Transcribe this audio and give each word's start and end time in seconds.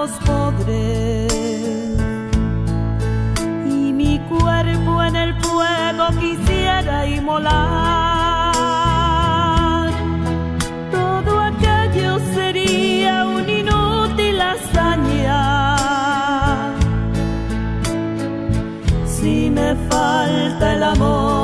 los 0.00 0.10
pobres 0.24 1.30
cuerpo 4.30 5.02
en 5.02 5.16
el 5.16 5.34
fuego 5.42 6.04
quisiera 6.18 7.06
inmolar. 7.06 8.54
Todo 10.90 11.40
aquello 11.40 12.18
sería 12.34 13.26
un 13.26 13.48
inútil 13.48 14.40
hazaña. 14.40 15.40
Si 19.06 19.50
me 19.50 19.74
falta 19.90 20.74
el 20.74 20.82
amor, 20.82 21.39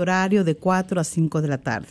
horario 0.00 0.44
de 0.44 0.56
4 0.56 1.00
a 1.00 1.04
5 1.04 1.42
de 1.42 1.48
la 1.48 1.58
tarde. 1.58 1.88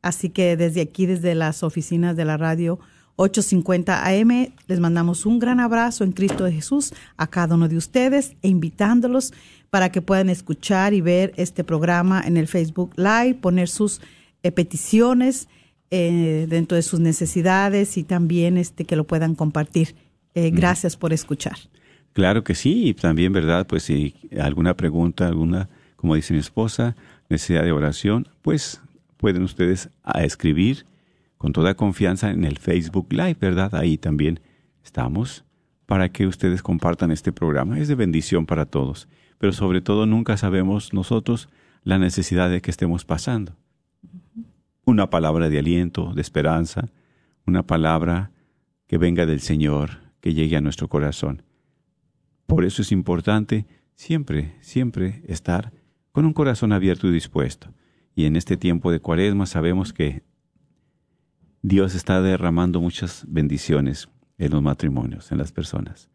Así 0.00 0.30
que 0.30 0.56
desde 0.56 0.80
aquí, 0.80 1.06
desde 1.06 1.34
las 1.34 1.62
oficinas 1.62 2.16
de 2.16 2.24
la 2.24 2.36
radio 2.36 2.78
850 3.16 4.06
AM, 4.06 4.52
les 4.66 4.80
mandamos 4.80 5.26
un 5.26 5.38
gran 5.38 5.60
abrazo 5.60 6.04
en 6.04 6.12
Cristo 6.12 6.44
de 6.44 6.52
Jesús 6.52 6.92
a 7.16 7.26
cada 7.26 7.54
uno 7.54 7.68
de 7.68 7.76
ustedes 7.76 8.36
e 8.42 8.48
invitándolos 8.48 9.32
para 9.70 9.90
que 9.90 10.02
puedan 10.02 10.28
escuchar 10.28 10.94
y 10.94 11.00
ver 11.00 11.32
este 11.36 11.64
programa 11.64 12.22
en 12.24 12.36
el 12.36 12.48
Facebook 12.48 12.92
Live, 12.96 13.34
poner 13.40 13.68
sus 13.68 14.00
eh, 14.42 14.50
peticiones 14.50 15.48
eh, 15.90 16.46
dentro 16.48 16.76
de 16.76 16.82
sus 16.82 17.00
necesidades 17.00 17.96
y 17.96 18.02
también 18.04 18.56
este 18.56 18.84
que 18.84 18.96
lo 18.96 19.04
puedan 19.04 19.34
compartir. 19.34 19.94
Eh, 20.34 20.50
gracias 20.50 20.96
por 20.96 21.12
escuchar. 21.12 21.56
Claro 22.12 22.44
que 22.44 22.54
sí, 22.54 22.88
y 22.88 22.94
también, 22.94 23.32
¿verdad? 23.32 23.66
Pues 23.66 23.84
si 23.84 24.14
alguna 24.40 24.76
pregunta, 24.76 25.26
alguna, 25.26 25.68
como 25.96 26.14
dice 26.14 26.34
mi 26.34 26.40
esposa, 26.40 26.96
necesidad 27.28 27.64
de 27.64 27.72
oración, 27.72 28.28
pues 28.42 28.80
pueden 29.16 29.42
ustedes 29.42 29.90
a 30.02 30.24
escribir 30.24 30.86
con 31.38 31.52
toda 31.52 31.74
confianza 31.74 32.30
en 32.30 32.44
el 32.44 32.58
Facebook 32.58 33.12
Live, 33.12 33.36
¿verdad? 33.40 33.74
Ahí 33.74 33.98
también 33.98 34.40
estamos 34.84 35.44
para 35.86 36.10
que 36.10 36.26
ustedes 36.26 36.62
compartan 36.62 37.10
este 37.10 37.32
programa. 37.32 37.78
Es 37.78 37.88
de 37.88 37.94
bendición 37.94 38.46
para 38.46 38.66
todos, 38.66 39.08
pero 39.38 39.52
sobre 39.52 39.80
todo 39.80 40.06
nunca 40.06 40.36
sabemos 40.36 40.92
nosotros 40.92 41.48
la 41.84 41.98
necesidad 41.98 42.48
de 42.48 42.60
que 42.60 42.70
estemos 42.70 43.04
pasando. 43.04 43.56
Una 44.84 45.10
palabra 45.10 45.48
de 45.48 45.58
aliento, 45.58 46.12
de 46.14 46.20
esperanza, 46.20 46.88
una 47.46 47.66
palabra 47.66 48.30
que 48.86 48.98
venga 48.98 49.26
del 49.26 49.40
Señor, 49.40 49.98
que 50.20 50.34
llegue 50.34 50.56
a 50.56 50.60
nuestro 50.60 50.88
corazón. 50.88 51.42
Por 52.46 52.64
eso 52.64 52.82
es 52.82 52.92
importante 52.92 53.66
siempre, 53.94 54.54
siempre 54.60 55.22
estar 55.26 55.72
con 56.12 56.24
un 56.24 56.32
corazón 56.32 56.72
abierto 56.72 57.08
y 57.08 57.12
dispuesto. 57.12 57.72
Y 58.14 58.26
en 58.26 58.36
este 58.36 58.56
tiempo 58.56 58.92
de 58.92 59.00
cuaresma 59.00 59.46
sabemos 59.46 59.92
que 59.92 60.22
Dios 61.62 61.94
está 61.94 62.20
derramando 62.20 62.80
muchas 62.80 63.24
bendiciones 63.28 64.08
en 64.38 64.52
los 64.52 64.62
matrimonios, 64.62 65.32
en 65.32 65.38
las 65.38 65.52
personas. 65.52 66.10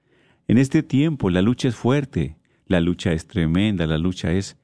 En 0.48 0.58
este 0.58 0.84
tiempo 0.84 1.30
la 1.30 1.42
lucha 1.42 1.68
es 1.68 1.76
fuerte, 1.76 2.38
la 2.66 2.80
lucha 2.80 3.12
es 3.14 3.28
tremenda, 3.28 3.88
la 3.88 3.98
lucha 3.98 4.32
es 4.32 4.58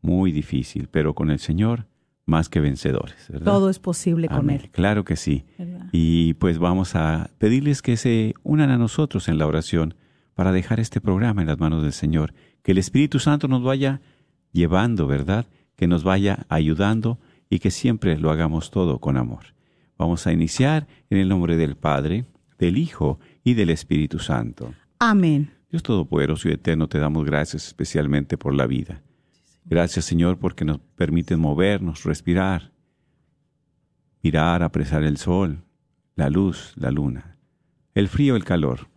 muy 0.00 0.32
difícil, 0.32 0.88
pero 0.90 1.14
con 1.14 1.30
el 1.30 1.38
Señor 1.38 1.86
más 2.24 2.48
que 2.48 2.60
vencedores. 2.60 3.26
¿verdad? 3.28 3.46
Todo 3.46 3.70
es 3.70 3.78
posible 3.78 4.28
con. 4.28 4.50
Él. 4.50 4.70
Claro 4.70 5.04
que 5.04 5.16
sí. 5.16 5.44
¿Verdad? 5.56 5.88
Y 5.92 6.34
pues 6.34 6.58
vamos 6.58 6.94
a 6.94 7.30
pedirles 7.38 7.82
que 7.82 7.96
se 7.96 8.34
unan 8.42 8.70
a 8.70 8.78
nosotros 8.78 9.28
en 9.28 9.38
la 9.38 9.46
oración 9.46 9.94
para 10.34 10.52
dejar 10.52 10.78
este 10.78 11.00
programa 11.00 11.40
en 11.40 11.48
las 11.48 11.58
manos 11.58 11.82
del 11.82 11.92
Señor. 11.92 12.34
Que 12.62 12.72
el 12.72 12.78
Espíritu 12.78 13.18
Santo 13.18 13.48
nos 13.48 13.62
vaya 13.62 14.02
llevando, 14.52 15.06
¿verdad? 15.06 15.46
Que 15.76 15.86
nos 15.86 16.04
vaya 16.04 16.46
ayudando 16.48 17.18
y 17.50 17.58
que 17.58 17.70
siempre 17.70 18.18
lo 18.18 18.30
hagamos 18.30 18.70
todo 18.70 18.98
con 18.98 19.16
amor. 19.16 19.54
Vamos 19.96 20.26
a 20.26 20.32
iniciar 20.32 20.86
en 21.10 21.18
el 21.18 21.28
nombre 21.28 21.56
del 21.56 21.76
Padre, 21.76 22.24
del 22.58 22.78
Hijo 22.78 23.18
y 23.44 23.54
del 23.54 23.70
Espíritu 23.70 24.18
Santo. 24.18 24.74
Amén. 24.98 25.50
Dios 25.70 25.82
Todopoderoso 25.82 26.48
y 26.48 26.52
Eterno, 26.52 26.88
te 26.88 26.98
damos 26.98 27.24
gracias 27.24 27.66
especialmente 27.66 28.38
por 28.38 28.54
la 28.54 28.66
vida. 28.66 29.02
Gracias, 29.64 30.06
Señor, 30.06 30.38
porque 30.38 30.64
nos 30.64 30.78
permites 30.78 31.36
movernos, 31.36 32.04
respirar, 32.04 32.72
mirar, 34.22 34.62
apreciar 34.62 35.02
el 35.02 35.18
sol, 35.18 35.62
la 36.14 36.30
luz, 36.30 36.72
la 36.76 36.90
luna, 36.90 37.36
el 37.94 38.08
frío, 38.08 38.34
el 38.34 38.44
calor, 38.44 38.88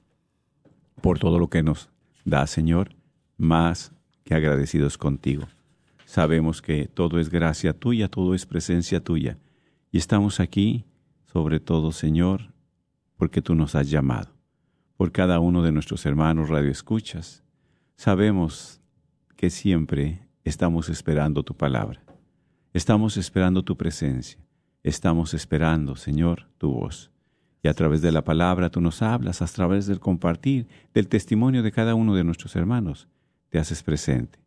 por 1.02 1.20
todo 1.20 1.40
lo 1.40 1.50
que 1.50 1.62
nos 1.62 1.90
da, 2.24 2.48
Señor, 2.48 2.96
más 3.38 3.92
que 4.24 4.36
agradecidos 4.36 4.98
contigo. 4.98 5.48
Sabemos 6.06 6.62
que 6.62 6.88
todo 6.88 7.20
es 7.20 7.30
gracia 7.30 7.74
tuya, 7.74 8.08
todo 8.08 8.34
es 8.34 8.46
presencia 8.46 9.04
tuya, 9.04 9.38
y 9.92 9.98
estamos 9.98 10.40
aquí, 10.40 10.86
sobre 11.32 11.60
todo, 11.60 11.92
Señor, 11.92 12.54
porque 13.18 13.42
tú 13.42 13.56
nos 13.56 13.76
has 13.76 13.90
llamado 13.90 14.30
por 14.98 15.12
cada 15.12 15.40
uno 15.40 15.64
de 15.64 15.72
nuestros 15.72 16.06
hermanos 16.06 16.50
radioescuchas. 16.50 17.44
Sabemos 17.96 18.82
que 19.36 19.50
siempre 19.50 20.28
estamos 20.44 20.90
esperando 20.90 21.44
tu 21.44 21.56
palabra. 21.56 22.04
Estamos 22.74 23.18
esperando 23.18 23.64
tu 23.64 23.76
presencia. 23.76 24.40
Estamos 24.84 25.34
esperando, 25.34 25.96
Señor, 25.96 26.48
tu 26.58 26.72
voz. 26.72 27.12
Y 27.64 27.68
a 27.68 27.74
través 27.74 28.02
de 28.02 28.12
la 28.12 28.24
palabra 28.24 28.70
tú 28.70 28.82
nos 28.82 29.02
hablas, 29.02 29.42
a 29.42 29.48
través 29.48 29.88
del 29.88 30.00
compartir, 30.00 30.68
del 30.94 31.08
testimonio 31.08 31.64
de 31.64 31.72
cada 31.72 31.96
uno 31.96 32.16
de 32.16 32.24
nuestros 32.24 32.56
hermanos, 32.56 33.08
te 33.52 33.60
haces 33.60 33.84
presente. 33.84 34.40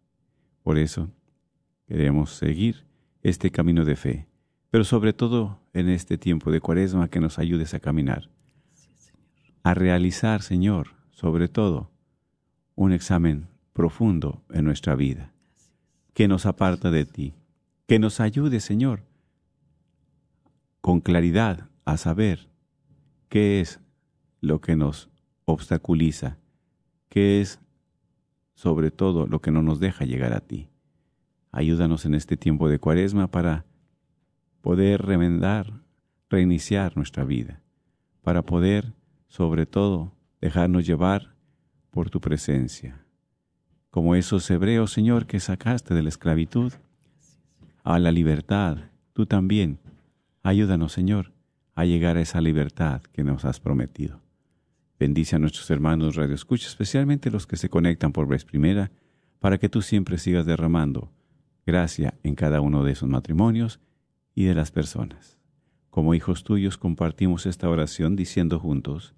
Por 0.64 0.78
eso 0.78 1.08
queremos 1.86 2.34
seguir 2.34 2.84
este 3.22 3.52
camino 3.52 3.84
de 3.84 3.94
fe, 3.94 4.26
pero 4.72 4.82
sobre 4.82 5.12
todo 5.12 5.60
en 5.72 5.88
este 5.88 6.18
tiempo 6.18 6.50
de 6.50 6.60
cuaresma 6.60 7.06
que 7.06 7.20
nos 7.20 7.38
ayudes 7.38 7.72
a 7.74 7.78
caminar 7.78 8.28
a 9.64 9.72
realizar, 9.72 10.42
Señor, 10.42 10.90
sobre 11.10 11.48
todo, 11.48 11.90
un 12.76 12.92
examen 12.92 13.48
profundo 13.72 14.44
en 14.50 14.64
nuestra 14.64 14.94
vida, 14.94 15.32
que 16.12 16.28
nos 16.28 16.44
aparta 16.44 16.90
de 16.90 17.06
ti, 17.06 17.34
que 17.86 17.98
nos 17.98 18.20
ayude, 18.20 18.60
Señor, 18.60 19.04
con 20.82 21.00
claridad 21.00 21.70
a 21.86 21.96
saber 21.96 22.50
qué 23.30 23.62
es 23.62 23.80
lo 24.42 24.60
que 24.60 24.76
nos 24.76 25.08
obstaculiza, 25.46 26.36
qué 27.08 27.40
es, 27.40 27.58
sobre 28.54 28.90
todo, 28.90 29.26
lo 29.26 29.40
que 29.40 29.50
no 29.50 29.62
nos 29.62 29.80
deja 29.80 30.04
llegar 30.04 30.32
a 30.32 30.40
ti. 30.40 30.68
Ayúdanos 31.52 32.04
en 32.04 32.14
este 32.14 32.36
tiempo 32.36 32.68
de 32.68 32.78
cuaresma 32.78 33.28
para 33.28 33.64
poder 34.60 35.02
remendar, 35.02 35.82
reiniciar 36.30 36.96
nuestra 36.96 37.24
vida, 37.24 37.60
para 38.22 38.42
poder 38.42 38.94
sobre 39.34 39.66
todo, 39.66 40.12
dejarnos 40.40 40.86
llevar 40.86 41.34
por 41.90 42.08
tu 42.08 42.20
presencia. 42.20 43.04
Como 43.90 44.14
esos 44.14 44.48
hebreos, 44.48 44.92
Señor, 44.92 45.26
que 45.26 45.40
sacaste 45.40 45.92
de 45.92 46.02
la 46.02 46.08
esclavitud 46.08 46.72
a 47.82 47.98
la 47.98 48.12
libertad, 48.12 48.78
tú 49.12 49.26
también. 49.26 49.80
Ayúdanos, 50.44 50.92
Señor, 50.92 51.32
a 51.74 51.84
llegar 51.84 52.16
a 52.16 52.20
esa 52.20 52.40
libertad 52.40 53.02
que 53.02 53.24
nos 53.24 53.44
has 53.44 53.58
prometido. 53.58 54.23
Bendice 55.04 55.36
a 55.36 55.38
nuestros 55.38 55.70
hermanos 55.70 56.16
Radio 56.16 56.34
Escucha, 56.34 56.66
especialmente 56.66 57.30
los 57.30 57.46
que 57.46 57.58
se 57.58 57.68
conectan 57.68 58.14
por 58.14 58.26
vez 58.26 58.46
primera, 58.46 58.90
para 59.38 59.58
que 59.58 59.68
tú 59.68 59.82
siempre 59.82 60.16
sigas 60.16 60.46
derramando 60.46 61.12
gracia 61.66 62.14
en 62.22 62.34
cada 62.34 62.62
uno 62.62 62.84
de 62.84 62.92
esos 62.92 63.06
matrimonios 63.06 63.80
y 64.34 64.44
de 64.44 64.54
las 64.54 64.70
personas. 64.70 65.38
Como 65.90 66.14
hijos 66.14 66.42
tuyos 66.42 66.78
compartimos 66.78 67.44
esta 67.44 67.68
oración 67.68 68.16
diciendo 68.16 68.58
juntos, 68.58 69.14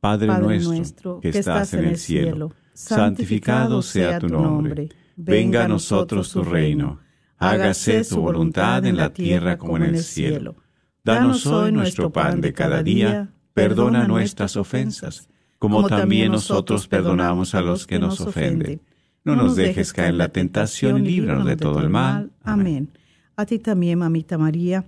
Padre, 0.00 0.28
Padre 0.28 0.60
nuestro, 0.60 1.20
que 1.20 1.28
estás 1.28 1.74
en 1.74 1.84
el 1.84 1.98
cielo, 1.98 2.54
santificado 2.72 3.82
sea 3.82 4.18
tu 4.18 4.30
nombre. 4.30 4.88
Venga 5.16 5.66
a 5.66 5.68
nosotros 5.68 6.32
tu 6.32 6.42
reino. 6.42 7.00
Hágase 7.36 8.02
tu 8.02 8.18
voluntad 8.22 8.86
en 8.86 8.96
la 8.96 9.12
tierra 9.12 9.58
como 9.58 9.76
en 9.76 9.82
el 9.82 9.98
cielo. 9.98 10.56
Danos 11.04 11.44
hoy 11.44 11.70
nuestro 11.70 12.10
pan 12.10 12.40
de 12.40 12.54
cada 12.54 12.82
día. 12.82 13.30
Perdona 13.54 14.06
nuestras 14.06 14.56
ofensas, 14.56 15.28
como 15.58 15.86
también 15.86 16.32
nosotros 16.32 16.88
perdonamos 16.88 17.54
a 17.54 17.60
los 17.60 17.86
que 17.86 17.98
nos 17.98 18.20
ofenden. 18.20 18.80
No 19.24 19.36
nos 19.36 19.56
dejes 19.56 19.92
caer 19.92 20.10
en 20.10 20.18
la 20.18 20.28
tentación 20.28 20.98
y 20.98 21.10
líbranos 21.10 21.46
de 21.46 21.56
todo 21.56 21.80
el 21.80 21.90
mal. 21.90 22.30
Amén. 22.42 22.90
A 23.36 23.46
ti 23.46 23.58
también, 23.58 23.98
mamita 23.98 24.38
María, 24.38 24.84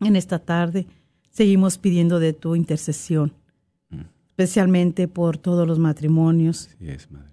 en 0.00 0.16
esta 0.16 0.38
tarde 0.38 0.86
seguimos 1.30 1.78
pidiendo 1.78 2.18
de 2.18 2.32
tu 2.32 2.56
intercesión 2.56 3.32
especialmente 4.36 5.08
por 5.08 5.38
todos 5.38 5.66
los 5.66 5.78
matrimonios, 5.78 6.68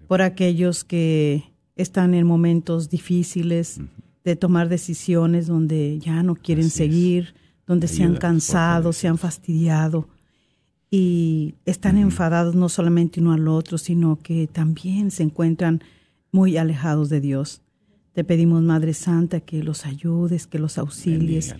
por 0.08 0.22
aquellos 0.22 0.84
que 0.84 1.44
están 1.76 2.14
en 2.14 2.26
momentos 2.26 2.88
difíciles 2.88 3.78
de 4.24 4.36
tomar 4.36 4.70
decisiones 4.70 5.46
donde 5.46 5.98
ya 5.98 6.22
no 6.22 6.34
quieren 6.34 6.70
seguir, 6.70 7.34
donde 7.66 7.88
se 7.88 8.04
han 8.04 8.16
cansado, 8.16 8.94
se 8.94 9.06
han 9.06 9.18
fastidiado 9.18 10.08
y 10.96 11.56
están 11.64 11.98
enfadados 11.98 12.54
no 12.54 12.68
solamente 12.68 13.20
uno 13.20 13.32
al 13.32 13.48
otro, 13.48 13.78
sino 13.78 14.20
que 14.22 14.46
también 14.46 15.10
se 15.10 15.24
encuentran 15.24 15.82
muy 16.30 16.56
alejados 16.56 17.08
de 17.08 17.20
Dios. 17.20 17.62
Te 18.12 18.22
pedimos, 18.22 18.62
Madre 18.62 18.94
Santa, 18.94 19.40
que 19.40 19.64
los 19.64 19.86
ayudes, 19.86 20.46
que 20.46 20.60
los 20.60 20.78
auxilies, 20.78 21.56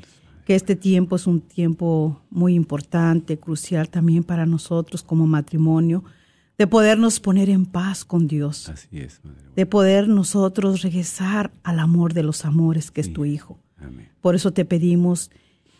que 0.47 0.55
este 0.55 0.77
tiempo 0.77 1.17
es 1.17 1.27
un 1.27 1.41
tiempo 1.41 2.23
muy 2.31 2.55
importante, 2.55 3.37
crucial 3.37 3.89
también 3.89 4.23
para 4.23 4.47
nosotros 4.47 5.03
como 5.03 5.27
matrimonio, 5.27 6.05
de 6.57 6.69
podernos 6.69 7.19
poner 7.19 7.51
en 7.51 7.67
paz 7.67 8.05
con 8.05 8.29
Dios, 8.29 8.69
Así 8.69 9.01
es, 9.01 9.21
Madre. 9.25 9.41
de 9.57 9.67
poder 9.67 10.07
nosotros 10.07 10.83
regresar 10.83 11.51
al 11.65 11.81
amor 11.81 12.15
de 12.15 12.23
los 12.23 12.45
amores 12.45 12.93
que 12.93 13.01
es 13.01 13.13
tu 13.13 13.25
Hijo. 13.25 13.59
Amén. 13.79 14.11
Por 14.21 14.37
eso 14.37 14.53
te 14.53 14.65
pedimos 14.65 15.33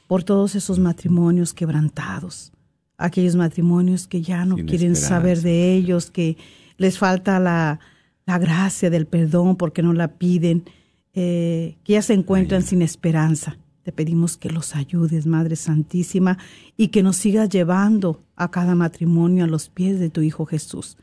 por 0.09 0.25
todos 0.25 0.57
esos 0.57 0.81
matrimonios 0.81 1.55
quebrantados, 1.55 2.53
aquellos 2.97 3.37
matrimonios 3.37 4.07
que 4.07 4.23
ya 4.23 4.45
no 4.45 4.57
Sin 4.57 4.67
quieren 4.67 4.93
esperanza, 4.93 5.09
saber 5.09 5.41
de 5.41 5.75
ellos, 5.75 6.11
que 6.11 6.37
les 6.77 6.99
falta 6.99 7.39
la, 7.41 7.81
la 8.27 8.39
gracia 8.39 8.91
del 8.91 9.07
perdón 9.07 9.57
porque 9.57 9.83
no 9.83 9.93
la 9.93 10.09
piden, 10.09 10.65
eh, 11.13 11.77
que 11.85 11.95
ya 11.95 12.03
se 12.03 12.15
encuentran 12.15 12.63
sin 12.63 12.83
esperanza. 12.83 13.59
Te 13.83 13.93
pedimos 13.93 14.37
que 14.37 14.51
los 14.51 14.75
ayudes, 14.75 15.27
Madre 15.27 15.57
Santísima, 15.57 16.39
y 16.77 16.89
que 16.89 17.03
nos 17.03 17.17
sigas 17.17 17.51
llevando 17.51 18.23
a 18.35 18.51
cada 18.51 18.75
matrimonio 18.75 19.45
a 19.45 19.47
los 19.47 19.69
pies 19.69 20.01
de 20.01 20.09
tu 20.09 20.23
Hijo 20.23 20.47
Jesús, 20.47 20.97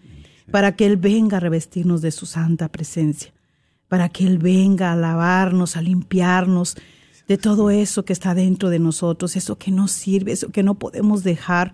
para 0.49 0.75
que 0.75 0.87
Él 0.87 0.97
venga 0.97 1.37
a 1.37 1.39
revestirnos 1.39 2.01
de 2.01 2.11
su 2.11 2.25
santa 2.25 2.69
presencia, 2.69 3.33
para 3.87 4.09
que 4.09 4.25
Él 4.25 4.39
venga 4.39 4.91
a 4.91 4.95
lavarnos, 4.95 5.77
a 5.77 5.81
limpiarnos 5.81 6.75
de 7.31 7.37
todo 7.37 7.69
eso 7.69 8.03
que 8.03 8.11
está 8.11 8.35
dentro 8.35 8.69
de 8.69 8.79
nosotros, 8.79 9.37
eso 9.37 9.57
que 9.57 9.71
no 9.71 9.87
sirve, 9.87 10.33
eso 10.33 10.49
que 10.49 10.63
no 10.63 10.75
podemos 10.75 11.23
dejar, 11.23 11.71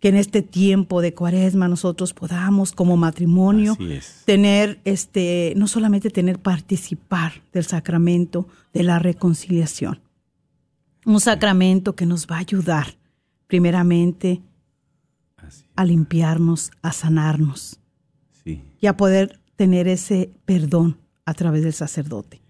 que 0.00 0.08
en 0.08 0.16
este 0.16 0.42
tiempo 0.42 1.00
de 1.00 1.14
cuaresma 1.14 1.68
nosotros 1.68 2.12
podamos 2.14 2.72
como 2.72 2.96
matrimonio 2.96 3.78
tener, 4.24 4.80
este, 4.84 5.54
no 5.56 5.68
solamente 5.68 6.10
tener, 6.10 6.40
participar 6.40 7.44
del 7.52 7.64
sacramento 7.64 8.48
de 8.72 8.82
la 8.82 8.98
reconciliación. 8.98 10.00
Un 11.06 11.20
sacramento 11.20 11.94
que 11.94 12.04
nos 12.04 12.26
va 12.26 12.36
a 12.36 12.40
ayudar, 12.40 12.96
primeramente, 13.46 14.42
a 15.76 15.84
limpiarnos, 15.84 16.72
a 16.82 16.90
sanarnos 16.90 17.78
sí. 18.42 18.64
y 18.80 18.88
a 18.88 18.96
poder 18.96 19.38
tener 19.54 19.86
ese 19.86 20.32
perdón 20.44 20.98
a 21.24 21.34
través 21.34 21.62
del 21.62 21.72
sacerdote. 21.72 22.47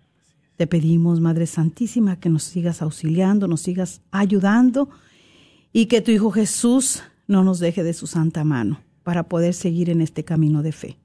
Te 0.59 0.67
pedimos, 0.67 1.21
Madre 1.21 1.47
Santísima, 1.47 2.19
que 2.19 2.29
nos 2.29 2.43
sigas 2.43 2.83
auxiliando, 2.83 3.47
nos 3.47 3.61
sigas 3.61 4.01
ayudando 4.11 4.91
y 5.73 5.87
que 5.87 6.01
tu 6.01 6.11
Hijo 6.11 6.33
Jesús 6.33 7.05
no 7.29 7.45
nos 7.45 7.61
deje 7.61 7.85
de 7.85 7.95
su 7.95 8.09
santa 8.09 8.43
mano 8.43 8.81
para 9.05 9.29
poder 9.29 9.55
seguir 9.55 9.89
en 9.89 10.01
este 10.01 10.25
camino 10.25 10.65
de 10.65 10.73
fe. 10.73 10.99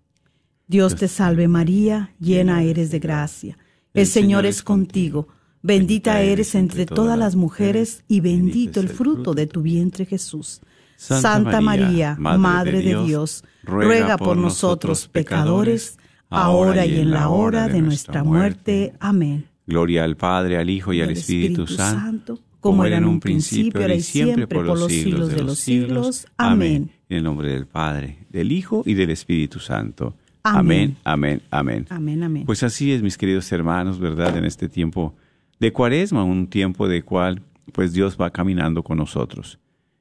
Dios 0.66 0.96
te 0.96 1.08
salve 1.08 1.48
María, 1.48 2.16
llena 2.20 2.64
eres 2.64 2.90
de 2.90 2.98
gracia. 2.98 3.60
El 3.94 4.08
Señor 4.08 4.48
es 4.48 4.64
contigo. 4.64 5.28
Bendita 5.62 6.20
eres 6.22 6.56
entre 6.56 6.88
todas 6.88 7.16
las 7.16 7.36
mujeres 7.36 8.04
y 8.08 8.22
bendito 8.22 8.80
el 8.80 8.90
fruto 8.90 9.36
de 9.36 9.46
tu 9.46 9.62
vientre 9.62 10.08
Jesús. 10.08 10.62
Santa 10.98 11.62
María, 11.62 12.16
Madre 12.18 12.82
de 12.82 13.04
Dios, 13.04 13.44
ruega 13.62 14.18
por 14.18 14.36
nosotros 14.36 15.08
pecadores, 15.08 16.00
ahora 16.34 16.86
y 16.86 17.00
en 17.00 17.12
la 17.12 17.30
hora 17.30 17.68
de 17.68 17.82
nuestra 17.82 18.24
muerte. 18.24 18.94
Amén. 19.00 19.46
Gloria 19.66 20.04
al 20.04 20.18
Padre, 20.18 20.58
al 20.58 20.70
Hijo 20.70 20.94
y 20.94 21.02
al 21.02 21.12
Espíritu, 21.12 21.68
Santo, 21.68 22.40
como 22.60 22.84
era 22.84 22.98
en 22.98 23.06
un 23.06 23.20
principio, 23.20 23.82
ahora 23.82 23.96
y 23.96 24.02
siempre, 24.02 24.48
por 24.48 24.66
los 24.66 24.88
siglos 24.88 25.30
de 25.30 25.44
los 25.44 25.60
siglos. 25.60 26.28
Amén. 26.38 26.92
En 27.10 27.18
el 27.18 27.24
nombre 27.24 27.52
del 27.52 27.68
Padre, 27.68 28.18
del 28.30 28.52
Hijo 28.52 28.84
y 28.86 28.94
del 28.94 29.12
Espíritu 29.12 29.60
Santo. 29.60 30.16
Amén. 30.44 30.98
Amén, 31.06 31.42
amén, 31.52 31.86
amén. 31.86 31.86
Amén, 31.90 32.24
amén. 32.24 32.46
Pues 32.46 32.64
así 32.64 32.92
es, 32.92 33.02
mis 33.02 33.18
queridos 33.18 33.50
hermanos, 33.52 34.00
¿verdad? 34.00 34.36
En 34.36 34.44
este 34.44 34.68
tiempo 34.68 35.16
de 35.60 35.72
cuaresma, 35.72 36.26
un 36.26 36.48
tiempo 36.48 36.90
de 36.90 37.04
cual 37.04 37.42
pues 37.72 37.94
Dios 37.94 38.18
va 38.20 38.32
caminando 38.32 38.84
con 38.84 38.98
nosotros. 38.98 39.60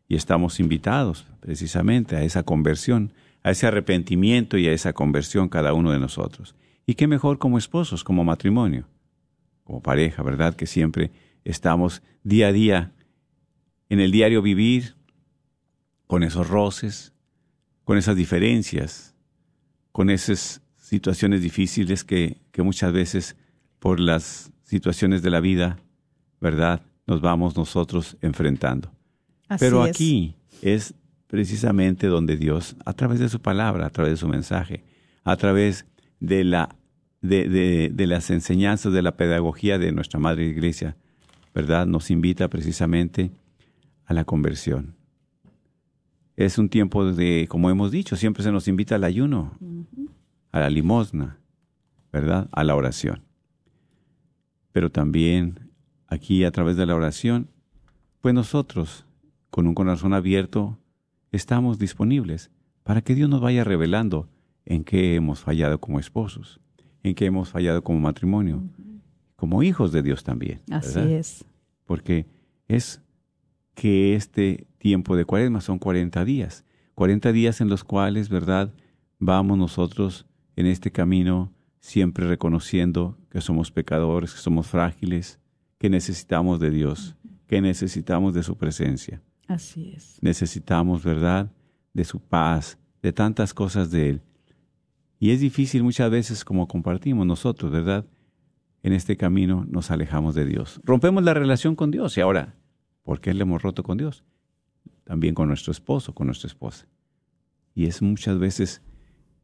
Y 0.08 0.16
estamos 0.16 0.58
invitados 0.58 1.26
precisamente 1.40 2.16
a 2.16 2.22
esa 2.22 2.42
conversión, 2.42 3.12
a 3.42 3.50
ese 3.50 3.66
arrepentimiento 3.66 4.56
y 4.58 4.68
a 4.68 4.72
esa 4.72 4.92
conversión 4.92 5.48
cada 5.48 5.74
uno 5.74 5.90
de 5.92 5.98
nosotros. 5.98 6.54
Y 6.86 6.94
qué 6.94 7.06
mejor 7.06 7.38
como 7.38 7.58
esposos, 7.58 8.04
como 8.04 8.24
matrimonio, 8.24 8.88
como 9.64 9.82
pareja, 9.82 10.22
¿verdad? 10.22 10.54
Que 10.54 10.66
siempre 10.66 11.10
estamos 11.44 12.02
día 12.22 12.48
a 12.48 12.52
día 12.52 12.92
en 13.88 14.00
el 14.00 14.10
diario 14.10 14.42
vivir 14.42 14.94
con 16.06 16.22
esos 16.22 16.48
roces, 16.48 17.12
con 17.84 17.98
esas 17.98 18.16
diferencias, 18.16 19.14
con 19.92 20.10
esas 20.10 20.62
situaciones 20.76 21.42
difíciles 21.42 22.04
que, 22.04 22.38
que 22.52 22.62
muchas 22.62 22.92
veces 22.92 23.36
por 23.78 23.98
las 24.00 24.52
situaciones 24.62 25.22
de 25.22 25.30
la 25.30 25.40
vida, 25.40 25.78
¿verdad? 26.40 26.82
Nos 27.06 27.20
vamos 27.20 27.56
nosotros 27.56 28.16
enfrentando. 28.20 28.90
Así 29.48 29.64
Pero 29.64 29.84
es. 29.84 29.90
aquí 29.90 30.34
es 30.62 30.94
precisamente 31.32 32.08
donde 32.08 32.36
Dios, 32.36 32.76
a 32.84 32.92
través 32.92 33.18
de 33.18 33.30
su 33.30 33.40
palabra, 33.40 33.86
a 33.86 33.90
través 33.90 34.12
de 34.12 34.16
su 34.18 34.28
mensaje, 34.28 34.84
a 35.24 35.34
través 35.38 35.86
de, 36.20 36.44
la, 36.44 36.76
de, 37.22 37.48
de- 37.48 37.90
de 37.90 38.06
las 38.06 38.28
enseñanzas, 38.28 38.92
de 38.92 39.00
la 39.00 39.16
pedagogía 39.16 39.78
de 39.78 39.92
nuestra 39.92 40.20
Madre 40.20 40.44
Iglesia, 40.44 40.94
¿verdad? 41.54 41.86
Nos 41.86 42.10
invita 42.10 42.48
precisamente 42.48 43.30
a 44.04 44.12
la 44.12 44.24
conversión. 44.26 44.94
Es 46.36 46.58
un 46.58 46.68
tiempo 46.68 47.10
de, 47.10 47.46
como 47.48 47.70
hemos 47.70 47.90
dicho, 47.90 48.14
siempre 48.16 48.42
se 48.42 48.52
nos 48.52 48.68
invita 48.68 48.96
al 48.96 49.04
ayuno, 49.04 49.56
a 50.50 50.60
la 50.60 50.68
limosna, 50.68 51.38
¿verdad? 52.12 52.50
A 52.52 52.62
la 52.62 52.76
oración. 52.76 53.22
Pero 54.72 54.90
también 54.90 55.70
aquí 56.08 56.44
a 56.44 56.50
través 56.50 56.76
de 56.76 56.84
la 56.84 56.94
oración, 56.94 57.48
pues 58.20 58.34
nosotros, 58.34 59.06
con 59.48 59.66
un 59.66 59.74
corazón 59.74 60.12
abierto, 60.12 60.78
estamos 61.32 61.78
disponibles 61.78 62.50
para 62.84 63.00
que 63.00 63.14
Dios 63.14 63.28
nos 63.28 63.40
vaya 63.40 63.64
revelando 63.64 64.28
en 64.64 64.84
qué 64.84 65.14
hemos 65.16 65.40
fallado 65.40 65.80
como 65.80 65.98
esposos, 65.98 66.60
en 67.02 67.14
qué 67.14 67.26
hemos 67.26 67.48
fallado 67.48 67.82
como 67.82 67.98
matrimonio, 67.98 68.62
como 69.36 69.62
hijos 69.62 69.90
de 69.92 70.02
Dios 70.02 70.22
también. 70.22 70.60
Así 70.70 70.94
¿verdad? 70.94 71.12
es. 71.12 71.44
Porque 71.84 72.26
es 72.68 73.02
que 73.74 74.14
este 74.14 74.66
tiempo 74.78 75.16
de 75.16 75.24
cuaresma 75.24 75.60
son 75.60 75.78
40 75.78 76.24
días, 76.24 76.64
40 76.94 77.32
días 77.32 77.60
en 77.60 77.68
los 77.68 77.82
cuales, 77.82 78.28
¿verdad? 78.28 78.72
Vamos 79.18 79.56
nosotros 79.58 80.26
en 80.54 80.66
este 80.66 80.92
camino 80.92 81.52
siempre 81.80 82.28
reconociendo 82.28 83.16
que 83.30 83.40
somos 83.40 83.72
pecadores, 83.72 84.34
que 84.34 84.38
somos 84.38 84.68
frágiles, 84.68 85.40
que 85.78 85.88
necesitamos 85.90 86.60
de 86.60 86.70
Dios, 86.70 87.16
que 87.46 87.60
necesitamos 87.60 88.34
de 88.34 88.42
su 88.42 88.56
presencia 88.56 89.22
Así 89.52 89.92
es. 89.94 90.18
necesitamos, 90.20 91.04
¿verdad?, 91.04 91.50
de 91.92 92.04
su 92.04 92.20
paz, 92.20 92.78
de 93.02 93.12
tantas 93.12 93.52
cosas 93.52 93.90
de 93.90 94.10
Él. 94.10 94.22
Y 95.18 95.30
es 95.30 95.40
difícil 95.40 95.82
muchas 95.82 96.10
veces 96.10 96.44
como 96.44 96.66
compartimos 96.66 97.26
nosotros, 97.26 97.70
¿verdad? 97.70 98.06
En 98.82 98.92
este 98.92 99.16
camino 99.16 99.66
nos 99.68 99.90
alejamos 99.90 100.34
de 100.34 100.46
Dios. 100.46 100.80
Rompemos 100.84 101.22
la 101.22 101.34
relación 101.34 101.76
con 101.76 101.90
Dios 101.90 102.16
y 102.16 102.20
ahora, 102.20 102.56
¿por 103.02 103.20
qué 103.20 103.34
le 103.34 103.42
hemos 103.42 103.62
roto 103.62 103.82
con 103.82 103.98
Dios? 103.98 104.24
También 105.04 105.34
con 105.34 105.48
nuestro 105.48 105.70
esposo, 105.70 106.14
con 106.14 106.26
nuestra 106.26 106.48
esposa. 106.48 106.88
Y 107.74 107.86
es 107.86 108.02
muchas 108.02 108.38
veces 108.38 108.82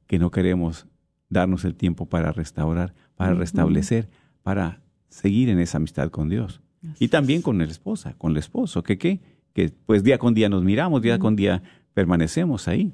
que 0.07 0.19
no 0.19 0.31
queremos 0.31 0.87
darnos 1.29 1.65
el 1.65 1.75
tiempo 1.75 2.07
para 2.07 2.33
restaurar, 2.33 2.95
para 3.15 3.35
restablecer, 3.35 4.09
para 4.43 4.81
seguir 5.09 5.49
en 5.51 5.61
esa 5.61 5.77
amistad 5.77 6.11
con 6.11 6.29
Dios. 6.29 6.63
y 7.01 7.09
también 7.09 7.43
con 7.43 7.59
la 7.59 7.65
esposa, 7.65 8.15
con 8.19 8.33
el 8.33 8.39
esposo, 8.39 8.85
que 8.85 8.99
qué, 8.99 9.21
que 9.59 9.73
pues 9.87 10.05
día 10.05 10.19
con 10.19 10.35
día 10.35 10.49
nos 10.49 10.63
miramos, 10.63 11.03
día 11.03 11.19
con 11.19 11.35
día 11.35 11.65
permanecemos 11.93 12.69
ahí, 12.69 12.93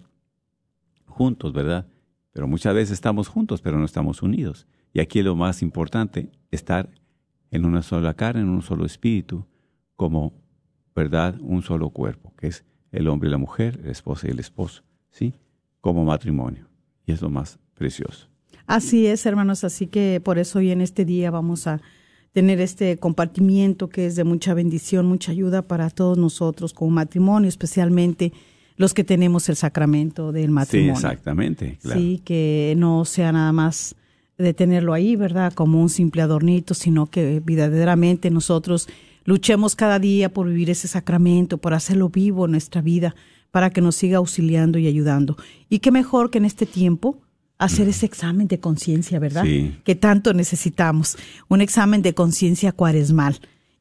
juntos, 1.05 1.53
¿verdad? 1.53 1.87
Pero 2.33 2.49
muchas 2.49 2.75
veces 2.75 2.93
estamos 2.93 3.29
juntos, 3.29 3.61
pero 3.61 3.79
no 3.79 3.85
estamos 3.85 4.23
unidos. 4.23 4.67
Y 4.95 5.01
aquí 5.01 5.19
es 5.19 5.27
lo 5.27 5.37
más 5.37 5.61
importante, 5.61 6.31
estar 6.51 6.89
en 7.51 7.67
una 7.67 7.83
sola 7.83 8.15
carne, 8.15 8.41
en 8.41 8.49
un 8.49 8.63
solo 8.63 8.87
espíritu, 8.87 9.45
como, 9.95 10.33
¿verdad? 10.97 11.37
Un 11.43 11.61
solo 11.61 11.91
cuerpo, 11.91 12.33
que 12.35 12.47
es 12.47 12.65
el 12.93 13.09
hombre 13.09 13.29
y 13.29 13.33
la 13.33 13.37
mujer, 13.37 13.79
el 13.85 13.91
esposo 13.91 14.27
y 14.27 14.31
el 14.31 14.39
esposo, 14.39 14.85
¿sí? 15.11 15.35
Como 15.83 16.03
matrimonio. 16.07 16.67
Y 17.05 17.13
es 17.13 17.21
lo 17.21 17.29
más 17.29 17.59
precioso. 17.75 18.29
Así 18.67 19.07
es, 19.07 19.27
hermanos, 19.27 19.65
así 19.65 19.87
que 19.87 20.19
por 20.25 20.39
eso 20.39 20.61
hoy 20.61 20.71
en 20.71 20.81
este 20.81 21.05
día 21.05 21.31
vamos 21.31 21.67
a 21.67 21.83
tener 22.35 22.61
este 22.61 22.99
compartimiento 22.99 23.89
que 23.89 24.07
es 24.07 24.17
de 24.17 24.25
mucha 24.25 24.53
bendición, 24.55 25.07
mucha 25.07 25.31
ayuda 25.33 25.63
para 25.63 25.89
todos 25.89 26.19
nosotros 26.19 26.75
como 26.75 26.91
matrimonio, 26.91 27.49
especialmente 27.49 28.33
los 28.77 28.93
que 28.93 29.05
tenemos 29.05 29.49
el 29.49 29.55
sacramento 29.55 30.33
del 30.33 30.47
Sí, 30.47 30.51
matrimonio. 30.53 30.95
exactamente. 30.95 31.79
Claro. 31.81 32.01
Sí, 32.01 32.21
que 32.25 32.75
no 32.77 33.05
sea 33.05 33.31
nada 33.31 33.53
más 33.53 33.95
de 34.37 34.53
tenerlo 34.53 34.93
ahí, 34.95 35.15
¿verdad? 35.15 35.53
Como 35.53 35.81
un 35.81 35.89
simple 35.89 36.23
adornito, 36.23 36.75
sino 36.75 37.07
que 37.07 37.41
verdaderamente 37.45 38.33
nosotros 38.33 38.89
luchemos 39.25 39.77
cada 39.77 40.01
día 40.01 40.29
por 40.29 40.49
vivir 40.49 40.71
ese 40.71 40.89
sacramento, 40.89 41.59
por 41.59 41.73
hacerlo 41.73 42.09
vivo 42.09 42.47
en 42.47 42.51
nuestra 42.51 42.83
vida, 42.83 43.15
para 43.53 43.71
que 43.71 43.81
nos 43.81 43.95
siga 43.95 44.19
auxiliando 44.19 44.81
y 44.81 44.89
ayudando. 44.89 45.37
Y 45.71 45.79
qué 45.79 45.93
mejor 45.93 46.31
que 46.31 46.39
en 46.39 46.47
este 46.47 46.67
tiempo 46.67 47.21
hacer 47.59 47.89
ese 47.89 48.07
examen 48.07 48.49
de 48.49 48.61
conciencia, 48.61 49.19
¿verdad? 49.19 49.45
Sí. 49.45 49.77
Que 49.85 49.95
tanto 49.95 50.35
necesitamos, 50.35 51.17
un 51.49 51.61
examen 51.61 52.03
de 52.03 52.15
conciencia 52.15 52.73
cuaresmal. 52.73 53.41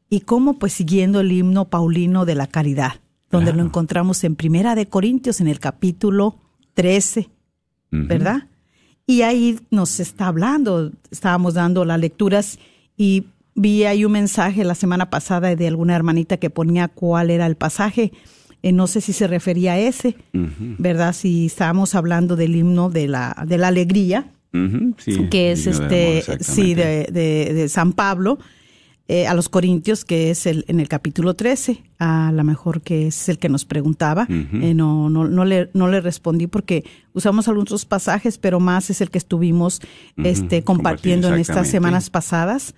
Y 0.10 0.22
cómo, 0.22 0.60
pues 0.60 0.74
siguiendo 0.74 1.22
el 1.22 1.32
himno 1.32 1.70
paulino 1.70 2.26
de 2.26 2.36
la 2.36 2.48
caridad, 2.48 3.02
donde 3.32 3.52
lo 3.52 3.64
encontramos 3.64 4.24
en 4.24 4.36
Primera 4.36 4.76
de 4.76 4.86
Corintios, 4.86 5.42
en 5.42 5.48
el 5.48 5.60
capítulo 5.60 6.38
13, 6.76 7.22
Ujú. 7.92 8.08
¿verdad? 8.08 8.48
Y 9.08 9.24
ahí 9.24 9.60
nos 9.72 10.00
está 10.00 10.28
hablando, 10.28 10.92
estábamos 11.10 11.56
dando 11.56 11.84
las 11.84 12.00
lecturas 12.00 12.60
y 12.96 13.26
vi 13.56 13.84
ahí 13.84 14.06
un 14.06 14.14
mensaje 14.14 14.64
la 14.64 14.76
semana 14.76 15.10
pasada 15.10 15.56
de 15.56 15.68
alguna 15.68 15.96
hermanita 15.96 16.38
que 16.38 16.50
ponía 16.50 16.88
cuál 16.88 17.30
era 17.30 17.46
el 17.46 17.56
pasaje. 17.56 18.12
Eh, 18.64 18.72
no 18.72 18.88
sé 18.88 19.02
si 19.02 19.14
se 19.14 19.28
refería 19.28 19.74
a 19.74 19.80
ese. 19.80 20.16
¿verdad? 20.80 21.14
Si 21.14 21.46
estábamos 21.46 21.94
hablando 21.96 22.36
del 22.36 22.56
himno 22.56 22.90
de 22.90 23.08
la, 23.08 23.36
de 23.48 23.58
la 23.60 23.68
alegría, 23.68 24.26
sí, 24.98 25.28
que 25.30 25.52
es 25.52 25.66
de 25.66 25.72
este, 25.72 26.32
amor, 26.32 26.44
sí, 26.44 26.74
de, 26.74 27.08
de- 27.12 27.54
de 27.54 27.70
San 27.70 27.92
Pablo 27.94 28.40
eh, 29.10 29.28
a 29.28 29.34
los 29.34 29.50
Corintios, 29.50 30.06
que 30.06 30.30
es 30.32 30.46
el, 30.46 30.64
en 30.70 30.80
el 30.80 30.88
capítulo 30.88 31.34
13, 31.34 31.82
a 32.00 32.32
lo 32.34 32.44
mejor 32.46 32.82
que 32.82 33.08
es 33.08 33.28
el 33.28 33.38
que 33.38 33.50
nos 33.50 33.66
preguntaba. 33.66 34.26
Eh, 34.30 34.74
no, 34.74 35.10
no, 35.10 35.28
no, 35.28 35.44
le, 35.44 35.70
no 35.74 35.90
le 35.90 36.00
respondí 36.00 36.48
porque 36.48 36.86
usamos 37.14 37.50
algunos 37.50 37.84
pasajes, 37.86 38.38
pero 38.38 38.62
más 38.62 38.90
es 38.90 39.02
el 39.02 39.10
que 39.10 39.18
estuvimos 39.18 39.82
este, 40.24 40.64
compartiendo 40.64 41.28
en 41.28 41.34
estas 41.42 41.56
semanas 41.72 42.10
pasadas. 42.10 42.76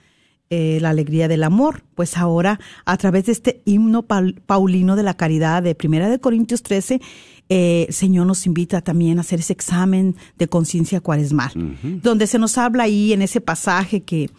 Eh, 0.50 0.78
la 0.82 0.90
alegría 0.92 1.28
del 1.28 1.44
amor. 1.44 1.84
Pues 1.96 2.18
ahora, 2.18 2.60
a 2.86 2.98
través 2.98 3.26
de 3.26 3.32
este 3.32 3.62
himno 3.66 4.04
paul- 4.04 4.40
paulino 4.46 4.96
de 4.96 5.04
la 5.04 5.16
caridad 5.16 5.64
de 5.64 5.76
Primera 5.76 6.10
de 6.10 6.20
Corintios 6.20 6.62
13, 6.64 7.02
eh, 7.50 7.86
el 7.88 7.94
Señor 7.94 8.26
nos 8.28 8.46
invita 8.46 8.82
también 8.82 9.18
a 9.18 9.22
hacer 9.22 9.40
ese 9.40 9.54
examen 9.54 10.16
de 10.38 10.48
conciencia 10.48 11.00
cuaresmal, 11.02 11.52
donde 12.02 12.28
se 12.28 12.40
nos 12.40 12.58
habla 12.58 12.84
ahí 12.84 13.14
en 13.14 13.22
ese 13.22 13.40
pasaje 13.42 14.02
que 14.02 14.30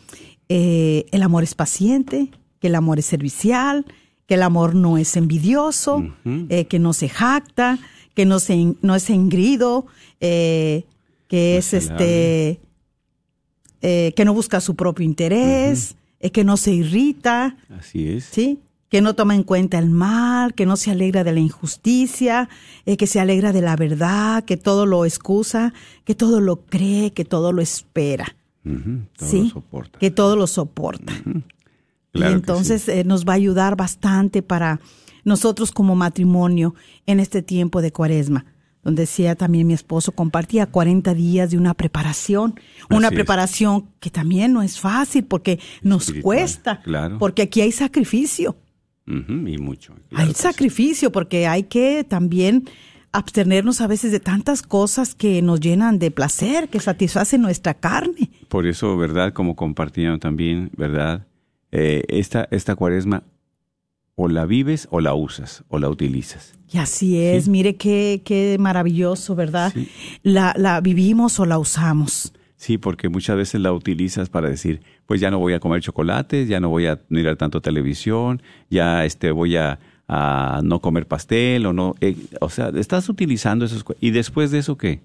eh, 0.49 1.07
el 1.11 1.23
amor 1.23 1.43
es 1.43 1.55
paciente, 1.55 2.31
que 2.61 2.67
el 2.69 2.75
amor 2.75 2.99
es 2.99 3.07
servicial, 3.07 3.85
que 4.27 4.35
el 4.35 4.43
amor 4.43 4.75
no 4.75 4.99
es 4.99 5.17
envidioso, 5.17 6.05
eh, 6.25 6.65
que 6.67 6.79
no 6.81 6.93
se 6.93 7.09
jacta, 7.09 7.79
que 8.15 8.27
no, 8.27 8.41
se, 8.41 8.75
no 8.83 8.95
es 8.97 9.09
engrido, 9.11 9.87
eh, 10.21 10.85
que 11.29 11.53
No 11.55 11.59
es 11.59 11.73
este 11.75 12.61
eh, 13.89 14.13
que 14.17 14.25
no 14.25 14.35
busca 14.35 14.61
su 14.61 14.75
propio 14.75 15.05
interés, 15.05 15.95
eh, 16.19 16.31
que 16.31 16.43
no 16.43 16.57
se 16.57 16.73
irrita, 16.73 17.57
Así 17.71 18.09
es. 18.09 18.25
¿sí? 18.25 18.59
Que 18.89 19.01
no 19.01 19.15
toma 19.15 19.37
en 19.37 19.45
cuenta 19.45 19.79
el 19.79 19.91
mal, 19.91 20.55
que 20.55 20.67
no 20.67 20.75
se 20.75 20.91
alegra 20.91 21.23
de 21.23 21.33
la 21.33 21.39
injusticia, 21.39 22.49
eh, 22.85 22.97
que 22.97 23.07
se 23.07 23.21
alegra 23.21 23.53
de 23.53 23.63
la 23.63 23.77
verdad, 23.77 24.43
que 24.43 24.57
todo 24.57 24.87
lo 24.87 25.05
excusa, 25.05 25.73
que 26.05 26.17
todo 26.17 26.41
lo 26.41 26.57
cree, 26.63 27.13
que 27.13 27.25
todo 27.25 27.53
lo 27.53 27.63
espera, 27.63 28.35
todo 28.65 29.29
¿sí? 29.31 29.45
lo 29.45 29.51
soporta. 29.51 29.99
Que 30.01 30.11
todo 30.11 30.35
lo 30.35 30.49
soporta. 30.49 31.13
Claro 32.11 32.33
y 32.33 32.35
entonces 32.35 32.89
eh, 32.89 33.05
nos 33.05 33.25
va 33.25 33.35
a 33.35 33.37
ayudar 33.37 33.77
bastante 33.77 34.43
para 34.43 34.81
nosotros 35.23 35.71
como 35.71 35.95
matrimonio 35.95 36.75
en 37.07 37.21
este 37.21 37.41
tiempo 37.41 37.83
de 37.83 37.93
cuaresma, 37.93 38.47
donde 38.87 39.03
decía 39.03 39.35
también 39.35 39.67
mi 39.67 39.75
esposo, 39.75 40.13
compartía 40.13 40.67
40 40.67 41.13
días 41.13 41.51
de 41.51 41.59
una 41.59 41.75
preparación, 41.75 42.55
una 42.89 43.09
Así 43.09 43.15
es. 43.15 43.19
preparación 43.19 43.89
que 43.99 44.11
también 44.11 44.53
no 44.53 44.63
es 44.63 44.79
fácil 44.79 45.25
porque 45.25 45.59
nos 45.83 46.03
Espiritual, 46.03 46.23
cuesta, 46.23 46.81
claro. 46.83 47.19
porque 47.19 47.43
aquí 47.43 47.63
hay 47.63 47.73
sacrificio. 47.73 48.57
Y 49.09 49.59
mucho. 49.59 49.95
claro 50.09 50.25
hay 50.25 50.29
sí. 50.29 50.41
sacrificio 50.41 51.11
porque 51.11 51.49
hay 51.49 51.65
que 51.65 52.05
también 52.05 52.69
abstenernos 53.11 53.81
a 53.81 53.89
veces 53.89 54.13
de 54.13 54.21
tantas 54.21 54.63
cosas 54.63 55.17
que 55.17 55.43
nos 55.43 55.59
llenan 55.59 55.99
de 55.99 56.13
placer, 56.13 56.69
que 56.69 56.79
satisfacen 56.79 57.43
nuestra 57.43 57.75
carne. 57.75 58.31
Por 58.49 58.69
eso, 58.69 58.97
¿verdad? 58.97 59.33
Como 59.33 59.57
compartieron 59.57 60.21
también, 60.21 60.71
¿verdad? 60.77 61.27
Eh, 61.73 62.05
esta, 62.07 62.47
esta 62.53 62.77
cuaresma 62.77 63.25
o 64.17 64.29
la 64.29 64.47
vives 64.47 64.89
o 64.91 65.01
la 65.01 65.15
usas 65.15 65.63
o 65.69 65.79
la 65.79 65.89
utilizas. 65.89 66.55
Y 66.73 66.79
así 66.79 67.19
es, 67.21 67.45
Sí. 67.45 67.51
mire 67.51 67.77
qué, 67.77 68.23
qué 68.25 68.57
maravilloso, 68.59 69.35
¿verdad? 69.37 69.73
Sí. 69.73 69.89
La, 70.23 70.55
la 70.59 70.81
vivimos 70.81 71.39
o 71.39 71.47
la 71.47 71.59
usamos. 71.59 72.33
Sí, 72.57 72.79
porque 72.79 73.09
muchas 73.11 73.37
veces 73.37 73.61
la 73.61 73.73
utilizas 73.73 74.31
para 74.31 74.49
decir, 74.49 74.81
pues 75.05 75.21
ya 75.21 75.31
no 75.31 75.39
voy 75.39 75.53
a 75.53 75.61
comer 75.61 75.83
chocolates, 75.83 76.49
ya 76.49 76.59
no 76.59 76.71
voy 76.71 76.87
a 76.87 77.01
mirar 77.11 77.37
tanto 77.37 77.61
televisión, 77.61 78.43
ya 78.71 79.05
este 79.05 79.31
voy 79.31 79.57
a, 79.57 79.79
a 80.09 80.63
no 80.65 80.81
comer 80.81 81.07
pastel 81.07 81.67
o 81.67 81.75
no, 81.75 81.95
eh, 82.01 82.17
o 82.41 82.49
sea, 82.49 82.71
estás 82.75 83.11
utilizando 83.11 83.67
esos 83.67 83.85
y 84.01 84.11
después 84.11 84.51
de 84.51 84.59
eso 84.61 84.79
qué? 84.79 85.01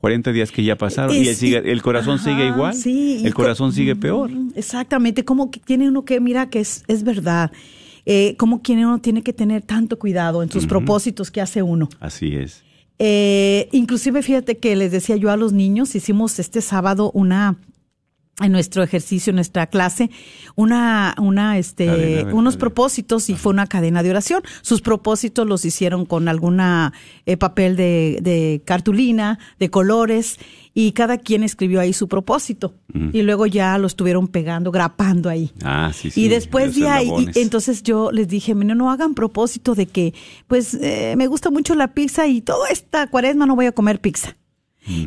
40 0.00 0.30
días 0.30 0.52
que 0.52 0.62
ya 0.62 0.76
pasaron 0.76 1.16
y 1.16 1.20
el, 1.20 1.28
Es- 1.28 1.38
sigue- 1.38 1.72
el 1.72 1.82
corazón 1.82 2.16
Ajá, 2.16 2.24
sigue 2.30 2.46
igual, 2.46 2.74
sí, 2.74 3.22
el 3.24 3.34
co- 3.34 3.42
corazón 3.42 3.72
sigue 3.72 3.96
peor. 3.96 4.30
Mm, 4.30 4.52
Exactamente, 4.54 5.24
como 5.24 5.50
que 5.50 5.58
tiene 5.58 5.88
uno 5.88 6.04
que, 6.04 6.20
mira 6.20 6.48
que 6.48 6.60
es, 6.60 6.84
es 6.86 7.02
verdad, 7.02 7.50
eh, 8.06 8.36
que 8.62 8.72
uno 8.72 9.00
tiene 9.00 9.22
que 9.22 9.32
tener 9.32 9.62
tanto 9.62 9.98
cuidado 9.98 10.42
en 10.42 10.50
sus 10.50 10.66
propósitos 10.66 11.30
que 11.30 11.40
hace 11.40 11.62
uno. 11.62 11.88
Así 12.00 12.36
es. 12.36 12.62
Eh, 12.98 13.68
inclusive 13.72 14.22
fíjate 14.22 14.56
que 14.56 14.74
les 14.74 14.92
decía 14.92 15.16
yo 15.16 15.30
a 15.30 15.36
los 15.36 15.52
niños, 15.52 15.94
hicimos 15.94 16.38
este 16.38 16.62
sábado 16.62 17.10
una 17.12 17.58
en 18.40 18.52
nuestro 18.52 18.82
ejercicio, 18.82 19.30
en 19.30 19.36
nuestra 19.36 19.66
clase, 19.66 20.10
una, 20.56 21.14
una, 21.18 21.56
este, 21.58 22.24
unos 22.32 22.56
propósitos 22.56 23.30
y 23.30 23.34
fue 23.34 23.52
una 23.52 23.66
cadena 23.66 24.02
de 24.02 24.10
oración. 24.10 24.42
Sus 24.62 24.82
propósitos 24.82 25.46
los 25.46 25.64
hicieron 25.64 26.04
con 26.04 26.28
alguna 26.28 26.92
eh, 27.24 27.36
papel 27.36 27.76
de, 27.76 28.18
de 28.20 28.62
cartulina, 28.64 29.38
de 29.58 29.70
colores, 29.70 30.38
y 30.78 30.92
cada 30.92 31.16
quien 31.16 31.42
escribió 31.42 31.80
ahí 31.80 31.94
su 31.94 32.06
propósito. 32.06 32.74
Y 33.12 33.22
luego 33.22 33.46
ya 33.46 33.78
lo 33.78 33.86
estuvieron 33.86 34.28
pegando, 34.28 34.70
grapando 34.70 35.30
ahí. 35.30 35.50
Ah, 35.62 35.90
sí, 35.94 36.10
sí. 36.10 36.24
Y 36.24 36.28
después 36.28 36.74
de 36.76 36.88
ahí, 36.88 37.10
y 37.34 37.40
entonces 37.40 37.82
yo 37.82 38.12
les 38.12 38.28
dije, 38.28 38.54
no, 38.54 38.74
no 38.74 38.90
hagan 38.90 39.14
propósito 39.14 39.74
de 39.74 39.86
que, 39.86 40.12
pues, 40.46 40.74
eh, 40.74 41.14
me 41.16 41.26
gusta 41.28 41.50
mucho 41.50 41.74
la 41.74 41.94
pizza 41.94 42.26
y 42.26 42.42
toda 42.42 42.68
esta 42.68 43.06
cuaresma 43.06 43.46
no 43.46 43.56
voy 43.56 43.66
a 43.66 43.72
comer 43.72 44.00
pizza. 44.00 44.36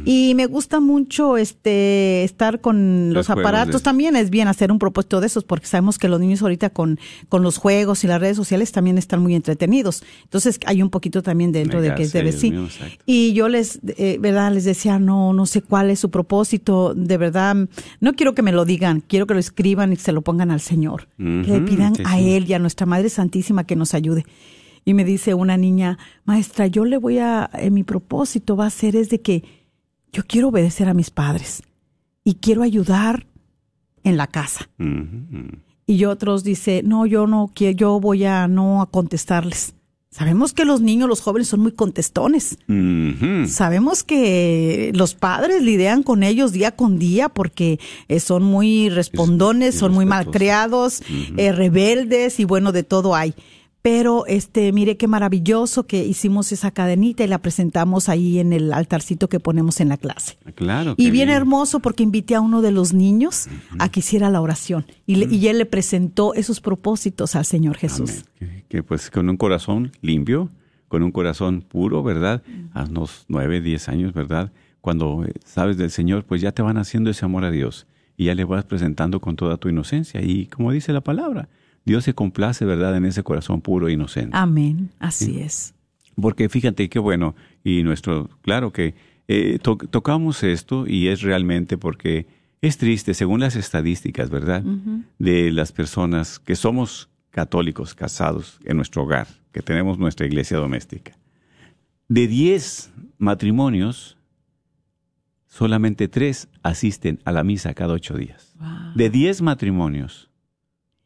Y 0.05 0.33
me 0.36 0.45
gusta 0.45 0.79
mucho 0.79 1.38
este 1.38 2.24
estar 2.24 2.59
con 2.62 3.13
los 3.13 3.29
aparatos 3.29 3.81
de- 3.81 3.86
también 3.86 4.15
es 4.15 4.29
bien 4.29 4.48
hacer 4.48 4.71
un 4.71 4.79
propósito 4.79 5.21
de 5.21 5.27
esos 5.27 5.43
porque 5.43 5.67
sabemos 5.67 5.98
que 5.98 6.07
los 6.09 6.19
niños 6.19 6.41
ahorita 6.41 6.69
con, 6.71 7.00
con 7.29 7.43
los 7.43 7.57
juegos 7.57 8.03
y 8.03 8.07
las 8.07 8.19
redes 8.19 8.36
sociales 8.36 8.71
también 8.71 8.98
están 8.98 9.21
muy 9.21 9.36
entretenidos. 9.36 10.03
Entonces 10.24 10.59
hay 10.65 10.81
un 10.81 10.89
poquito 10.89 11.24
también 11.24 11.51
dentro 11.51 11.81
de 11.81 11.89
que 11.95 12.07
debe 12.07 12.31
sí. 12.33 12.48
Y 13.05 13.33
yo 13.33 13.48
les, 13.48 13.79
eh, 13.98 14.17
verdad, 14.19 14.51
les 14.53 14.65
decía, 14.65 15.00
no, 15.00 15.33
no 15.33 15.45
sé 15.45 15.62
cuál 15.62 15.89
es 15.89 16.00
su 16.00 16.09
propósito, 16.09 16.93
de 16.93 17.17
verdad, 17.17 17.55
no 18.00 18.13
quiero 18.13 18.36
que 18.36 18.41
me 18.41 18.51
lo 18.51 18.65
digan, 18.65 19.01
quiero 19.07 19.27
que 19.27 19.33
lo 19.33 19.39
escriban 19.39 19.93
y 19.93 19.95
se 19.95 20.12
lo 20.12 20.21
pongan 20.21 20.51
al 20.51 20.59
Señor, 20.62 21.07
que 21.17 21.24
le 21.51 21.62
pidan 21.62 21.95
sí, 21.95 22.03
a. 22.05 22.19
Él 22.19 22.45
y 22.50 22.53
a 22.53 22.59
nuestra 22.59 22.86
Madre 22.86 23.09
Santísima 23.09 23.63
que 23.63 23.75
nos 23.75 23.93
ayude. 23.93 24.25
Y 24.86 24.93
me 24.93 25.03
dice 25.03 25.33
una 25.33 25.57
niña, 25.57 25.98
maestra, 26.25 26.67
yo 26.67 26.86
le 26.86 26.98
voy 26.98 27.19
a, 27.19 27.50
eh, 27.53 27.69
mi 27.69 27.83
propósito 27.83 28.55
va 28.55 28.65
a 28.65 28.69
ser 28.69 28.95
es 28.95 29.09
de 29.09 29.21
que 29.21 29.43
yo 30.11 30.23
quiero 30.25 30.49
obedecer 30.49 30.89
a 30.89 30.93
mis 30.93 31.09
padres 31.11 31.63
y 32.23 32.35
quiero 32.35 32.63
ayudar 32.63 33.27
en 34.03 34.17
la 34.17 34.27
casa. 34.27 34.69
Y 35.85 36.05
otros 36.05 36.43
dice, 36.43 36.81
no, 36.83 37.05
yo 37.05 37.27
no 37.27 37.51
quiero, 37.53 37.77
yo 37.77 37.99
voy 37.99 38.25
a 38.25 38.47
no 38.47 38.81
a 38.81 38.89
contestarles. 38.89 39.73
Sabemos 40.11 40.53
que 40.53 40.65
los 40.65 40.81
niños, 40.81 41.07
los 41.07 41.21
jóvenes 41.21 41.49
son 41.49 41.59
muy 41.59 41.71
contestones. 41.71 42.57
Sabemos 43.47 44.03
que 44.03 44.91
los 44.95 45.13
padres 45.13 45.61
lidian 45.61 46.01
con 46.01 46.24
ellos 46.24 46.51
día 46.51 46.72
con 46.72 46.98
día 46.98 47.29
porque 47.29 47.79
eh, 48.07 48.19
son 48.19 48.43
muy 48.43 48.89
respondones, 48.89 49.75
son 49.75 49.93
muy 49.93 50.05
malcriados, 50.05 51.03
eh, 51.37 51.51
rebeldes 51.51 52.39
y 52.39 52.43
bueno, 52.45 52.72
de 52.72 52.83
todo 52.83 53.15
hay. 53.15 53.35
Pero 53.81 54.25
este, 54.25 54.74
mire 54.74 54.98
qué 54.98 55.07
maravilloso 55.07 55.87
que 55.87 56.05
hicimos 56.05 56.51
esa 56.51 56.72
cadenita 56.72 57.24
y 57.24 57.27
la 57.27 57.42
presentamos 57.42 58.09
ahí 58.09 58.39
en 58.39 58.51
el 58.51 58.74
altarcito 58.74 59.29
que 59.29 59.39
ponemos 59.39 59.79
en 59.79 59.89
la 59.89 59.98
clase. 59.98 60.37
Claro. 60.55 60.96
Y 60.98 61.11
bien 61.11 61.29
hermoso 61.29 61.79
porque 61.79 62.03
invité 62.03 62.35
a 62.35 62.42
uno 62.42 62.61
de 62.61 62.72
los 62.72 62.94
niños 62.94 63.48
a 63.77 63.89
que 63.89 64.01
hiciera 64.01 64.29
la 64.29 64.42
oración 64.42 64.85
y, 65.05 65.33
y 65.33 65.48
él 65.48 65.59
le 65.59 65.65
presentó 65.65 66.33
esos 66.33 66.59
propósitos 66.59 67.35
al 67.35 67.46
Señor 67.46 67.77
Jesús. 67.77 68.25
Amén. 68.42 68.63
Que, 68.68 68.77
que, 68.77 68.83
pues 68.83 69.09
con 69.09 69.29
un 69.29 69.37
corazón 69.37 69.92
limpio, 70.01 70.50
con 70.89 71.03
un 71.03 71.11
corazón 71.11 71.61
puro, 71.61 72.03
¿verdad? 72.03 72.44
A 72.74 72.83
unos 72.83 73.25
nueve, 73.29 73.61
diez 73.61 73.87
años, 73.87 74.13
¿verdad? 74.13 74.51
Cuando 74.81 75.24
eh, 75.24 75.33
sabes 75.46 75.77
del 75.77 75.92
Señor, 75.92 76.25
pues 76.25 76.42
ya 76.42 76.51
te 76.51 76.61
van 76.61 76.77
haciendo 76.77 77.09
ese 77.09 77.24
amor 77.24 77.46
a 77.46 77.51
Dios 77.51 77.87
y 78.18 78.25
ya 78.25 78.35
le 78.35 78.44
vas 78.44 78.65
presentando 78.65 79.22
con 79.22 79.37
toda 79.37 79.55
tu 79.57 79.70
inocencia. 79.70 80.22
Y 80.22 80.48
como 80.48 80.72
dice 80.74 80.92
la 80.92 81.01
palabra, 81.01 81.48
Dios 81.85 82.03
se 82.03 82.13
complace, 82.13 82.65
¿verdad?, 82.65 82.96
en 82.96 83.05
ese 83.05 83.24
corazón 83.24 83.61
puro 83.61 83.87
e 83.87 83.94
inocente. 83.94 84.31
Amén, 84.37 84.89
así 85.00 85.39
es. 85.39 85.74
Porque 86.20 86.50
fíjate 86.50 86.89
qué 86.89 87.00
bueno, 87.00 87.35
y 87.63 87.83
nuestro, 87.83 88.29
claro 88.42 88.72
que 88.72 88.94
eh, 89.27 89.59
to- 89.61 89.77
tocamos 89.77 90.44
esto 90.44 90.85
y 90.87 91.07
es 91.07 91.22
realmente 91.22 91.77
porque 91.77 92.27
es 92.61 92.77
triste, 92.77 93.13
según 93.13 93.39
las 93.39 93.55
estadísticas, 93.55 94.29
¿verdad? 94.29 94.63
De 95.18 95.51
las 95.51 95.72
personas 95.72 96.39
que 96.39 96.55
somos 96.55 97.09
católicos 97.29 97.96
casados 97.96 98.59
en 98.65 98.75
nuestro 98.77 99.03
hogar, 99.03 99.27
que 99.53 99.61
tenemos 99.61 99.98
nuestra 99.98 100.25
iglesia 100.25 100.57
doméstica. 100.57 101.13
De 102.09 102.27
10 102.27 102.92
matrimonios, 103.18 104.18
solamente 105.48 106.07
3 106.07 106.50
asisten 106.63 107.20
a 107.25 107.31
la 107.31 107.44
misa 107.44 107.74
cada 107.74 107.94
8 107.94 108.18
días. 108.18 108.55
De 108.96 109.09
10 109.09 109.42
matrimonios, 109.42 110.28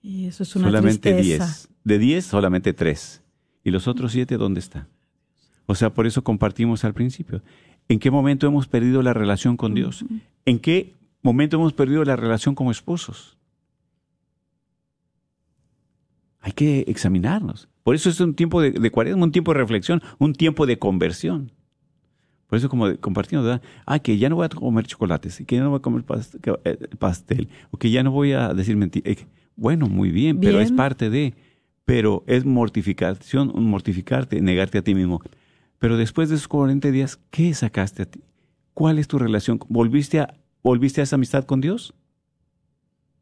Y 0.03 0.27
eso 0.27 0.43
es 0.43 0.53
una 0.57 0.65
solamente 0.65 1.13
tristeza. 1.13 1.45
10. 1.45 1.69
De 1.85 1.97
10, 1.97 2.25
solamente 2.25 2.73
3. 2.73 3.23
¿Y 3.63 3.71
los 3.71 3.87
otros 3.87 4.11
7 4.11 4.37
dónde 4.37 4.59
están? 4.59 4.87
O 5.65 5.75
sea, 5.75 5.93
por 5.93 6.05
eso 6.05 6.23
compartimos 6.25 6.83
al 6.83 6.93
principio. 6.93 7.41
¿En 7.87 7.99
qué 7.99 8.11
momento 8.11 8.45
hemos 8.45 8.67
perdido 8.67 9.01
la 9.01 9.13
relación 9.13 9.55
con 9.55 9.73
Dios? 9.73 10.03
¿En 10.45 10.59
qué 10.59 10.93
momento 11.21 11.55
hemos 11.55 11.71
perdido 11.71 12.03
la 12.03 12.17
relación 12.17 12.53
como 12.53 12.69
esposos? 12.69 13.37
Hay 16.41 16.51
que 16.51 16.83
examinarnos. 16.87 17.69
Por 17.83 17.95
eso 17.95 18.09
es 18.09 18.19
un 18.19 18.33
tiempo 18.33 18.61
de, 18.61 18.71
de 18.71 18.91
cuaresma, 18.91 19.23
un 19.23 19.31
tiempo 19.31 19.53
de 19.53 19.59
reflexión, 19.59 20.01
un 20.19 20.33
tiempo 20.33 20.65
de 20.65 20.77
conversión. 20.77 21.53
Por 22.47 22.57
eso 22.57 22.67
como 22.67 22.95
compartimos, 22.97 23.45
¿verdad? 23.45 23.61
Ah, 23.85 23.99
que 23.99 24.17
ya 24.17 24.27
no 24.27 24.35
voy 24.35 24.45
a 24.45 24.49
comer 24.49 24.85
chocolates, 24.85 25.41
que 25.47 25.55
ya 25.55 25.63
no 25.63 25.69
voy 25.69 25.79
a 25.79 25.81
comer 25.81 26.03
eh, 26.65 26.77
pastel, 26.99 27.47
o 27.71 27.77
que 27.77 27.89
ya 27.89 28.03
no 28.03 28.11
voy 28.11 28.33
a 28.33 28.53
decir 28.53 28.75
mentiras. 28.75 29.25
Bueno, 29.55 29.87
muy 29.87 30.11
bien, 30.11 30.39
pero 30.39 30.59
es 30.59 30.71
parte 30.71 31.09
de. 31.09 31.33
Pero 31.85 32.23
es 32.27 32.45
mortificación, 32.45 33.51
mortificarte, 33.55 34.39
negarte 34.41 34.77
a 34.77 34.81
ti 34.81 34.95
mismo. 34.95 35.21
Pero 35.79 35.97
después 35.97 36.29
de 36.29 36.35
esos 36.35 36.47
40 36.47 36.91
días, 36.91 37.19
¿qué 37.29 37.53
sacaste 37.53 38.03
a 38.03 38.05
ti? 38.05 38.21
¿Cuál 38.73 38.99
es 38.99 39.07
tu 39.09 39.19
relación? 39.19 39.59
¿Volviste 39.67 40.21
a, 40.21 40.33
¿Volviste 40.63 41.01
a 41.01 41.03
esa 41.03 41.17
amistad 41.17 41.43
con 41.43 41.59
Dios? 41.59 41.93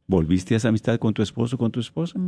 ¿Volviste 0.06 0.54
a 0.54 0.58
esa 0.58 0.70
amistad 0.70 1.00
con 1.00 1.14
tu 1.14 1.24
esposo, 1.24 1.58
con 1.58 1.72
tu 1.72 1.80
esposa? 1.80 2.20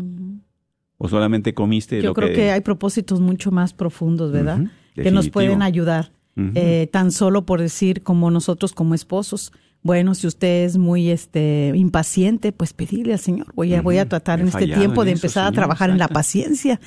¿O 0.97 1.07
solamente 1.07 1.53
comiste 1.53 2.01
Yo 2.01 2.09
lo 2.09 2.13
creo 2.13 2.33
que... 2.33 2.49
hay 2.49 2.61
propósitos 2.61 3.19
mucho 3.19 3.51
más 3.51 3.73
profundos, 3.73 4.31
¿verdad? 4.31 4.71
Que 4.95 5.11
nos 5.11 5.29
pueden 5.29 5.61
ayudar. 5.61 6.11
Eh, 6.35 6.89
tan 6.91 7.11
solo 7.11 7.45
por 7.45 7.61
decir 7.61 8.01
como 8.01 8.31
nosotros 8.31 8.73
como 8.73 8.95
esposos. 8.95 9.53
Bueno, 9.83 10.15
si 10.15 10.27
usted 10.27 10.63
es 10.63 10.77
muy 10.77 11.09
este 11.09 11.73
impaciente, 11.75 12.51
pues 12.53 12.73
pedirle 12.73 13.13
al 13.13 13.19
Señor. 13.19 13.47
Voy 13.53 13.73
a, 13.75 13.81
voy 13.81 13.97
a 13.97 14.07
tratar 14.07 14.39
he 14.39 14.43
en 14.43 14.47
este 14.47 14.67
tiempo 14.67 15.03
de 15.03 15.11
eso, 15.11 15.19
empezar 15.19 15.45
a 15.45 15.51
trabajar 15.51 15.89
en 15.89 15.97
la 15.97 16.07
paciencia 16.07 16.79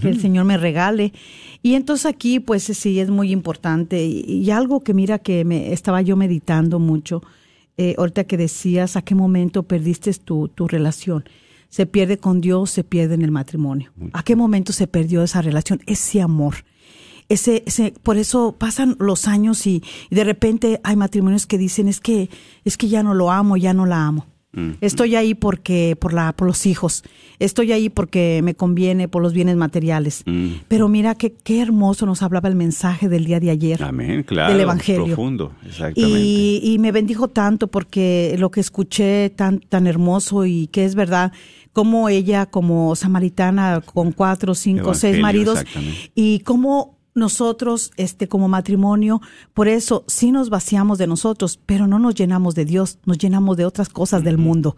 que 0.00 0.08
el 0.08 0.20
Señor 0.20 0.44
me 0.44 0.56
regale. 0.56 1.12
Y 1.62 1.74
entonces 1.74 2.06
aquí, 2.06 2.40
pues 2.40 2.62
sí, 2.62 3.00
es 3.00 3.10
muy 3.10 3.32
importante. 3.32 4.04
Y, 4.04 4.20
y 4.20 4.50
algo 4.50 4.80
que 4.80 4.94
mira 4.94 5.18
que 5.18 5.44
me 5.44 5.72
estaba 5.72 6.02
yo 6.02 6.16
meditando 6.16 6.78
mucho, 6.78 7.22
eh, 7.78 7.94
ahorita 7.98 8.24
que 8.24 8.36
decías 8.36 8.96
a 8.96 9.02
qué 9.02 9.14
momento 9.14 9.62
perdiste 9.62 10.12
tu, 10.14 10.48
tu 10.48 10.68
relación. 10.68 11.24
Se 11.68 11.86
pierde 11.86 12.18
con 12.18 12.40
Dios, 12.42 12.70
se 12.70 12.84
pierde 12.84 13.14
en 13.14 13.22
el 13.22 13.30
matrimonio. 13.30 13.92
¿A 14.12 14.22
qué 14.22 14.36
momento 14.36 14.74
se 14.74 14.86
perdió 14.86 15.22
esa 15.22 15.40
relación, 15.40 15.80
ese 15.86 16.20
amor? 16.20 16.56
Ese, 17.32 17.62
ese, 17.66 17.94
por 18.02 18.18
eso 18.18 18.56
pasan 18.58 18.96
los 18.98 19.26
años 19.26 19.66
y, 19.66 19.82
y 20.10 20.14
de 20.14 20.24
repente 20.24 20.80
hay 20.84 20.96
matrimonios 20.96 21.46
que 21.46 21.56
dicen 21.56 21.88
es 21.88 21.98
que, 21.98 22.28
es 22.64 22.76
que 22.76 22.88
ya 22.88 23.02
no 23.02 23.14
lo 23.14 23.30
amo, 23.30 23.56
ya 23.56 23.72
no 23.72 23.86
la 23.86 24.06
amo. 24.06 24.26
Estoy 24.82 25.16
ahí 25.16 25.34
porque 25.34 25.96
por 25.98 26.12
la 26.12 26.34
por 26.34 26.46
los 26.46 26.66
hijos. 26.66 27.04
Estoy 27.38 27.72
ahí 27.72 27.88
porque 27.88 28.42
me 28.44 28.54
conviene 28.54 29.08
por 29.08 29.22
los 29.22 29.32
bienes 29.32 29.56
materiales. 29.56 30.24
Mm. 30.26 30.48
Pero 30.68 30.88
mira 30.88 31.14
qué 31.14 31.32
qué 31.32 31.62
hermoso 31.62 32.04
nos 32.04 32.20
hablaba 32.20 32.50
el 32.50 32.54
mensaje 32.54 33.08
del 33.08 33.24
día 33.24 33.40
de 33.40 33.48
ayer. 33.48 33.82
Amén, 33.82 34.24
claro. 34.24 34.52
Del 34.52 34.60
evangelio. 34.60 35.06
Profundo, 35.06 35.52
exactamente. 35.64 36.20
Y, 36.20 36.60
y 36.62 36.78
me 36.78 36.92
bendijo 36.92 37.28
tanto 37.28 37.68
porque 37.68 38.36
lo 38.38 38.50
que 38.50 38.60
escuché 38.60 39.30
tan, 39.30 39.60
tan 39.60 39.86
hermoso 39.86 40.44
y 40.44 40.66
que 40.66 40.84
es 40.84 40.94
verdad, 40.94 41.32
como 41.72 42.10
ella 42.10 42.44
como 42.44 42.94
samaritana 42.94 43.80
con 43.80 44.12
cuatro, 44.12 44.54
cinco, 44.54 44.92
seis 44.92 45.18
maridos 45.18 45.64
y 46.14 46.40
cómo 46.40 46.98
nosotros, 47.14 47.90
este, 47.96 48.28
como 48.28 48.48
matrimonio, 48.48 49.20
por 49.54 49.68
eso 49.68 50.04
sí 50.06 50.32
nos 50.32 50.50
vaciamos 50.50 50.98
de 50.98 51.06
nosotros, 51.06 51.60
pero 51.66 51.86
no 51.86 51.98
nos 51.98 52.14
llenamos 52.14 52.54
de 52.54 52.64
Dios, 52.64 52.98
nos 53.04 53.18
llenamos 53.18 53.56
de 53.56 53.64
otras 53.66 53.88
cosas 53.88 54.24
del 54.24 54.38
mundo. 54.38 54.76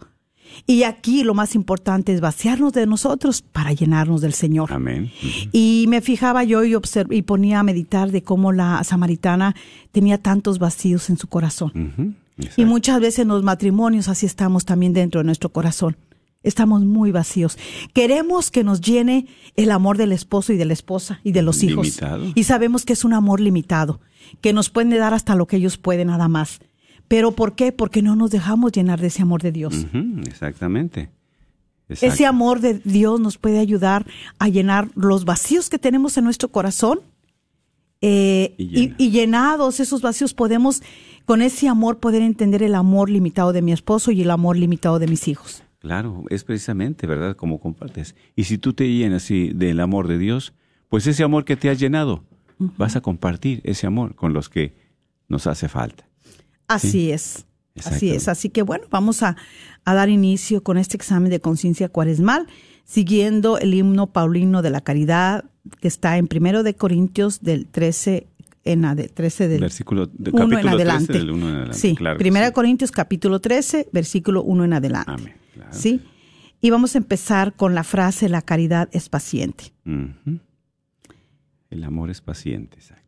Y 0.67 0.83
aquí 0.83 1.23
lo 1.23 1.33
más 1.33 1.55
importante 1.55 2.13
es 2.13 2.21
vaciarnos 2.21 2.73
de 2.73 2.85
nosotros 2.85 3.41
para 3.41 3.73
llenarnos 3.73 4.21
del 4.21 4.33
Señor. 4.33 4.71
Amén. 4.71 5.11
Y 5.51 5.85
me 5.89 6.01
fijaba 6.01 6.43
yo 6.43 6.63
y, 6.63 6.75
y 7.09 7.21
ponía 7.23 7.59
a 7.59 7.63
meditar 7.63 8.11
de 8.11 8.23
cómo 8.23 8.51
la 8.51 8.83
samaritana 8.83 9.55
tenía 9.91 10.17
tantos 10.17 10.59
vacíos 10.59 11.09
en 11.09 11.17
su 11.17 11.27
corazón. 11.27 12.15
Y 12.57 12.65
muchas 12.65 12.99
veces 12.99 13.19
en 13.19 13.29
los 13.29 13.43
matrimonios 13.43 14.07
así 14.07 14.25
estamos 14.25 14.65
también 14.65 14.93
dentro 14.93 15.19
de 15.21 15.25
nuestro 15.25 15.49
corazón. 15.49 15.97
Estamos 16.45 16.85
muy 16.85 17.11
vacíos. 17.11 17.57
Queremos 17.93 18.51
que 18.51 18.63
nos 18.63 18.79
llene 18.81 19.27
el 19.55 19.71
amor 19.71 19.97
del 19.97 20.11
esposo 20.11 20.53
y 20.53 20.57
de 20.57 20.65
la 20.65 20.73
esposa 20.73 21.19
y 21.23 21.31
de 21.33 21.41
los 21.41 21.63
hijos. 21.63 21.85
Limitado. 21.87 22.25
Y 22.35 22.43
sabemos 22.43 22.85
que 22.85 22.93
es 22.93 23.03
un 23.03 23.13
amor 23.13 23.41
limitado, 23.41 23.99
que 24.41 24.53
nos 24.53 24.69
pueden 24.69 24.91
dar 24.91 25.13
hasta 25.13 25.35
lo 25.35 25.47
que 25.47 25.57
ellos 25.57 25.77
pueden 25.77 26.07
nada 26.07 26.27
más. 26.27 26.59
Pero 27.07 27.31
¿por 27.33 27.55
qué? 27.55 27.71
Porque 27.71 28.01
no 28.01 28.15
nos 28.15 28.31
dejamos 28.31 28.71
llenar 28.71 28.99
de 29.01 29.07
ese 29.07 29.21
amor 29.21 29.41
de 29.41 29.51
Dios. 29.51 29.85
Exactamente. 30.25 31.09
Exacto. 31.87 32.13
Ese 32.15 32.25
amor 32.25 32.61
de 32.61 32.81
Dios 32.83 33.19
nos 33.19 33.37
puede 33.37 33.59
ayudar 33.59 34.07
a 34.39 34.47
llenar 34.49 34.89
los 34.95 35.23
vacíos 35.25 35.69
que 35.69 35.77
tenemos 35.77 36.17
en 36.17 36.23
nuestro 36.23 36.49
corazón. 36.49 37.01
eh, 38.01 38.55
Y 38.57 38.63
y, 38.63 38.67
llena. 38.67 38.95
y 38.97 39.09
llenados 39.11 39.79
esos 39.79 40.01
vacíos 40.01 40.33
podemos, 40.33 40.81
con 41.25 41.41
ese 41.43 41.67
amor, 41.67 41.99
poder 41.99 42.21
entender 42.23 42.63
el 42.63 42.73
amor 42.75 43.09
limitado 43.09 43.53
de 43.53 43.61
mi 43.61 43.71
esposo 43.71 44.11
y 44.11 44.21
el 44.23 44.31
amor 44.31 44.57
limitado 44.57 44.97
de 44.99 45.07
mis 45.07 45.27
hijos. 45.27 45.61
Claro, 45.85 46.23
es 46.31 46.43
precisamente, 46.43 47.05
¿verdad? 47.05 47.35
Como 47.35 47.59
compartes. 47.59 48.15
Y 48.35 48.45
si 48.45 48.57
tú 48.57 48.73
te 48.73 48.91
llenas 48.91 49.21
sí, 49.21 49.51
del 49.53 49.79
amor 49.79 50.07
de 50.07 50.17
Dios, 50.17 50.53
pues 50.89 51.05
ese 51.05 51.23
amor 51.23 51.45
que 51.45 51.55
te 51.55 51.69
has 51.69 51.79
llenado, 51.79 52.23
vas 52.57 52.95
a 52.95 53.01
compartir 53.01 53.61
ese 53.65 53.85
amor 53.85 54.15
con 54.15 54.33
los 54.33 54.49
que 54.49 54.73
nos 55.29 55.45
hace 55.45 55.67
falta. 55.69 56.07
Así 56.67 57.11
es. 57.11 57.45
Así 57.83 58.09
es. 58.09 58.27
Así 58.27 58.49
que 58.49 58.63
bueno, 58.63 58.85
vamos 58.89 59.21
a, 59.21 59.35
a 59.83 59.93
dar 59.93 60.09
inicio 60.09 60.63
con 60.63 60.77
este 60.79 60.97
examen 60.97 61.29
de 61.29 61.39
conciencia 61.39 61.87
cuaresmal, 61.89 62.47
siguiendo 62.83 63.59
el 63.59 63.73
himno 63.75 64.07
paulino 64.07 64.61
de 64.63 64.71
la 64.71 64.81
caridad 64.81 65.45
que 65.81 65.87
está 65.87 66.17
en 66.17 66.27
primero 66.27 66.63
de 66.63 66.73
Corintios 66.75 67.41
del 67.41 67.67
13 67.67 68.25
en 68.63 68.81
ade- 68.85 69.11
13 69.13 69.47
del 69.47 69.61
Versículo 69.61 70.07
de, 70.07 70.31
uno 70.31 70.49
capítulo 70.49 70.55
en 70.57 70.61
13 70.61 70.69
adelante. 70.75 71.13
del 71.13 71.29
uno 71.31 71.49
en 71.49 71.55
adelante. 71.55 71.77
Sí, 71.77 71.95
claro 71.95 72.17
sí. 72.19 72.29
de 72.29 72.51
Corintios 72.53 72.91
capítulo 72.91 73.39
13, 73.39 73.89
versículo 73.91 74.41
1 74.41 74.63
en 74.65 74.73
adelante. 74.73 75.11
Amén, 75.11 75.33
claro. 75.55 75.73
Sí. 75.73 76.01
Y 76.61 76.69
vamos 76.69 76.95
a 76.95 76.97
empezar 76.97 77.55
con 77.55 77.75
la 77.75 77.83
frase 77.83 78.29
la 78.29 78.41
caridad 78.41 78.89
es 78.91 79.09
paciente. 79.09 79.73
El 81.69 81.83
amor 81.83 82.09
es 82.09 82.21
paciente, 82.21 82.77
exactamente. 82.77 83.05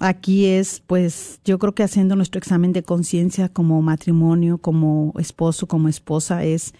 Aquí 0.00 0.46
es, 0.46 0.80
pues, 0.80 1.40
yo 1.44 1.58
creo 1.58 1.74
que 1.74 1.84
haciendo 1.84 2.16
nuestro 2.16 2.38
examen 2.38 2.72
de 2.72 2.82
conciencia 2.82 3.48
como 3.48 3.80
matrimonio, 3.80 4.58
como 4.58 5.12
esposo, 5.18 5.68
como 5.68 5.88
esposa, 5.88 6.44
es, 6.44 6.74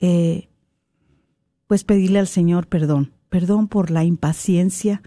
eh, 0.00 0.48
pues, 1.66 1.84
pedirle 1.84 2.18
al 2.20 2.28
Señor 2.28 2.66
perdón. 2.68 3.12
Perdón 3.28 3.68
por 3.68 3.90
la 3.90 4.04
impaciencia 4.04 5.02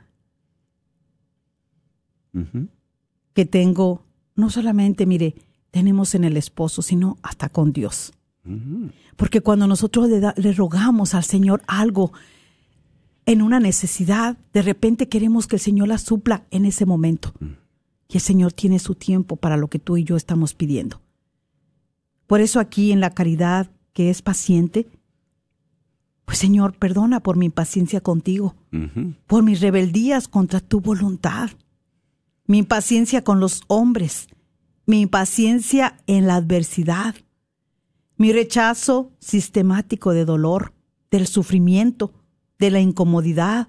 que 3.33 3.45
tengo, 3.45 4.05
no 4.35 4.49
solamente, 4.49 5.05
mire, 5.05 5.35
tenemos 5.71 6.15
en 6.15 6.23
el 6.23 6.37
esposo, 6.37 6.81
sino 6.81 7.17
hasta 7.21 7.49
con 7.49 7.73
Dios. 7.73 8.13
Porque 9.15 9.41
cuando 9.41 9.67
nosotros 9.67 10.09
le, 10.09 10.19
da- 10.19 10.33
le 10.37 10.53
rogamos 10.53 11.13
al 11.13 11.23
Señor 11.23 11.61
algo 11.67 12.11
en 13.25 13.41
una 13.41 13.59
necesidad, 13.59 14.37
de 14.53 14.61
repente 14.61 15.07
queremos 15.07 15.47
que 15.47 15.55
el 15.57 15.61
Señor 15.61 15.87
la 15.87 15.97
supla 15.97 16.45
en 16.51 16.65
ese 16.65 16.85
momento. 16.85 17.33
Y 18.09 18.15
el 18.17 18.21
Señor 18.21 18.51
tiene 18.53 18.79
su 18.79 18.95
tiempo 18.95 19.35
para 19.37 19.57
lo 19.57 19.69
que 19.69 19.79
tú 19.79 19.97
y 19.97 20.03
yo 20.03 20.15
estamos 20.17 20.53
pidiendo. 20.53 21.01
Por 22.27 22.41
eso 22.41 22.59
aquí 22.59 22.91
en 22.91 22.99
la 22.99 23.11
caridad 23.11 23.69
que 23.93 24.09
es 24.09 24.21
paciente, 24.21 24.87
pues 26.25 26.37
Señor, 26.37 26.73
perdona 26.77 27.19
por 27.21 27.37
mi 27.37 27.45
impaciencia 27.45 28.01
contigo, 28.01 28.55
por 29.27 29.43
mis 29.43 29.61
rebeldías 29.61 30.27
contra 30.27 30.59
tu 30.59 30.79
voluntad, 30.81 31.51
mi 32.47 32.57
impaciencia 32.59 33.23
con 33.23 33.39
los 33.39 33.61
hombres, 33.67 34.27
mi 34.85 35.01
impaciencia 35.01 35.97
en 36.07 36.25
la 36.27 36.35
adversidad, 36.35 37.15
mi 38.17 38.31
rechazo 38.31 39.11
sistemático 39.19 40.13
de 40.13 40.25
dolor, 40.25 40.73
del 41.11 41.27
sufrimiento, 41.27 42.13
de 42.59 42.71
la 42.71 42.79
incomodidad, 42.79 43.67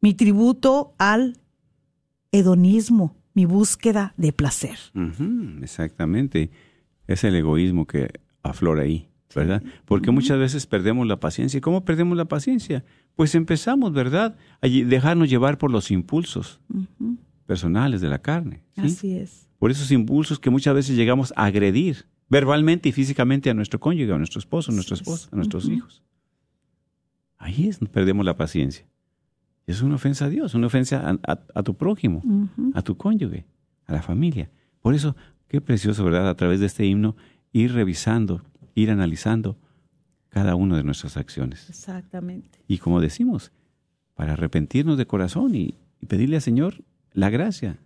mi 0.00 0.14
tributo 0.14 0.94
al 0.98 1.38
hedonismo, 2.32 3.16
mi 3.34 3.44
búsqueda 3.44 4.14
de 4.16 4.32
placer. 4.32 4.78
Exactamente. 5.62 6.50
Es 7.06 7.24
el 7.24 7.34
egoísmo 7.34 7.86
que 7.86 8.10
aflora 8.42 8.82
ahí, 8.82 9.08
¿verdad? 9.34 9.62
Porque 9.84 10.10
muchas 10.10 10.38
veces 10.38 10.66
perdemos 10.66 11.06
la 11.06 11.20
paciencia. 11.20 11.58
¿Y 11.58 11.60
cómo 11.60 11.84
perdemos 11.84 12.16
la 12.16 12.24
paciencia? 12.24 12.84
Pues 13.14 13.34
empezamos, 13.34 13.92
¿verdad? 13.92 14.36
A 14.60 14.68
dejarnos 14.68 15.28
llevar 15.28 15.58
por 15.58 15.70
los 15.70 15.90
impulsos 15.90 16.60
personales 17.46 18.00
de 18.00 18.08
la 18.08 18.18
carne. 18.18 18.62
¿sí? 18.74 18.80
Así 18.82 19.16
es. 19.16 19.48
Por 19.58 19.70
esos 19.70 19.90
impulsos 19.90 20.38
que 20.38 20.50
muchas 20.50 20.74
veces 20.74 20.96
llegamos 20.96 21.32
a 21.36 21.44
agredir 21.44 22.06
verbalmente 22.28 22.88
y 22.88 22.92
físicamente 22.92 23.50
a 23.50 23.54
nuestro 23.54 23.78
cónyuge, 23.80 24.12
a 24.12 24.18
nuestro 24.18 24.38
esposo, 24.40 24.70
a 24.72 24.74
nuestra 24.74 24.94
esposa, 24.96 25.28
a 25.32 25.36
nuestros 25.36 25.68
hijos. 25.68 26.02
Ahí 27.38 27.68
es 27.68 27.78
donde 27.78 27.92
perdemos 27.92 28.24
la 28.24 28.36
paciencia. 28.36 28.86
Es 29.66 29.82
una 29.82 29.96
ofensa 29.96 30.26
a 30.26 30.28
Dios, 30.28 30.54
una 30.54 30.68
ofensa 30.68 31.08
a, 31.10 31.32
a- 31.32 31.40
a 31.54 31.62
tu 31.62 31.74
prójimo, 31.76 32.22
a 32.74 32.82
tu 32.82 32.96
cónyuge, 32.96 33.46
a 33.86 33.92
la 33.92 34.02
familia. 34.02 34.50
Por 34.80 34.94
eso, 34.94 35.16
qué 35.48 35.60
precioso, 35.60 36.04
¿verdad? 36.04 36.28
A 36.28 36.36
través 36.36 36.60
de 36.60 36.66
este 36.66 36.86
himno, 36.86 37.16
ir 37.52 37.72
revisando, 37.72 38.42
ir 38.74 38.90
analizando 38.90 39.58
cada 40.28 40.54
una 40.54 40.76
de 40.76 40.84
nuestras 40.84 41.16
acciones. 41.16 41.68
Exactamente. 41.68 42.60
Y 42.68 42.78
como 42.78 43.00
decimos, 43.00 43.52
para 44.14 44.34
arrepentirnos 44.34 44.98
de 44.98 45.06
corazón 45.06 45.54
y, 45.54 45.74
y 46.00 46.06
pedirle 46.06 46.36
al 46.36 46.42
Señor 46.42 46.82
la 47.12 47.30
gracia. 47.30 47.78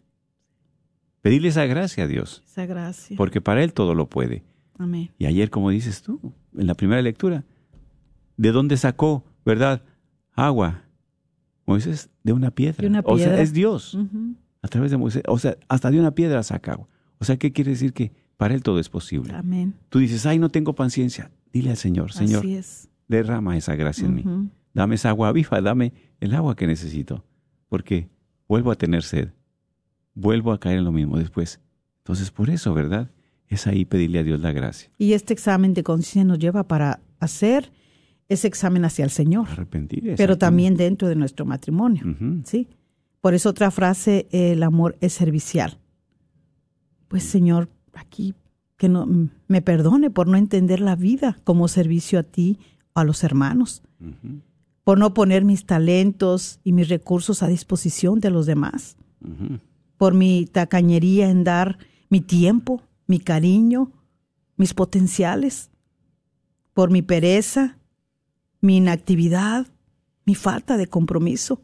Pedirle 1.22 1.48
esa 1.48 1.66
gracia 1.66 2.04
a 2.04 2.06
Dios, 2.06 2.42
Esa 2.46 2.66
gracia. 2.66 3.16
porque 3.16 3.40
para 3.40 3.62
Él 3.62 3.72
todo 3.72 3.94
lo 3.94 4.08
puede. 4.08 4.42
Amén. 4.78 5.10
Y 5.18 5.26
ayer, 5.26 5.50
como 5.50 5.70
dices 5.70 6.02
tú, 6.02 6.32
en 6.56 6.66
la 6.66 6.74
primera 6.74 7.02
lectura, 7.02 7.44
¿de 8.36 8.52
dónde 8.52 8.76
sacó, 8.76 9.24
verdad, 9.44 9.82
agua? 10.32 10.84
Moisés, 11.66 12.08
de 12.24 12.32
una 12.32 12.50
piedra. 12.50 12.80
De 12.82 12.86
una 12.88 13.00
O 13.04 13.16
sea, 13.18 13.26
piedra. 13.28 13.42
es 13.42 13.52
Dios. 13.52 13.96
A 14.62 14.68
través 14.68 14.90
de 14.90 14.96
Moisés. 14.96 15.22
O 15.28 15.38
sea, 15.38 15.56
hasta 15.68 15.90
de 15.90 16.00
una 16.00 16.14
piedra 16.14 16.42
saca 16.42 16.72
agua. 16.72 16.88
O 17.18 17.24
sea, 17.24 17.36
¿qué 17.36 17.52
quiere 17.52 17.70
decir? 17.72 17.92
Que 17.92 18.12
para 18.36 18.54
Él 18.54 18.62
todo 18.62 18.78
es 18.80 18.88
posible. 18.88 19.34
Amén. 19.34 19.74
Tú 19.90 19.98
dices, 19.98 20.24
ay, 20.26 20.38
no 20.38 20.48
tengo 20.48 20.74
paciencia. 20.74 21.30
Dile 21.52 21.70
al 21.70 21.76
Señor, 21.76 22.12
Señor, 22.12 22.40
Así 22.40 22.54
es. 22.56 22.88
derrama 23.08 23.56
esa 23.56 23.74
gracia 23.76 24.06
en 24.06 24.14
mí. 24.14 24.24
Dame 24.72 24.94
esa 24.94 25.10
agua 25.10 25.30
viva, 25.32 25.60
dame 25.60 25.92
el 26.20 26.34
agua 26.34 26.56
que 26.56 26.66
necesito. 26.66 27.24
Porque 27.68 28.08
vuelvo 28.48 28.70
a 28.70 28.76
tener 28.76 29.02
sed. 29.02 29.30
Vuelvo 30.14 30.52
a 30.52 30.60
caer 30.60 30.78
en 30.78 30.84
lo 30.84 30.92
mismo 30.92 31.18
después. 31.18 31.60
Entonces, 31.98 32.30
por 32.30 32.50
eso, 32.50 32.74
¿verdad? 32.74 33.10
Es 33.48 33.66
ahí 33.66 33.84
pedirle 33.84 34.20
a 34.20 34.22
Dios 34.22 34.40
la 34.40 34.52
gracia. 34.52 34.90
Y 34.98 35.12
este 35.12 35.32
examen 35.32 35.74
de 35.74 35.82
conciencia 35.82 36.24
nos 36.24 36.38
lleva 36.38 36.64
para 36.64 37.00
hacer 37.18 37.72
ese 38.28 38.46
examen 38.46 38.84
hacia 38.84 39.04
el 39.04 39.10
Señor, 39.10 39.48
Arrepentir. 39.50 40.14
pero 40.16 40.38
también 40.38 40.76
dentro 40.76 41.08
de 41.08 41.16
nuestro 41.16 41.44
matrimonio. 41.44 42.04
¿sí? 42.44 42.68
Por 43.20 43.34
eso 43.34 43.48
otra 43.50 43.70
frase, 43.72 44.28
el 44.30 44.62
amor 44.62 44.96
es 45.00 45.12
servicial. 45.12 45.78
Pues 47.08 47.24
Señor, 47.24 47.68
aquí 47.92 48.34
que 48.76 48.88
no 48.88 49.06
me 49.48 49.60
perdone 49.62 50.10
por 50.10 50.26
no 50.26 50.36
entender 50.38 50.80
la 50.80 50.96
vida 50.96 51.38
como 51.44 51.68
servicio 51.68 52.18
a 52.18 52.22
ti 52.22 52.58
o 52.94 53.00
a 53.00 53.04
los 53.04 53.24
hermanos, 53.24 53.82
por 54.84 54.96
no 54.96 55.12
poner 55.12 55.44
mis 55.44 55.66
talentos 55.66 56.60
y 56.64 56.72
mis 56.72 56.88
recursos 56.88 57.42
a 57.42 57.48
disposición 57.48 58.20
de 58.20 58.30
los 58.30 58.46
demás. 58.46 58.96
Por 60.00 60.14
mi 60.14 60.46
tacañería 60.46 61.28
en 61.28 61.44
dar 61.44 61.76
mi 62.08 62.22
tiempo, 62.22 62.80
mi 63.06 63.20
cariño, 63.20 63.92
mis 64.56 64.72
potenciales, 64.72 65.68
por 66.72 66.90
mi 66.90 67.02
pereza, 67.02 67.76
mi 68.62 68.78
inactividad, 68.78 69.66
mi 70.24 70.34
falta 70.34 70.78
de 70.78 70.86
compromiso, 70.86 71.60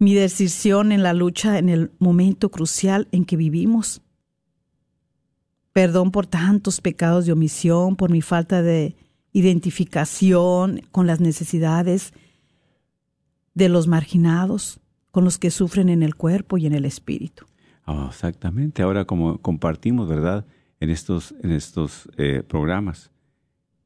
mi 0.00 0.14
decisión 0.14 0.90
en 0.90 1.04
la 1.04 1.12
lucha 1.12 1.58
en 1.58 1.68
el 1.68 1.92
momento 2.00 2.50
crucial 2.50 3.06
en 3.12 3.24
que 3.24 3.36
vivimos. 3.36 4.02
Perdón 5.72 6.10
por 6.10 6.26
tantos 6.26 6.80
pecados 6.80 7.24
de 7.24 7.30
omisión, 7.34 7.94
por 7.94 8.10
mi 8.10 8.20
falta 8.20 8.62
de 8.62 8.96
identificación 9.32 10.82
con 10.90 11.06
las 11.06 11.20
necesidades 11.20 12.14
de 13.54 13.68
los 13.68 13.86
marginados, 13.86 14.80
con 15.18 15.24
los 15.24 15.36
que 15.38 15.50
sufren 15.50 15.88
en 15.88 16.04
el 16.04 16.14
cuerpo 16.14 16.58
y 16.58 16.66
en 16.66 16.74
el 16.74 16.84
espíritu. 16.84 17.44
Oh, 17.86 18.06
exactamente. 18.06 18.82
Ahora 18.82 19.04
como 19.04 19.38
compartimos, 19.38 20.08
¿verdad? 20.08 20.46
En 20.78 20.90
estos, 20.90 21.34
en 21.42 21.50
estos 21.50 22.08
eh, 22.16 22.44
programas, 22.46 23.10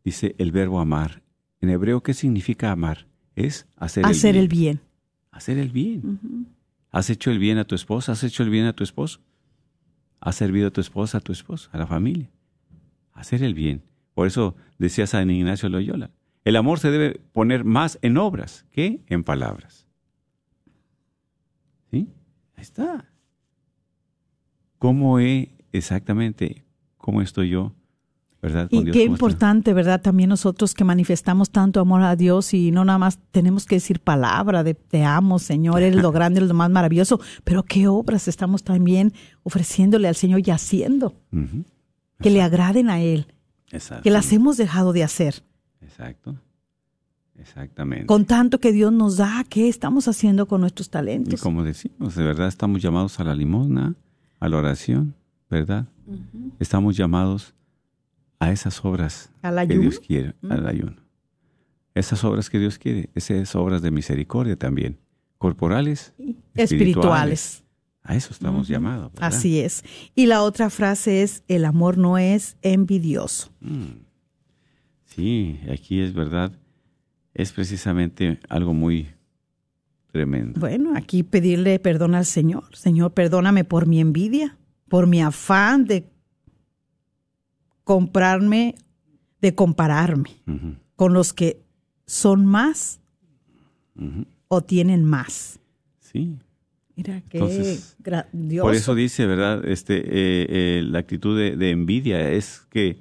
dice 0.05 0.35
el 0.37 0.53
verbo 0.53 0.79
amar. 0.79 1.23
En 1.63 1.71
hebreo, 1.71 2.03
¿qué 2.03 2.13
significa 2.13 2.71
amar? 2.71 3.07
Es 3.35 3.67
hacer, 3.77 4.05
Hacer 4.05 4.37
el 4.37 4.43
el 4.43 4.49
bien. 4.49 4.77
bien. 4.77 4.81
Hacer 5.31 5.57
el 5.57 5.71
bien. 5.71 6.49
¿Has 6.91 7.09
hecho 7.09 7.31
el 7.31 7.39
bien 7.39 7.57
a 7.57 7.65
tu 7.65 7.77
esposa? 7.77 8.13
¿Has 8.13 8.25
hecho 8.25 8.43
el 8.43 8.51
bien 8.51 8.67
a 8.67 8.75
tu 8.75 8.85
esposo? 8.85 9.21
¿Has 10.21 10.37
servido 10.37 10.69
a 10.69 10.71
tu 10.71 10.83
esposa, 10.83 11.17
a 11.17 11.21
tu 11.23 11.33
esposo, 11.33 11.71
a 11.73 11.79
la 11.79 11.87
familia? 11.87 12.29
Hacer 13.15 13.43
el 13.43 13.55
bien. 13.55 13.81
Por 14.13 14.27
eso 14.27 14.55
decía 14.79 15.07
San 15.07 15.31
Ignacio 15.31 15.71
Loyola, 15.71 16.11
el 16.45 16.57
amor 16.57 16.79
se 16.79 16.91
debe 16.91 17.23
poner 17.33 17.65
más 17.65 17.99
en 18.03 18.19
obras 18.19 18.67
que 18.71 19.01
en 19.07 19.25
palabras. 19.25 19.82
Está. 22.63 23.05
¿Cómo 24.79 25.19
es 25.19 25.49
exactamente, 25.73 26.65
cómo 26.97 27.21
estoy 27.23 27.51
yo, 27.51 27.73
verdad? 28.41 28.69
con 28.71 28.79
Y 28.81 28.85
Dios? 28.85 28.97
qué 28.97 29.03
importante, 29.05 29.73
¿verdad? 29.73 30.01
También 30.01 30.29
nosotros 30.29 30.73
que 30.75 30.85
manifestamos 30.85 31.51
tanto 31.51 31.81
amor 31.81 32.03
a 32.03 32.15
Dios 32.15 32.55
y 32.55 32.71
no 32.71 32.85
nada 32.85 32.99
más 32.99 33.19
tenemos 33.33 33.67
que 33.67 33.77
decir 33.77 34.01
palabra 34.01 34.63
de 34.63 34.75
te 34.75 35.03
amo, 35.05 35.39
Señor, 35.41 35.83
eres 35.83 36.01
lo 36.03 36.13
grande, 36.13 36.39
eres 36.39 36.49
lo 36.49 36.55
más 36.55 36.71
maravilloso, 36.71 37.21
pero 37.45 37.65
qué 37.65 37.89
obras 37.89 38.29
estamos 38.29 38.63
también 38.63 39.13
ofreciéndole 39.43 40.07
al 40.09 40.15
Señor 40.17 40.41
y 40.47 40.51
haciendo 40.53 41.15
que 42.21 42.31
le 42.31 42.43
agraden 42.43 42.91
a 42.91 43.01
Él, 43.01 43.27
Exacto. 43.73 44.05
que 44.05 44.11
las 44.11 44.33
hemos 44.33 44.57
dejado 44.57 44.93
de 44.93 45.03
hacer. 45.03 45.43
Exacto. 45.81 46.37
Exactamente. 47.43 48.07
Con 48.07 48.25
tanto 48.25 48.61
que 48.61 48.73
Dios 48.73 48.93
nos 48.93 49.17
da, 49.17 49.45
¿qué 49.49 49.69
estamos 49.69 50.07
haciendo 50.07 50.47
con 50.47 50.61
nuestros 50.61 50.87
Y 50.87 50.91
talentos? 50.91 51.41
como 51.41 51.65
decimos, 51.65 52.15
de 52.15 52.23
verdad 52.23 52.47
estamos 52.47 52.81
llamados 52.81 53.19
a 53.19 53.25
la 53.25 53.35
limosna, 53.35 53.97
a 54.39 54.49
la 54.49 54.57
oración, 54.57 55.15
¿verdad? 55.51 55.89
Estamos 56.61 56.97
llamados 56.97 57.55
a 58.39 58.53
esas 58.53 58.85
obras 58.85 59.31
que. 59.69 59.79
Dios 59.79 59.99
quiere, 59.99 60.35
al 60.49 60.67
ayuno. 60.67 60.97
Esas 61.95 62.23
obras 62.25 62.49
que 62.49 62.59
Dios 62.59 62.79
quiere, 62.79 63.11
esas 63.15 63.55
obras 63.57 63.83
de 63.83 63.91
misericordia 63.91 64.57
también, 64.57 64.99
corporales, 65.39 66.15
Espirituales. 66.55 67.65
A 68.05 68.17
eso 68.17 68.33
estamos 68.33 68.67
llamados. 68.67 69.13
¿verdad? 69.13 69.29
Así 69.29 69.61
es. 69.61 69.85
Y 70.15 70.27
la 70.27 70.43
otra 70.43 70.71
frase 70.71 71.23
es, 71.23 71.45
el 71.49 71.65
amor 71.65 71.99
no 71.99 72.19
es 72.19 72.57
envidioso. 72.63 73.53
Mm. 73.61 74.03
Sí, 75.05 75.61
aquí 75.71 76.01
es 76.01 76.15
verdad, 76.15 76.53
es 77.35 77.53
precisamente 77.53 78.39
algo 78.49 78.75
muy 78.75 79.09
tremendo. 80.11 80.61
Bueno, 80.61 80.93
aquí 80.97 81.23
pedirle 81.23 81.79
perdón 81.79 82.15
al 82.15 82.27
Señor. 82.27 82.65
Señor, 82.75 83.13
perdóname 83.13 83.65
por 83.65 83.87
mi 83.87 84.01
envidia, 84.01 84.57
por 84.89 85.07
mi 85.07 85.23
afán 85.23 85.85
de 85.87 86.05
comprarme, 87.85 88.75
de 89.41 89.55
compararme 89.55 90.31
con 90.97 91.13
los 91.15 91.33
que 91.33 91.63
son 92.07 92.47
más 92.47 93.01
o 94.49 94.63
tienen 94.63 95.05
más. 95.05 95.59
Sí, 96.01 96.39
Mira 96.95 97.23
qué 97.29 97.39
Entonces, 97.39 97.97
grandioso. 98.01 98.67
Por 98.67 98.75
eso 98.75 98.95
dice, 98.95 99.27
¿verdad? 99.27 99.65
Este, 99.65 99.97
eh, 99.97 100.47
eh, 100.49 100.83
la 100.85 100.99
actitud 100.99 101.39
de, 101.39 101.57
de 101.57 101.71
envidia 101.71 102.31
es 102.31 102.67
que 102.69 102.99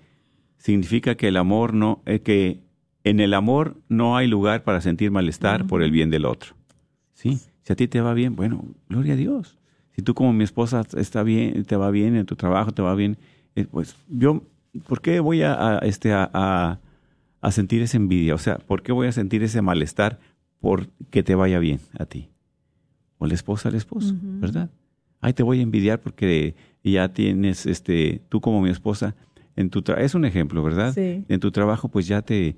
significa 0.58 1.16
que 1.16 1.28
el 1.28 1.38
amor 1.38 1.74
no, 1.74 2.02
eh, 2.06 2.22
que 2.22 2.62
en 3.04 3.20
el 3.20 3.34
amor 3.34 3.78
no 3.90 4.18
hay 4.18 4.28
lugar 4.28 4.64
para 4.64 4.82
sentir 4.82 5.12
malestar 5.12 5.68
por 5.68 5.82
el 5.84 5.92
bien 5.92 6.10
del 6.10 6.26
otro. 6.26 6.56
¿Sí? 7.14 7.40
Si 7.64 7.74
a 7.74 7.76
ti 7.76 7.88
te 7.88 8.02
va 8.02 8.14
bien, 8.14 8.36
bueno, 8.36 8.66
gloria 8.90 9.14
a 9.14 9.18
Dios. 9.18 9.58
Si 9.96 10.02
tú 10.02 10.14
como 10.14 10.34
mi 10.34 10.44
esposa 10.44 10.84
está 10.98 11.24
bien, 11.24 11.64
te 11.66 11.76
va 11.76 11.92
bien 11.92 12.16
en 12.16 12.26
tu 12.26 12.36
trabajo, 12.36 12.72
te 12.72 12.82
va 12.82 12.96
bien, 12.96 13.18
eh, 13.56 13.66
pues 13.70 13.96
yo, 14.08 14.44
¿por 14.88 15.02
qué 15.02 15.20
voy 15.20 15.42
a, 15.42 15.54
a, 15.54 15.78
este, 15.80 16.14
a, 16.14 16.30
a, 16.34 16.80
a 17.42 17.52
sentir 17.52 17.82
esa 17.82 17.98
envidia? 17.98 18.36
O 18.36 18.40
sea, 18.40 18.58
¿por 18.58 18.82
qué 18.82 18.92
voy 18.92 19.08
a 19.08 19.12
sentir 19.12 19.44
ese 19.44 19.62
malestar 19.62 20.20
por 20.60 20.88
que 21.10 21.24
te 21.24 21.36
vaya 21.36 21.60
bien 21.60 21.80
a 21.98 22.06
ti? 22.06 22.32
o 23.22 23.28
la 23.28 23.36
esposa 23.36 23.70
al 23.70 23.76
esposo, 23.76 24.16
¿verdad? 24.20 24.72
Ay, 25.20 25.34
te 25.34 25.44
voy 25.44 25.60
a 25.60 25.62
envidiar 25.62 26.02
porque 26.02 26.56
ya 26.84 27.14
tienes, 27.14 27.68
este, 27.68 28.20
tú 28.30 28.42
como 28.42 28.62
mi 28.62 28.72
esposa, 28.72 29.16
en 29.56 29.70
tu 29.70 29.84
es 29.96 30.16
un 30.16 30.26
ejemplo, 30.26 30.64
¿verdad? 30.64 30.92
Sí. 30.92 31.24
En 31.30 31.40
tu 31.40 31.52
trabajo, 31.52 31.88
pues 31.88 32.08
ya 32.08 32.24
te 32.24 32.56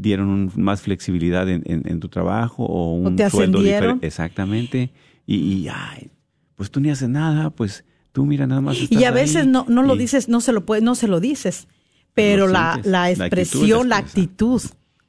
dieron 0.00 0.28
un- 0.28 0.52
más 0.56 0.82
flexibilidad 0.82 1.48
en, 1.48 1.62
en- 1.66 1.82
en 1.86 2.00
tu 2.00 2.08
trabajo 2.08 2.64
o 2.64 2.94
un 2.94 3.16
te 3.16 3.28
sueldo 3.30 3.62
diferente. 3.62 4.06
Exactamente. 4.06 4.90
Y, 5.26 5.36
y, 5.36 5.68
ay, 5.68 6.10
pues 6.54 6.70
tú 6.70 6.80
ni 6.80 6.90
haces 6.90 7.08
nada, 7.08 7.50
pues 7.50 7.84
tú 8.12 8.24
mira 8.26 8.46
nada 8.46 8.60
más. 8.60 8.76
y 8.90 9.04
a 9.04 9.10
veces 9.10 9.42
ahí 9.42 9.46
no, 9.48 9.66
no 9.68 9.82
lo 9.82 9.96
dices, 9.96 10.28
no 10.28 10.40
se 10.40 10.52
lo 10.52 10.64
puede, 10.64 10.80
no 10.82 10.94
se 10.94 11.08
lo 11.08 11.20
dices, 11.20 11.68
pero 12.14 12.46
Lo 12.46 12.52
la, 12.52 12.72
sientes. 12.74 12.92
la 12.92 12.98
La 13.00 13.04
actitud 13.08 13.24
expresión, 13.24 13.88
la 13.88 13.96
actitud 13.98 14.62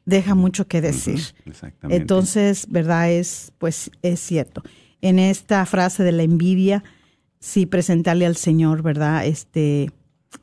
deja 0.06 0.36
mucho 0.36 0.67
que 0.67 0.82
decir. 0.82 1.19
Exactamente. 1.45 2.02
Entonces, 2.02 2.65
¿verdad? 2.69 3.12
Es, 3.12 3.52
pues, 3.58 3.91
es 4.02 4.19
cierto. 4.19 4.63
En 5.02 5.19
esta 5.19 5.65
frase 5.65 6.04
de 6.04 6.12
la 6.12 6.23
envidia, 6.23 6.84
sí 7.39 7.65
presentarle 7.65 8.26
al 8.26 8.36
Señor, 8.36 8.82
¿verdad? 8.84 9.26
Este, 9.26 9.91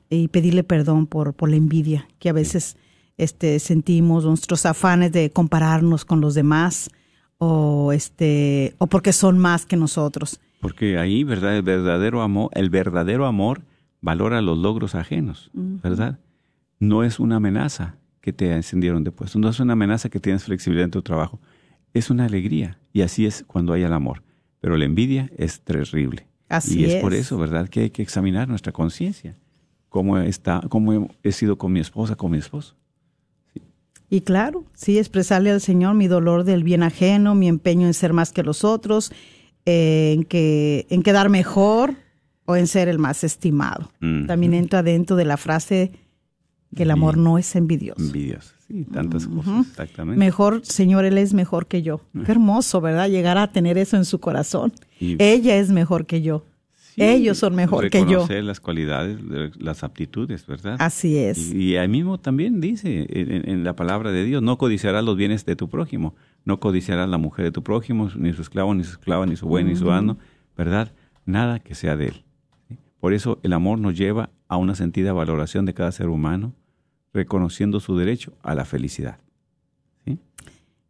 y 0.08 0.28
pedirle 0.28 0.62
perdón 0.64 1.06
por, 1.06 1.34
por 1.34 1.50
la 1.50 1.56
envidia, 1.56 2.08
que 2.18 2.28
a 2.28 2.32
veces 2.32 2.76
este, 3.16 3.58
sentimos 3.58 4.24
nuestros 4.24 4.66
afanes 4.66 5.12
de 5.12 5.30
compararnos 5.30 6.04
con 6.04 6.20
los 6.20 6.34
demás, 6.34 6.90
o 7.38 7.92
este, 7.92 8.74
o 8.78 8.86
porque 8.86 9.12
son 9.12 9.38
más 9.38 9.66
que 9.66 9.76
nosotros. 9.76 10.40
Porque 10.60 10.98
ahí, 10.98 11.24
¿verdad? 11.24 11.56
El 11.56 11.62
verdadero 11.62 12.22
amor, 12.22 12.50
el 12.54 12.70
verdadero 12.70 13.26
amor 13.26 13.62
valora 14.00 14.40
los 14.40 14.58
logros 14.58 14.94
ajenos, 14.94 15.50
¿verdad? 15.52 16.18
No 16.78 17.04
es 17.04 17.20
una 17.20 17.36
amenaza 17.36 17.96
que 18.20 18.32
te 18.32 18.52
encendieron 18.52 19.04
de 19.04 19.10
puesto, 19.10 19.38
no 19.38 19.48
es 19.48 19.60
una 19.60 19.74
amenaza 19.74 20.08
que 20.08 20.20
tienes 20.20 20.44
flexibilidad 20.44 20.86
en 20.86 20.90
tu 20.90 21.02
trabajo, 21.02 21.40
es 21.92 22.10
una 22.10 22.24
alegría 22.24 22.78
y 22.92 23.02
así 23.02 23.26
es 23.26 23.44
cuando 23.46 23.72
hay 23.72 23.82
el 23.82 23.92
amor. 23.92 24.22
Pero 24.60 24.78
la 24.78 24.86
envidia 24.86 25.30
es 25.36 25.60
terrible. 25.60 26.26
Así 26.48 26.80
y 26.80 26.84
es, 26.86 27.02
por 27.02 27.12
es. 27.12 27.20
eso, 27.20 27.36
¿verdad? 27.36 27.68
Que 27.68 27.80
hay 27.80 27.90
que 27.90 28.02
examinar 28.02 28.48
nuestra 28.48 28.72
conciencia. 28.72 29.36
¿Cómo, 29.90 30.18
está, 30.18 30.62
¿Cómo 30.70 31.08
he 31.22 31.32
sido 31.32 31.58
con 31.58 31.72
mi 31.72 31.80
esposa, 31.80 32.16
con 32.16 32.30
mi 32.30 32.38
esposo? 32.38 32.74
Y 34.10 34.20
claro, 34.20 34.64
sí, 34.74 34.98
expresarle 34.98 35.50
al 35.50 35.60
Señor 35.60 35.94
mi 35.94 36.06
dolor 36.06 36.44
del 36.44 36.62
bien 36.62 36.82
ajeno, 36.82 37.34
mi 37.34 37.48
empeño 37.48 37.86
en 37.86 37.94
ser 37.94 38.12
más 38.12 38.32
que 38.32 38.42
los 38.42 38.62
otros, 38.64 39.10
eh, 39.66 40.12
en, 40.14 40.24
que, 40.24 40.86
en 40.90 41.02
quedar 41.02 41.28
mejor 41.30 41.94
o 42.44 42.56
en 42.56 42.66
ser 42.66 42.88
el 42.88 42.98
más 42.98 43.24
estimado. 43.24 43.90
También 44.26 44.52
entra 44.54 44.82
dentro 44.82 45.16
de 45.16 45.24
la 45.24 45.36
frase 45.36 45.92
que 46.76 46.82
el 46.82 46.90
amor 46.90 47.16
no 47.16 47.38
es 47.38 47.54
envidioso. 47.56 48.02
Envidioso. 48.02 48.52
Sí, 48.68 48.84
tantas 48.84 49.26
cosas, 49.26 49.66
exactamente. 49.68 50.18
Mejor, 50.18 50.64
Señor, 50.64 51.04
Él 51.04 51.18
es 51.18 51.32
mejor 51.34 51.66
que 51.66 51.82
yo. 51.82 52.00
Qué 52.24 52.32
hermoso, 52.32 52.80
¿verdad? 52.80 53.08
Llegar 53.08 53.38
a 53.38 53.52
tener 53.52 53.78
eso 53.78 53.96
en 53.96 54.04
su 54.04 54.20
corazón. 54.20 54.72
Y- 55.00 55.16
Ella 55.22 55.56
es 55.56 55.70
mejor 55.70 56.06
que 56.06 56.22
yo. 56.22 56.44
Sí, 56.94 57.02
Ellos 57.02 57.38
son 57.38 57.56
mejor 57.56 57.90
que 57.90 57.98
yo. 58.00 58.04
Reconocer 58.06 58.44
las 58.44 58.60
cualidades, 58.60 59.18
de- 59.28 59.50
las 59.58 59.82
aptitudes, 59.82 60.46
¿verdad? 60.46 60.76
Así 60.78 61.16
es. 61.18 61.52
Y, 61.52 61.70
y 61.70 61.76
ahí 61.76 61.88
mismo 61.88 62.18
también 62.18 62.60
dice 62.60 63.06
en, 63.10 63.64
la 63.64 63.74
palabra 63.74 64.12
de 64.12 64.22
Dios, 64.24 64.42
no 64.42 64.58
codiciarás 64.58 65.04
los 65.04 65.16
bienes 65.16 65.44
de 65.44 65.56
tu 65.56 65.68
prójimo, 65.68 66.14
no 66.44 66.60
codiciarás 66.60 67.08
la 67.08 67.18
mujer 67.18 67.46
de 67.46 67.50
tu 67.50 67.64
prójimo, 67.64 68.10
ni 68.16 68.32
su 68.32 68.42
esclavo, 68.42 68.74
ni 68.74 68.84
su 68.84 68.92
esclava, 68.92 69.26
ni 69.26 69.34
su 69.34 69.46
buey, 69.48 69.64
ni 69.64 69.74
su 69.74 69.90
asno, 69.90 70.18
¿verdad? 70.56 70.92
Nada 71.26 71.58
que 71.58 71.74
sea 71.74 71.96
de 71.96 72.06
él. 72.08 72.24
¿sí? 72.68 72.78
Por 73.00 73.12
eso 73.12 73.40
el 73.42 73.54
amor 73.54 73.78
nos 73.80 73.96
lleva 73.98 74.30
a 74.46 74.56
una 74.56 74.76
sentida 74.76 75.12
valoración 75.12 75.64
de 75.64 75.74
cada 75.74 75.90
ser 75.90 76.08
humano, 76.08 76.52
reconociendo 77.12 77.80
su 77.80 77.96
derecho 77.96 78.34
a 78.44 78.54
la 78.54 78.64
felicidad. 78.64 79.18
¿sí? 80.04 80.18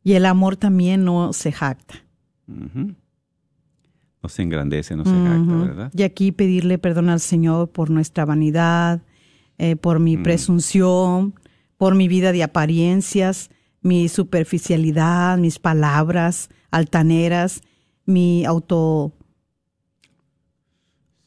Y 0.02 0.12
el 0.12 0.26
amor 0.26 0.56
también 0.56 1.04
no 1.04 1.32
se 1.32 1.50
jacta. 1.50 1.94
Ujú. 2.46 2.94
No 4.24 4.28
se 4.30 4.40
engrandece, 4.42 4.96
no 4.96 5.04
se 5.04 5.10
jacta. 5.10 5.54
¿verdad? 5.54 5.92
Y 5.94 6.02
aquí 6.02 6.32
pedirle 6.32 6.78
perdón 6.78 7.10
al 7.10 7.20
Señor 7.20 7.68
por 7.70 7.90
nuestra 7.90 8.24
vanidad, 8.24 9.02
eh, 9.58 9.76
por 9.76 10.00
mi 10.00 10.16
Mm. 10.16 10.22
presunción, 10.22 11.34
por 11.76 11.94
mi 11.94 12.08
vida 12.08 12.32
de 12.32 12.42
apariencias, 12.42 13.50
mi 13.82 14.08
superficialidad, 14.08 15.36
mis 15.36 15.58
palabras 15.58 16.48
altaneras, 16.70 17.60
mi 18.06 18.46
auto 18.46 19.12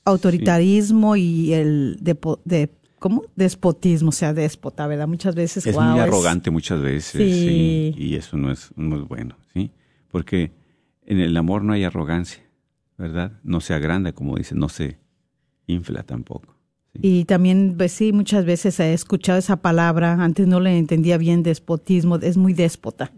autoritarismo 0.05 1.15
y 1.17 1.53
el 1.53 1.97
de, 2.01 2.69
¿cómo? 2.97 3.25
despotismo, 3.35 4.09
o 4.09 4.11
sea, 4.11 4.33
déspota, 4.33 4.87
¿verdad? 4.87 5.07
Muchas 5.07 5.35
veces 5.35 5.67
es 5.67 5.75
muy 5.75 5.99
arrogante 5.99 6.49
muchas 6.49 6.81
veces, 6.81 7.11
Sí. 7.45 7.45
sí, 7.45 7.93
y 7.95 8.15
eso 8.15 8.37
no 8.37 8.51
es, 8.51 8.71
no 8.75 8.95
es 8.95 9.07
bueno, 9.07 9.35
¿sí? 9.53 9.69
Porque 10.09 10.51
en 11.05 11.19
el 11.19 11.35
amor 11.37 11.63
no 11.63 11.73
hay 11.73 11.83
arrogancia, 11.83 12.41
¿verdad? 12.97 13.39
No 13.43 13.61
se 13.61 13.73
agranda, 13.73 14.11
como 14.11 14.37
dice, 14.37 14.55
no 14.55 14.69
se 14.69 14.99
infla 15.67 16.03
tampoco, 16.03 16.55
Y 16.93 17.25
también, 17.25 17.75
pues 17.77 17.91
sí, 17.91 18.11
muchas 18.11 18.45
veces 18.45 18.79
he 18.79 18.93
escuchado 18.93 19.37
esa 19.37 19.57
palabra, 19.57 20.13
antes 20.23 20.47
no 20.47 20.59
le 20.59 20.77
entendía 20.77 21.17
bien 21.17 21.43
despotismo, 21.43 22.15
es 22.17 22.37
muy 22.37 22.53
déspota, 22.53 23.11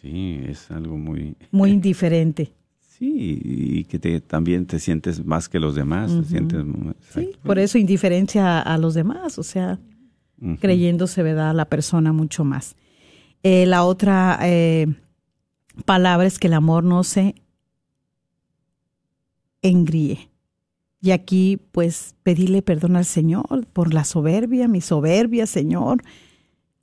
sí, 0.00 0.40
es 0.46 0.70
algo 0.70 0.96
muy... 0.96 1.36
muy 1.50 1.70
indiferente. 1.78 2.52
Sí, 2.80 3.40
y 3.44 3.84
que 3.84 3.98
te, 3.98 4.22
también 4.22 4.64
te 4.64 4.78
sientes 4.78 5.22
más 5.22 5.50
que 5.50 5.60
los 5.60 5.74
demás, 5.74 6.16
te 6.18 6.24
sientes... 6.24 6.64
Sí, 7.10 7.32
por 7.42 7.58
eso 7.58 7.76
indiferencia 7.76 8.60
a 8.60 8.78
los 8.78 8.94
demás, 8.94 9.38
o 9.38 9.42
sea, 9.42 9.78
Ujú. 10.40 10.56
creyéndose, 10.56 11.22
¿verdad?, 11.22 11.50
a 11.50 11.52
la 11.52 11.66
persona 11.66 12.14
mucho 12.14 12.44
más. 12.44 12.76
Eh, 13.42 13.66
la 13.66 13.84
otra 13.84 14.38
eh, 14.42 14.86
palabra 15.84 16.26
es 16.26 16.38
que 16.38 16.46
el 16.46 16.54
amor 16.54 16.84
no 16.84 17.04
se 17.04 17.34
engríe. 19.68 20.30
Y 21.00 21.10
aquí, 21.10 21.60
pues, 21.72 22.14
pedirle 22.22 22.62
perdón 22.62 22.96
al 22.96 23.04
Señor 23.04 23.66
por 23.72 23.94
la 23.94 24.04
soberbia, 24.04 24.66
mi 24.68 24.80
soberbia, 24.80 25.46
Señor, 25.46 26.02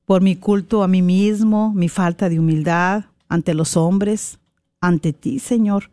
por 0.05 0.21
mi 0.21 0.35
culto 0.35 0.83
a 0.83 0.87
mí 0.87 1.01
mismo, 1.01 1.73
mi 1.73 1.89
falta 1.89 2.29
de 2.29 2.39
humildad 2.39 3.05
ante 3.27 3.53
los 3.53 3.75
hombres, 3.75 4.39
ante 4.79 5.13
ti, 5.13 5.39
Señor, 5.39 5.89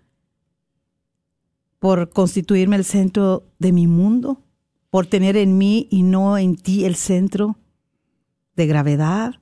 por 1.79 2.11
constituirme 2.11 2.77
el 2.77 2.85
centro 2.85 3.45
de 3.59 3.73
mi 3.73 3.87
mundo, 3.87 4.43
por 4.91 5.07
tener 5.07 5.37
en 5.37 5.57
mí 5.57 5.87
y 5.91 6.03
no 6.03 6.37
en 6.37 6.57
ti 6.57 6.85
el 6.85 6.97
centro 6.97 7.57
de 8.57 8.67
gravedad, 8.67 9.37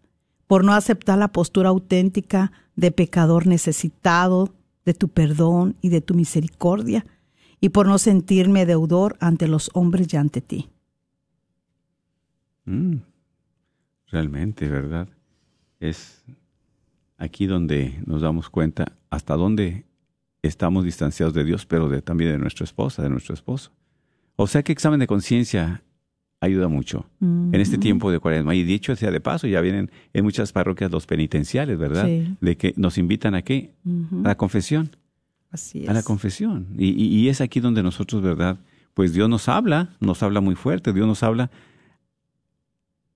por 0.47 0.65
no 0.65 0.73
aceptar 0.73 1.19
la 1.19 1.29
postura 1.29 1.71
auténtica 1.71 2.53
de 2.77 2.93
pecador 2.93 3.47
necesitado 3.47 4.55
de 4.85 4.95
tu 4.95 5.09
perdón 5.09 5.77
y 5.81 5.89
de 5.89 6.01
tu 6.01 6.15
misericordia, 6.15 7.05
y 7.61 7.71
por 7.71 7.87
no 7.87 7.99
sentirme 7.99 8.67
deudor 8.67 9.17
ante 9.21 9.49
los 9.49 9.71
hombres 9.75 10.13
y 10.13 10.17
ante 10.17 10.41
ti. 10.41 10.69
Mm, 12.65 12.97
Realmente, 14.11 14.69
¿verdad? 14.69 15.09
Es 15.81 16.25
aquí 17.19 17.47
donde 17.47 18.01
nos 18.07 18.23
damos 18.23 18.49
cuenta 18.49 18.93
hasta 19.11 19.35
dónde 19.35 19.85
estamos 20.43 20.85
distanciados 20.85 21.35
de 21.35 21.45
Dios, 21.45 21.67
pero 21.67 21.89
de, 21.89 22.01
también 22.01 22.33
de 22.33 22.39
nuestra 22.39 22.65
esposa, 22.65 23.03
de 23.03 23.11
nuestro 23.11 23.35
esposo. 23.35 23.71
O 24.37 24.47
sea 24.47 24.63
que 24.63 24.73
examen 24.73 25.01
de 25.01 25.07
conciencia 25.07 25.83
ayuda 26.41 26.69
mucho 26.69 27.07
en 27.21 27.55
este 27.55 27.79
tiempo 27.79 28.13
de 28.13 28.21
cuaresma. 28.21 28.55
Y 28.55 28.63
dicho 28.63 28.95
sea 28.95 29.11
de 29.11 29.21
paso, 29.21 29.49
ya 29.49 29.61
vienen 29.61 29.91
en 30.13 30.25
muchas 30.25 30.53
parroquias 30.53 30.91
los 30.91 31.05
penitenciales, 31.07 31.77
¿verdad? 31.77 32.07
Sí. 32.07 32.37
De 32.41 32.57
que 32.57 32.73
nos 32.77 32.97
invitan 32.97 33.35
a 33.35 33.43
qué? 33.43 33.75
A 34.25 34.29
la 34.29 34.37
confesión. 34.37 34.91
Así 35.51 35.85
es. 35.85 35.89
a 35.89 35.93
la 35.95 36.03
confesión. 36.03 36.69
Y, 36.79 36.89
y- 36.91 37.07
y 37.21 37.29
es 37.29 37.41
aquí 37.41 37.61
donde 37.61 37.83
nosotros, 37.83 38.23
¿verdad? 38.23 38.59
Pues 38.95 39.13
Dios 39.13 39.29
nos 39.29 39.49
habla, 39.49 39.97
nos 40.01 40.23
habla 40.23 40.41
muy 40.41 40.55
fuerte, 40.57 40.93
Dios 40.93 41.07
nos 41.07 41.23
habla 41.23 41.51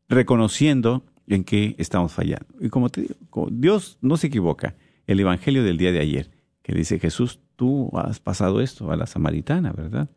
reconociendo 0.09 1.05
en 1.27 1.45
qué 1.45 1.75
estamos 1.79 2.13
fallando. 2.13 2.47
Y 2.61 2.69
como 2.69 2.89
te 2.89 3.03
digo, 3.03 3.15
como 3.31 3.49
Dios 3.51 3.99
no 4.01 4.17
se 4.17 4.27
equivoca. 4.29 4.75
El 5.07 5.19
Evangelio 5.21 5.65
del 5.65 5.79
día 5.79 5.91
de 5.93 6.01
ayer, 6.01 6.31
que 6.63 6.75
dice 6.75 6.99
Jesús, 6.99 7.41
tú 7.57 7.91
has 7.99 8.21
pasado 8.21 8.61
esto 8.61 8.91
a 8.93 8.97
la 8.97 9.07
samaritana, 9.07 9.73
¿verdad? 9.73 10.09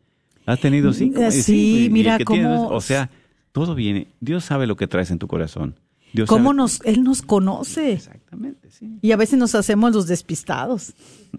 Has 0.45 0.60
tenido 0.60 0.93
cinco. 0.93 1.19
Eh, 1.21 1.28
eh, 1.28 1.32
sí, 1.32 1.41
cinco, 1.80 1.93
mira 1.93 2.17
cómo- 2.23 2.67
o 2.69 2.82
sea, 2.82 3.10
todo 3.51 3.73
viene. 3.73 4.08
Dios 4.19 4.43
sabe 4.45 4.67
lo 4.67 4.75
que 4.75 4.88
traes 4.88 5.10
en 5.12 5.17
tu 5.19 5.28
corazón. 5.28 5.80
Dios 6.15 6.30
¿Cómo 6.30 6.49
sabe- 6.49 6.58
nos, 6.58 6.82
Él 6.86 7.04
nos 7.04 7.21
conoce? 7.21 7.93
Exactamente, 7.93 8.71
sí. 8.71 8.97
Y 9.01 9.12
a 9.12 9.17
veces 9.17 9.38
nos 9.38 9.54
hacemos 9.56 9.93
los 9.93 10.08
despistados. 10.08 10.93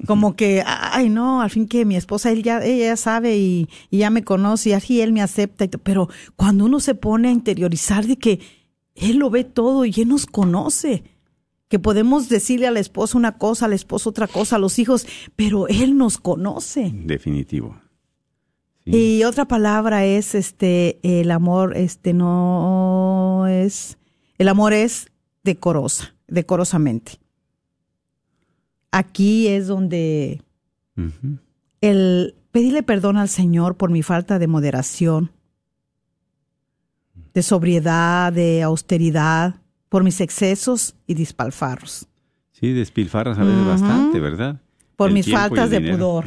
Como 0.06 0.36
que, 0.36 0.62
ay, 0.66 1.08
no, 1.08 1.40
al 1.40 1.50
fin 1.50 1.66
que 1.66 1.84
mi 1.84 1.96
esposa, 1.96 2.30
él 2.30 2.42
ya, 2.42 2.62
ella 2.62 2.86
ya 2.88 2.96
sabe 2.96 3.36
y, 3.38 3.68
y 3.90 3.98
ya 3.98 4.10
me 4.10 4.22
conoce 4.24 4.70
y 4.70 4.72
así 4.74 5.00
él 5.00 5.12
me 5.12 5.22
acepta. 5.22 5.64
y 5.64 5.68
Pero 5.68 6.08
cuando 6.36 6.64
uno 6.66 6.78
se 6.80 6.94
pone 6.94 7.28
a 7.28 7.32
interiorizar 7.32 8.06
de 8.06 8.16
que 8.16 8.40
él 8.94 9.16
lo 9.16 9.30
ve 9.30 9.44
todo 9.44 9.84
y 9.84 9.92
él 9.96 10.08
nos 10.08 10.26
conoce, 10.26 11.04
que 11.68 11.78
podemos 11.78 12.28
decirle 12.28 12.66
al 12.68 12.76
esposo 12.76 13.18
una 13.18 13.38
cosa, 13.38 13.64
al 13.66 13.72
esposo 13.72 14.10
otra 14.10 14.28
cosa, 14.28 14.56
a 14.56 14.58
los 14.58 14.78
hijos, 14.78 15.06
pero 15.34 15.66
él 15.68 15.96
nos 15.96 16.18
conoce. 16.18 16.92
Definitivo. 16.94 17.76
Sí. 18.84 19.18
Y 19.18 19.24
otra 19.24 19.46
palabra 19.48 20.04
es 20.04 20.36
este 20.36 21.00
el 21.02 21.32
amor 21.32 21.76
este 21.76 22.12
no 22.12 23.46
es 23.48 23.98
el 24.38 24.49
amor 24.49 24.72
es 24.72 25.11
decorosa, 25.44 26.14
decorosamente. 26.29 27.18
Aquí 28.90 29.49
es 29.49 29.66
donde 29.66 30.42
el 31.81 32.35
pedirle 32.51 32.83
perdón 32.83 33.16
al 33.16 33.29
Señor 33.29 33.77
por 33.77 33.90
mi 33.90 34.03
falta 34.03 34.38
de 34.38 34.46
moderación, 34.46 35.31
de 37.35 37.42
sobriedad, 37.42 38.33
de 38.33 38.62
austeridad, 38.62 39.57
por 39.88 40.03
mis 40.03 40.20
excesos 40.20 40.94
y 41.07 41.14
dispalfarros, 41.14 42.07
Sí, 42.53 42.72
despilfarras 42.72 43.38
a 43.38 43.44
veces 43.44 43.66
bastante, 43.66 44.18
¿verdad? 44.18 44.61
por 44.96 45.09
El 45.09 45.14
mis 45.14 45.31
faltas 45.31 45.68
de 45.68 45.79
dinero. 45.79 45.96
pudor. 45.99 46.27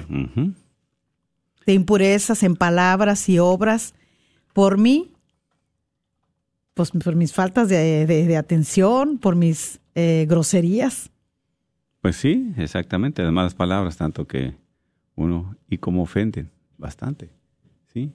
De 1.65 1.73
impurezas 1.73 2.43
en 2.43 2.55
palabras 2.55 3.27
y 3.29 3.39
obras 3.39 3.95
por 4.53 4.77
mí, 4.77 5.11
pues 6.79 6.91
por 6.91 7.13
mis 7.13 7.33
faltas 7.33 7.67
de, 7.67 8.05
de- 8.05 8.37
atención, 8.37 9.17
por 9.17 9.35
mis 9.35 9.81
eh, 9.95 10.25
groserías. 10.29 11.11
Pues 12.01 12.15
sí, 12.15 12.53
exactamente. 12.55 13.21
Las 13.21 13.33
malas 13.33 13.53
palabras, 13.53 13.97
tanto 13.97 14.25
que 14.25 14.55
uno 15.15 15.57
y 15.69 15.79
cómo 15.79 16.03
ofenden 16.03 16.51
bastante, 16.77 17.31
¿sí? 17.87 18.13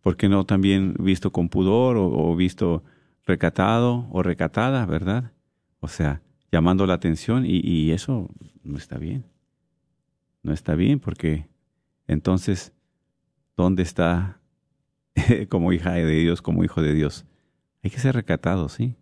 ¿Por 0.00 0.16
qué 0.16 0.28
no 0.28 0.44
también 0.44 0.96
visto 0.98 1.30
con 1.30 1.48
pudor 1.48 1.96
o, 1.98 2.34
visto 2.34 2.82
recatado 3.26 4.08
o 4.10 4.24
recatada, 4.24 4.84
verdad? 4.86 5.30
O 5.78 5.86
sea, 5.86 6.20
llamando 6.50 6.86
la 6.88 6.94
atención 6.94 7.44
y 7.46 7.92
eso 7.92 8.28
no 8.64 8.76
está 8.76 8.98
bien. 8.98 9.24
No 10.42 10.52
está 10.52 10.74
bien 10.74 10.98
porque 10.98 11.46
entonces, 12.08 12.72
¿dónde 13.56 13.84
está 13.84 14.40
como 15.48 15.72
hija 15.72 15.92
de 15.92 16.06
Dios, 16.06 16.42
como 16.42 16.64
hijo 16.64 16.82
de 16.82 16.92
Dios? 16.92 17.24
Hay 17.82 17.90
que 17.90 17.98
ser 17.98 18.14
recatado, 18.14 18.68
¿sí? 18.68 18.94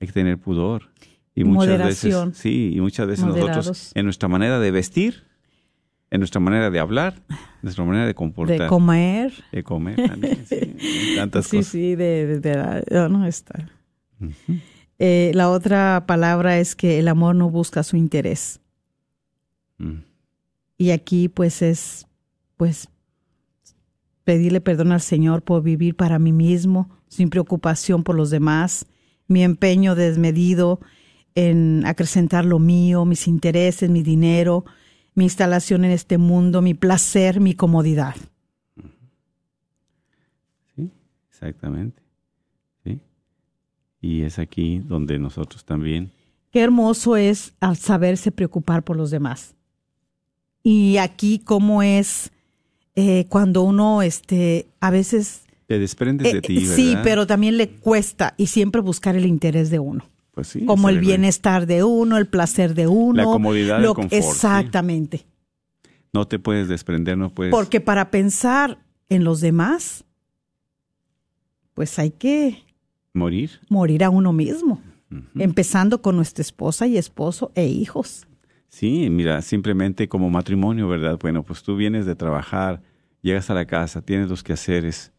Hay 0.00 0.06
que 0.06 0.12
tener 0.12 0.38
pudor. 0.38 0.90
Y 1.34 1.44
muchas 1.44 1.68
Moderación. 1.78 2.28
veces, 2.30 2.42
sí, 2.42 2.72
y 2.74 2.80
muchas 2.80 3.06
veces 3.06 3.24
Moderados. 3.24 3.56
nosotros, 3.66 3.92
en 3.94 4.04
nuestra 4.04 4.28
manera 4.28 4.58
de 4.58 4.70
vestir, 4.70 5.24
en 6.10 6.20
nuestra 6.20 6.40
manera 6.40 6.70
de 6.70 6.78
hablar, 6.78 7.22
en 7.30 7.36
nuestra 7.62 7.84
manera 7.84 8.06
de 8.06 8.14
comportar, 8.14 8.58
De 8.60 8.66
comer. 8.66 9.32
de 9.50 9.62
comer 9.64 9.96
también, 10.08 10.44
sí, 10.46 10.74
tantas 11.16 11.46
Sí, 11.46 11.56
cosas. 11.58 11.72
sí, 11.72 11.94
de, 11.94 12.26
de- 12.26 12.40
de- 12.40 12.84
no, 12.90 13.08
no 13.08 13.26
está. 13.26 13.70
Eh, 14.98 15.32
la 15.34 15.48
otra 15.50 16.04
palabra 16.06 16.58
es 16.58 16.76
que 16.76 16.98
el 16.98 17.08
amor 17.08 17.34
no 17.34 17.48
busca 17.50 17.82
su 17.82 17.96
interés. 17.96 18.60
Mm. 19.78 20.00
Y 20.78 20.90
aquí 20.90 21.28
pues 21.28 21.62
es, 21.62 22.06
pues, 22.56 22.88
pedirle 24.24 24.60
perdón 24.60 24.92
al 24.92 25.00
Señor 25.00 25.42
por 25.42 25.62
vivir 25.62 25.96
para 25.96 26.18
mí 26.18 26.32
mismo, 26.32 26.90
sin 27.08 27.30
preocupación 27.30 28.02
por 28.02 28.16
los 28.16 28.30
demás, 28.30 28.86
mi 29.28 29.42
empeño 29.42 29.94
desmedido 29.94 30.80
en 31.34 31.84
acrecentar 31.86 32.44
lo 32.44 32.58
mío, 32.58 33.04
mis 33.04 33.26
intereses, 33.26 33.88
mi 33.88 34.02
dinero, 34.02 34.64
mi 35.14 35.24
instalación 35.24 35.84
en 35.84 35.90
este 35.90 36.18
mundo, 36.18 36.62
mi 36.62 36.74
placer, 36.74 37.40
mi 37.40 37.54
comodidad. 37.54 38.16
Sí, 40.74 40.90
exactamente. 41.30 42.02
Sí. 42.84 43.00
Y 44.00 44.22
es 44.22 44.38
aquí 44.38 44.78
donde 44.78 45.18
nosotros 45.18 45.64
también, 45.64 46.12
Qué 46.52 46.60
hermoso 46.60 47.16
es 47.16 47.54
al 47.60 47.78
saberse 47.78 48.30
preocupar 48.30 48.84
por 48.84 48.94
los 48.94 49.10
demás. 49.10 49.54
Y 50.62 50.98
aquí 50.98 51.38
cómo 51.38 51.82
es 51.82 52.30
eh, 52.94 53.26
cuando 53.28 53.62
uno, 53.62 54.02
este, 54.02 54.66
a 54.80 54.90
veces 54.90 55.42
te 55.66 55.78
desprendes 55.78 56.30
de 56.32 56.38
Eh, 56.38 56.42
ti, 56.42 56.66
sí, 56.66 56.88
¿verdad? 56.88 57.02
pero 57.04 57.26
también 57.26 57.56
le 57.56 57.70
cuesta 57.70 58.34
y 58.36 58.48
siempre 58.48 58.80
buscar 58.80 59.16
el 59.16 59.24
interés 59.26 59.70
de 59.70 59.78
uno. 59.78 60.04
Pues 60.32 60.48
sí, 60.48 60.64
como 60.64 60.88
el 60.88 60.98
bienestar 61.00 61.66
de 61.66 61.84
uno, 61.84 62.16
el 62.18 62.26
placer 62.26 62.74
de 62.74 62.86
uno. 62.88 63.14
La 63.14 63.24
comodidad, 63.24 63.76
el 63.78 63.82
lo- 63.84 63.94
sí. 63.94 64.08
Exactamente. 64.16 65.26
No 66.12 66.26
te 66.26 66.38
puedes 66.38 66.68
desprender, 66.68 67.16
no 67.16 67.30
puedes... 67.34 67.50
Porque 67.50 67.80
para 67.80 68.10
pensar 68.10 68.78
en 69.08 69.24
los 69.24 69.40
demás, 69.40 70.04
pues 71.74 71.98
hay 71.98 72.10
que 72.10 72.62
morir. 73.14 73.60
morir 73.68 74.04
a 74.04 74.10
uno 74.10 74.32
mismo, 74.32 74.80
empezando 75.34 76.00
con 76.02 76.16
nuestra 76.16 76.42
esposa 76.42 76.86
y 76.86 76.96
esposo 76.98 77.50
e 77.54 77.66
hijos. 77.66 78.26
Sí, 78.72 79.10
mira, 79.10 79.42
simplemente 79.42 80.08
como 80.08 80.30
matrimonio, 80.30 80.88
¿verdad? 80.88 81.18
Bueno, 81.20 81.42
pues 81.42 81.62
tú 81.62 81.76
vienes 81.76 82.06
de 82.06 82.14
trabajar, 82.14 82.80
llegas 83.20 83.50
a 83.50 83.54
la 83.54 83.66
casa, 83.66 84.00
tienes 84.00 84.30
los 84.30 84.42
quehaceres 84.42 85.12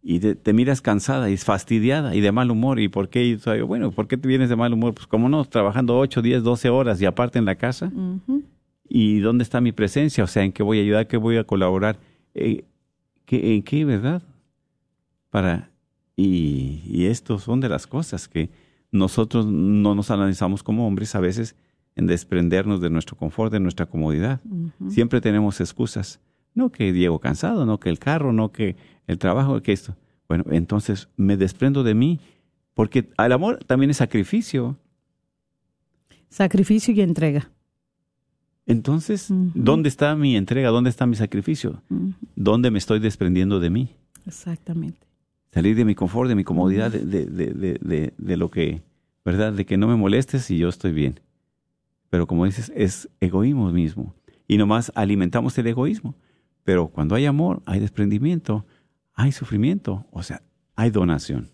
y 0.00 0.20
te, 0.20 0.36
te 0.36 0.52
miras 0.52 0.80
cansada 0.80 1.28
y 1.28 1.36
fastidiada 1.36 2.14
y 2.14 2.20
de 2.20 2.30
mal 2.30 2.52
humor. 2.52 2.78
¿Y 2.78 2.86
por 2.88 3.08
qué? 3.08 3.24
Y 3.24 3.60
bueno, 3.62 3.90
¿por 3.90 4.06
qué 4.06 4.16
te 4.16 4.28
vienes 4.28 4.48
de 4.48 4.54
mal 4.54 4.72
humor? 4.72 4.94
Pues 4.94 5.08
como 5.08 5.28
no, 5.28 5.44
trabajando 5.44 5.98
8, 5.98 6.22
10, 6.22 6.44
12 6.44 6.68
horas 6.70 7.02
y 7.02 7.04
aparte 7.04 7.40
en 7.40 7.46
la 7.46 7.56
casa. 7.56 7.92
¿Y 8.88 9.18
dónde 9.18 9.42
está 9.42 9.60
mi 9.60 9.72
presencia? 9.72 10.22
O 10.22 10.28
sea, 10.28 10.44
¿en 10.44 10.52
qué 10.52 10.62
voy 10.62 10.78
a 10.78 10.82
ayudar? 10.82 11.08
¿Qué 11.08 11.16
voy 11.16 11.38
a 11.38 11.44
colaborar? 11.44 11.98
Eh, 12.32 12.64
¿qué, 13.26 13.56
¿En 13.56 13.64
qué, 13.64 13.84
verdad? 13.84 14.22
para 15.30 15.68
y, 16.14 16.80
y 16.86 17.06
estos 17.06 17.42
son 17.42 17.58
de 17.58 17.68
las 17.68 17.88
cosas 17.88 18.28
que 18.28 18.50
nosotros 18.92 19.46
no 19.46 19.96
nos 19.96 20.12
analizamos 20.12 20.62
como 20.62 20.86
hombres 20.86 21.16
a 21.16 21.20
veces 21.20 21.56
en 21.96 22.06
desprendernos 22.06 22.80
de 22.80 22.90
nuestro 22.90 23.16
confort, 23.16 23.52
de 23.52 23.60
nuestra 23.60 23.86
comodidad. 23.86 24.40
Siempre 24.88 25.20
tenemos 25.20 25.60
excusas. 25.60 26.20
No 26.54 26.70
que 26.70 26.92
llego 26.92 27.18
cansado, 27.18 27.64
no 27.66 27.78
que 27.80 27.88
el 27.90 27.98
carro, 27.98 28.32
no 28.32 28.52
que 28.52 28.76
el 29.06 29.18
trabajo, 29.18 29.60
que 29.62 29.72
esto. 29.72 29.96
Bueno, 30.28 30.44
entonces 30.50 31.08
me 31.16 31.36
desprendo 31.36 31.82
de 31.82 31.94
mí, 31.94 32.20
porque 32.74 33.08
el 33.18 33.32
amor 33.32 33.58
también 33.66 33.90
es 33.90 33.98
sacrificio. 33.98 34.76
Sacrificio 36.28 36.94
y 36.94 37.00
entrega. 37.00 37.50
Entonces. 38.66 39.26
¿dónde 39.30 39.88
está 39.88 40.14
mi 40.14 40.36
entrega? 40.36 40.70
¿Dónde 40.70 40.90
está 40.90 41.06
mi 41.06 41.16
sacrificio? 41.16 41.82
¿Dónde 42.36 42.70
me 42.70 42.78
estoy 42.78 43.00
desprendiendo 43.00 43.60
de 43.60 43.70
mí? 43.70 43.88
Exactamente. 44.26 45.06
Salir 45.52 45.76
de 45.76 45.84
mi 45.84 45.94
confort, 45.94 46.28
de 46.28 46.34
mi 46.34 46.44
comodidad, 46.44 46.90
de- 46.90 48.12
de 48.16 48.36
lo 48.36 48.50
que, 48.50 48.82
¿verdad? 49.24 49.52
De 49.52 49.66
que 49.66 49.76
no 49.76 49.88
me 49.88 49.96
molestes 49.96 50.50
y 50.50 50.58
yo 50.58 50.68
estoy 50.68 50.92
bien. 50.92 51.20
Pero 52.12 52.26
como 52.26 52.44
dices, 52.44 52.70
es 52.76 53.08
egoísmo 53.20 53.72
mismo. 53.72 54.14
Y 54.46 54.58
nomás 54.58 54.92
alimentamos 54.94 55.56
el 55.56 55.66
egoísmo. 55.68 56.14
Pero 56.62 56.88
cuando 56.88 57.14
hay 57.14 57.24
amor, 57.24 57.62
hay 57.64 57.80
desprendimiento, 57.80 58.66
hay 59.14 59.32
sufrimiento, 59.32 60.04
o 60.10 60.22
sea, 60.22 60.42
hay 60.76 60.90
donación. 60.90 61.48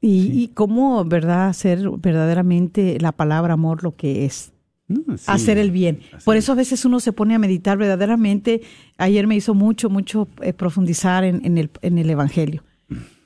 Y, 0.00 0.42
y 0.42 0.48
cómo, 0.48 1.04
¿verdad?, 1.04 1.46
hacer 1.46 1.88
verdaderamente 1.98 2.98
la 3.00 3.12
palabra 3.12 3.54
amor 3.54 3.84
lo 3.84 3.94
que 3.94 4.24
es. 4.24 4.52
Mm, 4.88 5.14
sí. 5.14 5.24
hacer 5.28 5.56
el 5.56 5.70
bien. 5.70 6.00
Por 6.24 6.36
es. 6.36 6.42
eso 6.42 6.50
a 6.50 6.56
veces 6.56 6.84
uno 6.84 6.98
se 6.98 7.12
pone 7.12 7.36
a 7.36 7.38
meditar 7.38 7.78
verdaderamente. 7.78 8.62
Ayer 8.96 9.28
me 9.28 9.36
hizo 9.36 9.54
mucho, 9.54 9.88
mucho 9.88 10.26
eh, 10.42 10.52
profundizar 10.52 11.22
en, 11.22 11.46
en 11.46 11.58
el, 11.58 11.70
en 11.80 11.96
el 11.96 12.10
Evangelio. 12.10 12.64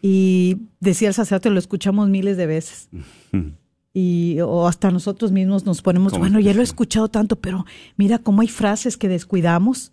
Y 0.03 0.59
decía 0.79 1.09
el 1.09 1.15
sacerdote, 1.15 1.49
lo 1.49 1.59
escuchamos 1.59 2.11
miles 2.11 2.37
de 2.37 2.47
veces. 2.47 2.91
Y, 3.95 4.41
o 4.41 4.67
hasta 4.67 4.91
nosotros 4.91 5.33
mismos 5.33 5.67
nos 5.67 5.83
ponemos, 5.83 6.13
¿Cómo 6.13 6.23
bueno, 6.23 6.41
ya 6.41 6.55
lo 6.55 6.61
he 6.61 6.65
escuchado 6.65 7.09
tanto, 7.09 7.37
pero 7.37 7.67
mira 7.97 8.19
cómo 8.19 8.41
hay 8.41 8.49
frases 8.49 8.97
que 8.97 9.09
descuidamos 9.09 9.93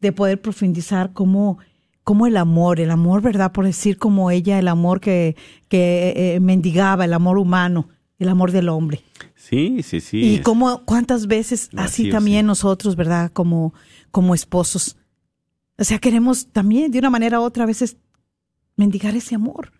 de 0.00 0.12
poder 0.12 0.40
profundizar 0.40 1.12
cómo, 1.12 1.58
cómo 2.04 2.26
el 2.28 2.36
amor, 2.36 2.78
el 2.78 2.90
amor, 2.90 3.22
¿verdad? 3.22 3.50
Por 3.50 3.64
decir 3.64 3.98
como 3.98 4.30
ella, 4.30 4.58
el 4.60 4.68
amor 4.68 5.00
que, 5.00 5.34
que 5.68 6.12
eh, 6.16 6.40
mendigaba, 6.40 7.04
el 7.04 7.14
amor 7.14 7.38
humano, 7.38 7.88
el 8.18 8.28
amor 8.28 8.52
del 8.52 8.68
hombre. 8.68 9.02
Sí, 9.34 9.82
sí, 9.82 10.00
sí. 10.00 10.34
Y 10.34 10.38
cómo, 10.40 10.84
cuántas 10.84 11.26
veces 11.26 11.68
Vacío, 11.72 11.84
así 11.84 12.10
también 12.10 12.44
sí. 12.44 12.46
nosotros, 12.46 12.94
¿verdad? 12.94 13.32
Como, 13.32 13.74
como 14.10 14.34
esposos. 14.34 14.96
O 15.78 15.84
sea, 15.84 15.98
queremos 15.98 16.46
también, 16.52 16.90
de 16.90 16.98
una 16.98 17.10
manera 17.10 17.40
u 17.40 17.42
otra, 17.42 17.64
a 17.64 17.66
veces 17.66 17.96
mendigar 18.76 19.14
ese 19.14 19.34
amor. 19.34 19.72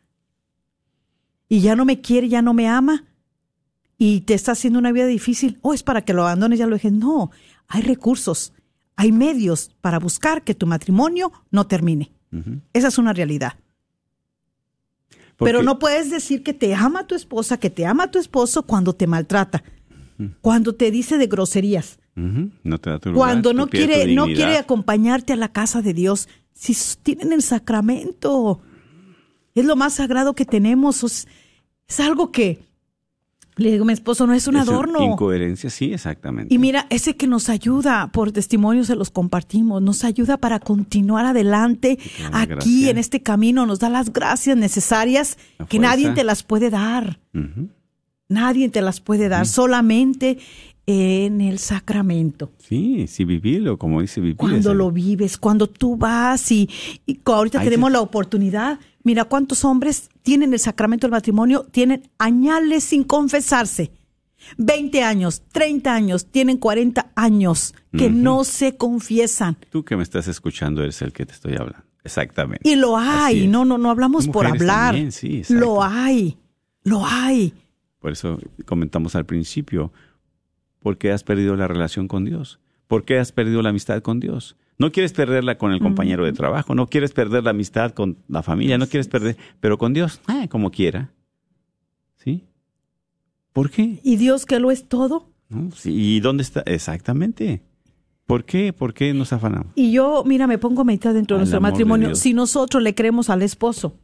Y 1.49 1.61
ya 1.61 1.77
no 1.77 1.85
me 1.85 2.01
quiere, 2.01 2.29
ya 2.29 2.43
no 2.43 2.55
me 2.55 2.69
ama. 2.69 3.05
Y 3.99 4.21
te 4.23 4.35
está 4.35 4.53
haciendo 4.53 4.79
una 4.79 4.93
vida 4.93 5.07
difícil. 5.07 5.59
O 5.63 5.73
es 5.75 5.83
para 5.83 6.03
que 6.03 6.13
lo 6.13 6.23
abandones, 6.23 6.59
ya 6.59 6.67
lo 6.67 6.75
dejes. 6.77 6.93
No, 6.93 7.31
hay 7.69 7.83
recursos, 7.83 8.53
hay 8.97 9.11
medios 9.13 9.71
para 9.81 9.99
buscar 9.99 10.43
que 10.45 10.55
tu 10.55 10.67
matrimonio 10.67 11.33
no 11.51 11.67
termine. 11.67 12.13
Esa 12.75 12.89
es 12.89 12.99
una 12.99 13.13
realidad. 13.15 13.55
Porque- 15.37 15.53
Pero 15.53 15.63
no 15.63 15.79
puedes 15.79 16.11
decir 16.11 16.43
que 16.43 16.55
te 16.55 16.75
ama 16.75 17.07
tu 17.07 17.15
esposa, 17.15 17.59
que 17.59 17.71
te 17.71 17.87
ama 17.87 18.11
tu 18.11 18.19
esposo 18.19 18.63
cuando 18.65 18.95
te 18.95 19.07
maltrata, 19.07 19.63
cuando 20.41 20.75
te 20.75 20.91
dice 20.91 21.19
de 21.19 21.27
groserías, 21.27 21.99
No 22.63 22.79
te 22.81 22.89
da 22.89 22.99
tu 22.99 23.11
lugar, 23.13 23.29
cuando 23.33 23.53
no 23.53 23.65
quiere, 23.87 24.15
no 24.15 24.25
quiere 24.37 24.57
acompañarte 24.57 25.35
a 25.35 25.37
la 25.37 25.53
casa 25.53 25.83
de 25.83 25.93
Dios. 25.93 26.29
Si 26.55 26.75
tienen 27.03 27.33
el 27.35 27.43
sacramento, 27.43 28.63
es 29.55 29.65
lo 29.67 29.77
más 29.77 29.95
sagrado 29.95 30.35
que 30.35 30.47
tenemos. 30.47 31.27
Es 31.87 32.01
algo 32.01 32.33
que 32.33 32.65
le 33.57 33.73
digo 33.73 33.87
mi 33.87 33.95
esposo, 33.95 34.27
no 34.27 34.35
es 34.35 34.47
un 34.47 34.57
Es 34.57 34.69
adorno. 34.69 35.03
Incoherencia, 35.03 35.71
sí, 35.71 35.93
exactamente. 35.93 36.55
Y 36.55 36.59
mira, 36.59 36.87
ese 36.91 37.17
que 37.17 37.27
nos 37.27 37.49
ayuda, 37.49 38.11
por 38.13 38.31
testimonios 38.31 38.89
se 38.89 38.97
los 38.97 39.11
compartimos, 39.11 39.81
nos 39.81 40.05
ayuda 40.05 40.37
para 40.37 40.61
continuar 40.61 41.25
adelante 41.25 41.99
aquí 42.33 42.47
gracia. 42.49 42.91
en 42.91 42.99
este 42.99 43.23
camino, 43.23 43.65
nos 43.65 43.79
da 43.79 43.89
las 43.89 44.13
gracias 44.13 44.57
necesarias 44.59 45.39
La 45.59 45.67
que 45.67 45.79
nadie 45.79 46.11
te 46.11 46.23
las 46.23 46.43
puede 46.43 46.69
dar. 46.69 47.19
Nadie 48.29 48.69
te 48.69 48.83
las 48.83 49.01
puede 49.01 49.29
dar, 49.29 49.47
solamente 49.47 50.39
en 50.87 51.41
el 51.41 51.59
sacramento. 51.59 52.53
Sí, 52.59 53.07
sí, 53.09 53.25
vivirlo, 53.25 53.79
como 53.79 54.01
dice 54.01 54.21
vivir. 54.21 54.37
Cuando 54.37 54.75
lo 54.75 54.91
vives, 54.93 55.37
cuando 55.37 55.67
tú 55.67 55.97
vas 55.97 56.53
y, 56.53 56.69
ahorita 57.25 57.61
Ahí 57.61 57.65
tenemos 57.65 57.91
la 57.91 58.01
oportunidad. 58.01 58.79
Mira 59.07 59.25
cuántos 59.25 59.65
hombres 59.65 60.11
tienen 60.23 60.53
el 60.53 60.59
sacramento 60.59 61.07
del 61.07 61.13
matrimonio, 61.13 61.65
tienen 61.71 62.11
añales 62.19 62.83
sin 62.83 63.05
confesarse. 63.05 63.93
20 64.59 65.05
años, 65.05 65.45
30 65.53 65.95
años, 65.95 66.27
tienen 66.27 66.57
40 66.57 67.13
años 67.15 67.73
que 67.97 68.11
no 68.11 68.43
se 68.43 68.77
confiesan. 68.77 69.59
Tú 69.71 69.85
que 69.85 69.97
me 69.97 70.03
estás 70.03 70.27
escuchando 70.27 70.83
eres 70.83 71.03
el 71.03 71.13
que 71.13 71.25
te 71.25 71.35
estoy 71.35 71.53
hablando. 71.53 71.87
Exactamente. 72.03 72.69
Y 72.69 72.75
lo 72.75 72.97
hay, 72.97 73.47
no, 73.47 73.65
no, 73.65 73.79
no 73.79 73.91
hablamos 73.91 74.27
por 74.27 74.45
hablar. 74.45 74.95
también, 74.95 75.13
sí, 75.13 75.37
exacto. 75.37 75.65
lo 75.65 75.85
hay, 75.85 76.37
lo 76.83 77.07
hay. 77.07 77.55
Por 78.01 78.11
eso 78.11 78.41
comentamos 78.65 79.15
al 79.15 79.25
principio, 79.25 79.93
¿por 80.81 80.99
qué 80.99 81.13
has 81.13 81.23
perdido 81.23 81.55
la 81.55 81.69
relación 81.69 82.09
con 82.09 82.25
Dios? 82.25 82.59
¿Por 82.89 83.05
qué 83.05 83.21
has 83.21 83.31
perdido 83.31 83.63
la 83.63 83.69
amistad 83.69 84.03
con 84.03 84.19
Dios? 84.19 84.57
No 84.79 84.93
quieres 84.93 85.13
perderla 85.13 85.57
con 85.57 85.73
el 85.73 85.81
compañero 85.81 86.25
de 86.25 86.33
trabajo, 86.33 86.75
no 86.75 86.87
quieres 86.87 87.13
perder 87.13 87.45
la 87.45 87.51
amistad 87.51 87.93
con 87.93 88.19
la 88.29 88.43
familia, 88.43 88.77
no 88.77 88.87
quieres 88.87 89.09
perder, 89.09 89.37
pero 89.61 89.79
con 89.79 89.95
Dios, 89.95 90.21
ah, 90.27 90.47
como 90.51 90.71
quiera. 90.71 91.13
¿Sí? 92.17 92.45
¿Por 93.53 93.71
qué? 93.71 94.01
Y 94.03 94.17
Dios 94.17 94.45
que 94.45 94.61
lo 94.61 94.71
es 94.71 94.87
todo. 94.89 95.31
¿No? 95.49 95.71
Sí, 95.73 95.93
¿Y 95.95 96.21
dónde 96.21 96.43
está? 96.43 96.61
Exactamente. 96.67 97.63
¿Por 98.27 98.45
qué? 98.45 98.73
¿Por 98.73 98.93
qué 98.93 99.15
nos 99.15 99.33
afanamos? 99.33 99.69
Y 99.77 99.93
yo, 99.93 100.25
mira, 100.27 100.47
me 100.47 100.59
pongo 100.59 100.83
a 100.83 100.85
meditar 100.85 101.15
dentro 101.15 101.37
de 101.37 101.41
nuestro 101.43 101.59
de 101.59 101.63
matrimonio. 101.63 102.15
Si 102.15 102.35
nosotros 102.35 102.83
le 102.83 102.95
creemos 102.95 103.31
al 103.31 103.43
esposo, 103.43 103.97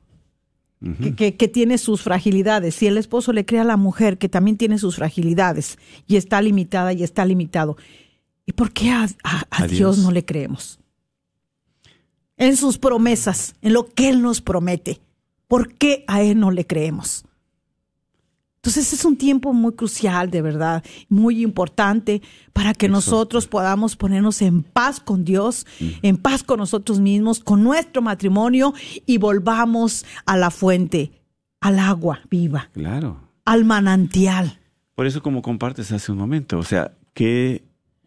que- 1.16 1.36
que 1.36 1.48
tiene 1.48 1.78
sus 1.78 2.02
fragilidades, 2.02 2.74
si 2.76 2.86
el 2.88 2.96
esposo 2.98 3.32
le 3.32 3.44
cree 3.44 3.60
a 3.60 3.64
la 3.64 3.76
mujer, 3.76 4.18
que 4.18 4.28
también 4.28 4.56
tiene 4.56 4.78
sus 4.78 4.96
fragilidades, 4.96 5.78
y 6.08 6.16
está 6.16 6.40
limitada 6.42 6.92
y 6.92 7.02
está 7.04 7.24
limitado, 7.24 7.76
¿y 8.46 8.52
por 8.52 8.72
qué 8.72 8.90
a, 8.90 9.04
a- 9.24 9.44
a 9.50 9.62
A 9.64 9.66
Dios 9.66 9.98
no 9.98 10.10
le 10.10 10.24
creemos? 10.24 10.78
En 12.36 12.56
sus 12.56 12.78
promesas, 12.78 13.54
en 13.62 13.72
lo 13.72 13.86
que 13.86 14.08
Él 14.08 14.22
nos 14.22 14.40
promete, 14.40 15.00
¿por 15.48 15.74
qué 15.74 16.04
a 16.08 16.22
Él 16.22 16.40
no 16.40 16.50
le 16.50 16.66
creemos? 16.66 17.24
Entonces 18.56 18.92
es 18.92 19.04
un 19.04 19.16
tiempo 19.16 19.52
muy 19.52 19.72
crucial, 19.72 20.30
de 20.30 20.40
verdad, 20.40 20.84
muy 21.08 21.42
importante 21.42 22.22
para 22.52 22.74
que 22.74 22.88
nosotros 22.88 23.48
podamos 23.48 23.96
ponernos 23.96 24.40
en 24.40 24.62
paz 24.62 25.00
con 25.00 25.24
Dios, 25.24 25.66
en 25.80 26.16
paz 26.16 26.44
con 26.44 26.58
nosotros 26.60 27.00
mismos, 27.00 27.40
con 27.40 27.64
nuestro 27.64 28.02
matrimonio 28.02 28.72
y 29.04 29.18
volvamos 29.18 30.04
a 30.26 30.36
la 30.36 30.52
fuente, 30.52 31.10
al 31.60 31.80
agua 31.80 32.20
viva, 32.30 32.70
Claro. 32.72 33.20
al 33.44 33.64
manantial. 33.64 34.60
Por 34.94 35.06
eso 35.06 35.22
como 35.22 35.42
compartes 35.42 35.90
hace 35.90 36.12
un 36.12 36.18
momento, 36.18 36.58
o 36.58 36.62
sea, 36.64 36.92
¿qué, 37.14 37.64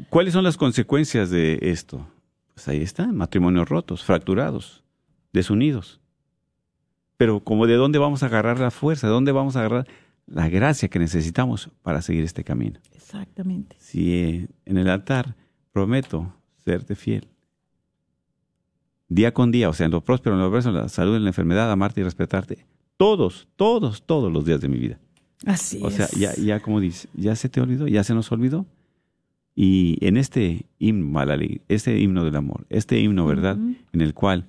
¿cuáles 0.09 0.33
son 0.33 0.43
las 0.43 0.57
consecuencias 0.57 1.29
de 1.29 1.59
esto? 1.61 2.07
Pues 2.53 2.67
ahí 2.67 2.81
están, 2.81 3.15
matrimonios 3.15 3.67
rotos, 3.67 4.03
fracturados, 4.03 4.83
desunidos. 5.33 5.99
Pero 7.17 7.41
como 7.41 7.67
de 7.67 7.75
dónde 7.75 7.99
vamos 7.99 8.23
a 8.23 8.27
agarrar 8.27 8.59
la 8.59 8.71
fuerza, 8.71 9.07
de 9.07 9.13
dónde 9.13 9.31
vamos 9.31 9.55
a 9.55 9.59
agarrar 9.59 9.87
la 10.27 10.49
gracia 10.49 10.89
que 10.89 10.99
necesitamos 10.99 11.69
para 11.81 12.01
seguir 12.01 12.23
este 12.23 12.43
camino. 12.43 12.79
Exactamente. 12.93 13.75
Si 13.79 14.13
eh, 14.13 14.47
en 14.65 14.77
el 14.77 14.89
altar 14.89 15.35
prometo 15.71 16.33
serte 16.63 16.95
fiel, 16.95 17.27
día 19.07 19.33
con 19.33 19.51
día, 19.51 19.69
o 19.69 19.73
sea, 19.73 19.85
en 19.85 19.91
lo 19.91 20.01
próspero, 20.01 20.35
en 20.35 20.41
lo 20.41 20.47
adverso, 20.47 20.69
en 20.69 20.75
la 20.75 20.89
salud, 20.89 21.15
en 21.15 21.23
la 21.23 21.29
enfermedad, 21.29 21.71
amarte 21.71 22.01
y 22.01 22.03
respetarte, 22.03 22.65
todos, 22.97 23.47
todos, 23.55 24.03
todos 24.05 24.31
los 24.31 24.45
días 24.45 24.61
de 24.61 24.67
mi 24.69 24.77
vida. 24.77 24.99
Así 25.45 25.79
O 25.83 25.91
sea, 25.91 26.05
es. 26.05 26.13
ya, 26.13 26.33
ya 26.35 26.59
como 26.59 26.79
dice, 26.79 27.07
ya 27.13 27.35
se 27.35 27.49
te 27.49 27.61
olvidó, 27.61 27.87
ya 27.87 28.03
se 28.03 28.13
nos 28.13 28.31
olvidó. 28.31 28.65
Y 29.55 29.97
en 30.05 30.17
este 30.17 30.65
himno, 30.79 31.17
alegría, 31.17 31.61
este 31.69 31.97
himno 31.97 32.25
del 32.25 32.35
amor, 32.35 32.65
este 32.69 32.99
himno, 32.99 33.25
¿verdad? 33.25 33.57
En 33.93 34.01
el 34.01 34.13
cual, 34.13 34.47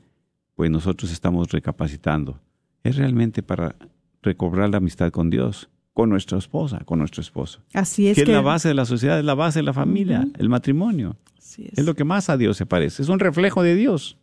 pues 0.56 0.68
nosotros 0.70 1.12
estamos 1.12 1.52
recapacitando, 1.52 2.40
es 2.82 2.96
realmente 2.96 3.42
para 3.42 3.76
recobrar 4.22 4.70
la 4.70 4.78
amistad 4.78 5.12
con 5.12 5.30
Dios, 5.30 5.68
con 5.94 6.10
nuestra 6.10 6.38
esposa, 6.38 6.80
con 6.84 6.98
nuestro 6.98 7.20
esposo. 7.20 7.60
Así 7.72 8.08
es 8.08 8.16
que 8.16 8.24
que, 8.24 8.32
es 8.32 8.36
la 8.36 8.42
base 8.42 8.68
de 8.68 8.74
la 8.74 8.84
sociedad, 8.84 9.18
es 9.18 9.24
la 9.24 9.34
base 9.34 9.60
de 9.60 9.62
la 9.62 9.72
familia, 9.72 10.26
el 10.38 10.48
matrimonio. 10.48 11.16
Así 11.38 11.68
Es 11.72 11.84
lo 11.86 11.94
que 11.94 12.04
más 12.04 12.28
a 12.28 12.36
Dios 12.36 12.56
se 12.56 12.66
parece, 12.66 13.02
es 13.02 13.08
un 13.08 13.20
reflejo 13.20 13.62
de 13.62 13.76
Dios. 13.76 14.18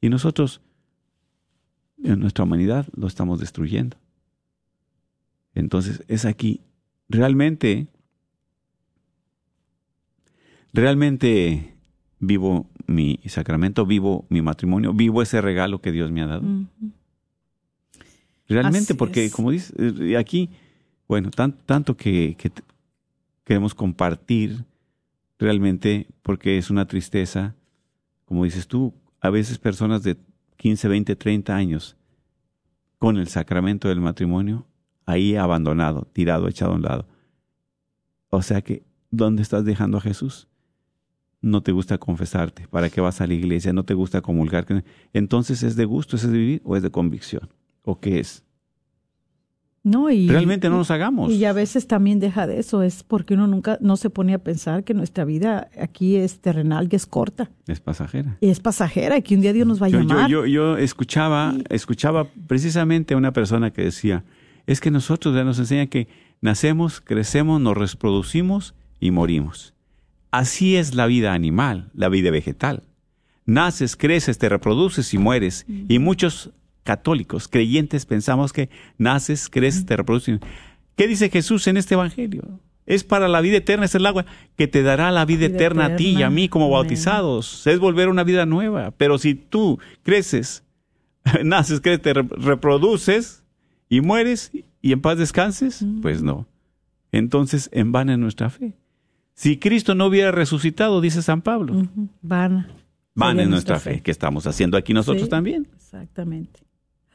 Y 0.00 0.08
nosotros, 0.08 0.60
en 2.02 2.18
nuestra 2.18 2.44
humanidad, 2.44 2.86
lo 2.94 3.06
estamos 3.06 3.38
destruyendo. 3.38 3.96
Entonces, 5.54 6.02
es 6.08 6.24
aquí, 6.24 6.60
realmente, 7.08 7.86
realmente 10.74 11.74
vivo 12.18 12.66
mi 12.86 13.18
sacramento, 13.26 13.86
vivo 13.86 14.26
mi 14.28 14.42
matrimonio, 14.42 14.92
vivo 14.92 15.22
ese 15.22 15.40
regalo 15.40 15.80
que 15.80 15.92
Dios 15.92 16.10
me 16.10 16.20
ha 16.22 16.26
dado. 16.26 16.42
Realmente, 18.46 18.92
Así 18.92 18.94
porque 18.94 19.24
es. 19.26 19.32
como 19.32 19.50
dice 19.50 19.72
eh, 19.78 20.16
aquí, 20.18 20.50
bueno, 21.08 21.30
tan- 21.30 21.56
tanto 21.64 21.96
que, 21.96 22.36
queremos 23.44 23.74
compartir 23.74 24.64
realmente, 25.38 26.08
porque 26.22 26.58
es 26.58 26.68
una 26.70 26.86
tristeza, 26.86 27.54
como 28.26 28.44
dices 28.44 28.66
tú, 28.68 28.92
a 29.20 29.30
veces 29.30 29.58
personas 29.58 30.02
de 30.02 30.16
15, 30.56 30.88
20, 30.88 31.16
30 31.16 31.54
años 31.56 31.96
con 32.98 33.16
el 33.16 33.28
sacramento 33.28 33.88
del 33.88 34.00
matrimonio, 34.00 34.66
ahí 35.06 35.36
abandonado, 35.36 36.06
tirado, 36.12 36.48
echado 36.48 36.72
a 36.72 36.76
un 36.76 36.82
lado. 36.82 37.06
O 38.30 38.42
sea 38.42 38.60
que, 38.62 38.82
¿dónde 39.10 39.42
estás 39.42 39.64
dejando 39.64 39.98
a 39.98 40.00
Jesús? 40.02 40.48
No 41.44 41.62
te 41.62 41.72
gusta 41.72 41.98
confesarte, 41.98 42.66
¿para 42.68 42.88
qué 42.88 43.00
vas 43.00 43.20
a 43.20 43.26
la 43.26 43.34
iglesia? 43.34 43.72
No 43.72 43.84
te 43.84 43.92
gusta 43.92 44.22
comulgar. 44.22 44.66
Entonces, 45.12 45.62
¿es 45.62 45.76
de 45.76 45.84
gusto, 45.84 46.16
es 46.16 46.22
de 46.22 46.38
vivir 46.38 46.62
o 46.64 46.76
es 46.76 46.82
de 46.82 46.90
convicción? 46.90 47.50
¿O 47.82 48.00
qué 48.00 48.18
es? 48.18 48.42
No, 49.82 50.10
y, 50.10 50.26
Realmente 50.26 50.70
no 50.70 50.78
nos 50.78 50.90
hagamos. 50.90 51.30
Y 51.30 51.44
a 51.44 51.52
veces 51.52 51.86
también 51.86 52.18
deja 52.18 52.46
de 52.46 52.58
eso, 52.58 52.82
es 52.82 53.02
porque 53.02 53.34
uno 53.34 53.46
nunca 53.46 53.76
no 53.82 53.98
se 53.98 54.08
pone 54.08 54.32
a 54.32 54.38
pensar 54.38 54.84
que 54.84 54.94
nuestra 54.94 55.26
vida 55.26 55.68
aquí 55.78 56.16
es 56.16 56.40
terrenal 56.40 56.88
y 56.90 56.96
es 56.96 57.04
corta. 57.04 57.50
Es 57.66 57.80
pasajera. 57.80 58.38
Y 58.40 58.48
es 58.48 58.60
pasajera 58.60 59.18
y 59.18 59.22
que 59.22 59.34
un 59.34 59.42
día 59.42 59.52
Dios 59.52 59.66
nos 59.66 59.82
va 59.82 59.86
a 59.86 59.88
Yo, 59.90 59.98
llamar. 60.00 60.30
yo, 60.30 60.46
yo 60.46 60.78
escuchaba, 60.78 61.54
escuchaba 61.68 62.26
precisamente 62.46 63.12
a 63.12 63.18
una 63.18 63.34
persona 63.34 63.70
que 63.70 63.82
decía, 63.82 64.24
es 64.66 64.80
que 64.80 64.90
nosotros 64.90 65.34
ya 65.34 65.44
nos 65.44 65.58
enseña 65.58 65.86
que 65.88 66.08
nacemos, 66.40 67.02
crecemos, 67.02 67.60
nos 67.60 67.76
reproducimos 67.76 68.74
y 68.98 69.10
morimos. 69.10 69.74
Así 70.34 70.74
es 70.76 70.94
la 70.94 71.06
vida 71.06 71.32
animal, 71.32 71.90
la 71.94 72.08
vida 72.08 72.30
vegetal. 72.32 72.82
Naces, 73.46 73.94
creces, 73.94 74.36
te 74.38 74.48
reproduces 74.48 75.14
y 75.14 75.18
mueres. 75.18 75.64
Y 75.88 76.00
muchos 76.00 76.50
católicos, 76.82 77.46
creyentes, 77.46 78.04
pensamos 78.04 78.52
que 78.52 78.68
naces, 78.98 79.48
creces, 79.48 79.86
te 79.86 79.96
reproduces. 79.96 80.40
¿Qué 80.96 81.06
dice 81.06 81.30
Jesús 81.30 81.68
en 81.68 81.76
este 81.76 81.94
Evangelio? 81.94 82.60
Es 82.84 83.04
para 83.04 83.28
la 83.28 83.40
vida 83.42 83.58
eterna, 83.58 83.84
es 83.84 83.94
el 83.94 84.04
agua 84.06 84.26
que 84.56 84.66
te 84.66 84.82
dará 84.82 85.12
la 85.12 85.24
vida, 85.24 85.46
Vida 85.46 85.54
eterna, 85.56 85.84
a 85.86 85.96
ti 85.96 86.08
y 86.18 86.22
a 86.22 86.30
mí 86.30 86.48
como 86.48 86.64
Amén. 86.66 86.78
bautizados. 86.78 87.66
Es 87.68 87.78
volver 87.78 88.08
a 88.08 88.10
una 88.10 88.24
vida 88.24 88.44
nueva. 88.44 88.90
Pero 88.90 89.18
si 89.18 89.34
tú 89.36 89.78
creces, 90.02 90.64
naces, 91.44 91.80
creces, 91.80 92.02
te 92.02 92.12
re- 92.12 92.26
reproduces 92.30 93.44
y 93.88 94.00
mueres 94.00 94.50
y 94.82 94.92
en 94.92 95.00
paz 95.00 95.16
descanses, 95.16 95.84
pues 96.02 96.22
no. 96.22 96.46
Entonces, 97.12 97.70
en 97.72 97.92
vano 97.92 98.12
es 98.12 98.18
nuestra 98.18 98.50
fe. 98.50 98.74
Si 99.34 99.58
Cristo 99.58 99.94
no 99.94 100.06
hubiera 100.06 100.30
resucitado, 100.30 101.00
dice 101.00 101.20
San 101.22 101.42
Pablo, 101.42 101.88
Van. 102.22 102.68
van 103.14 103.40
en 103.40 103.50
nuestra 103.50 103.78
fe. 103.80 104.00
que 104.00 104.10
estamos 104.10 104.46
haciendo 104.46 104.76
aquí 104.76 104.94
nosotros 104.94 105.24
Sí. 105.24 105.28
también. 105.30 105.68
Exactamente. 105.74 106.60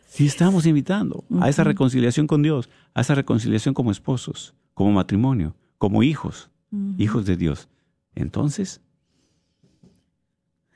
Si 0.07 0.25
estamos 0.25 0.65
invitando 0.65 1.23
a 1.39 1.49
esa 1.49 1.63
reconciliación 1.63 2.27
con 2.27 2.41
Dios, 2.41 2.69
a 2.93 3.01
esa 3.01 3.15
reconciliación 3.15 3.73
como 3.73 3.91
esposos, 3.91 4.53
como 4.73 4.91
matrimonio, 4.91 5.55
como 5.77 6.03
hijos, 6.03 6.49
hijos 6.97 7.25
de 7.25 7.37
Dios. 7.37 7.67
Entonces, 8.15 8.81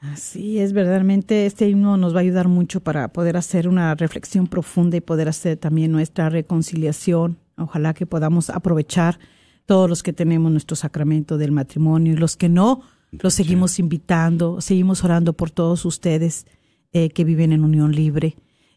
Así 0.01 0.59
es, 0.59 0.73
verdaderamente 0.73 1.45
este 1.45 1.69
himno 1.69 1.95
nos 1.95 2.13
va 2.13 2.17
a 2.17 2.21
ayudar 2.23 2.49
mucho 2.49 2.81
para 2.81 3.07
poder 3.07 3.37
hacer 3.37 3.69
una 3.69 3.95
reflexión 3.95 4.47
profunda 4.47 4.97
y 4.97 5.01
poder 5.01 5.29
hacer 5.29 5.55
también 5.57 5.93
nuestra 5.93 6.29
reconciliación. 6.29 7.37
Ojalá 7.57 7.93
que 7.93 8.05
podamos 8.05 8.49
aprovechar 8.49 9.17
todos 9.73 9.89
los 9.89 10.03
que 10.03 10.13
tenemos 10.13 10.51
nuestro 10.51 10.75
sacramento 10.75 11.39
del 11.39 11.51
matrimonio 11.51 12.13
y 12.13 12.15
los 12.15 12.37
que 12.37 12.47
no, 12.47 12.83
los 13.11 13.33
seguimos 13.33 13.79
invitando, 13.79 14.61
seguimos 14.61 15.03
orando 15.03 15.33
por 15.33 15.49
todos 15.49 15.83
ustedes 15.85 16.45
eh, 16.91 17.09
que 17.09 17.23
viven 17.23 17.51
en 17.53 17.63
unión 17.63 17.91
libre, 17.91 18.35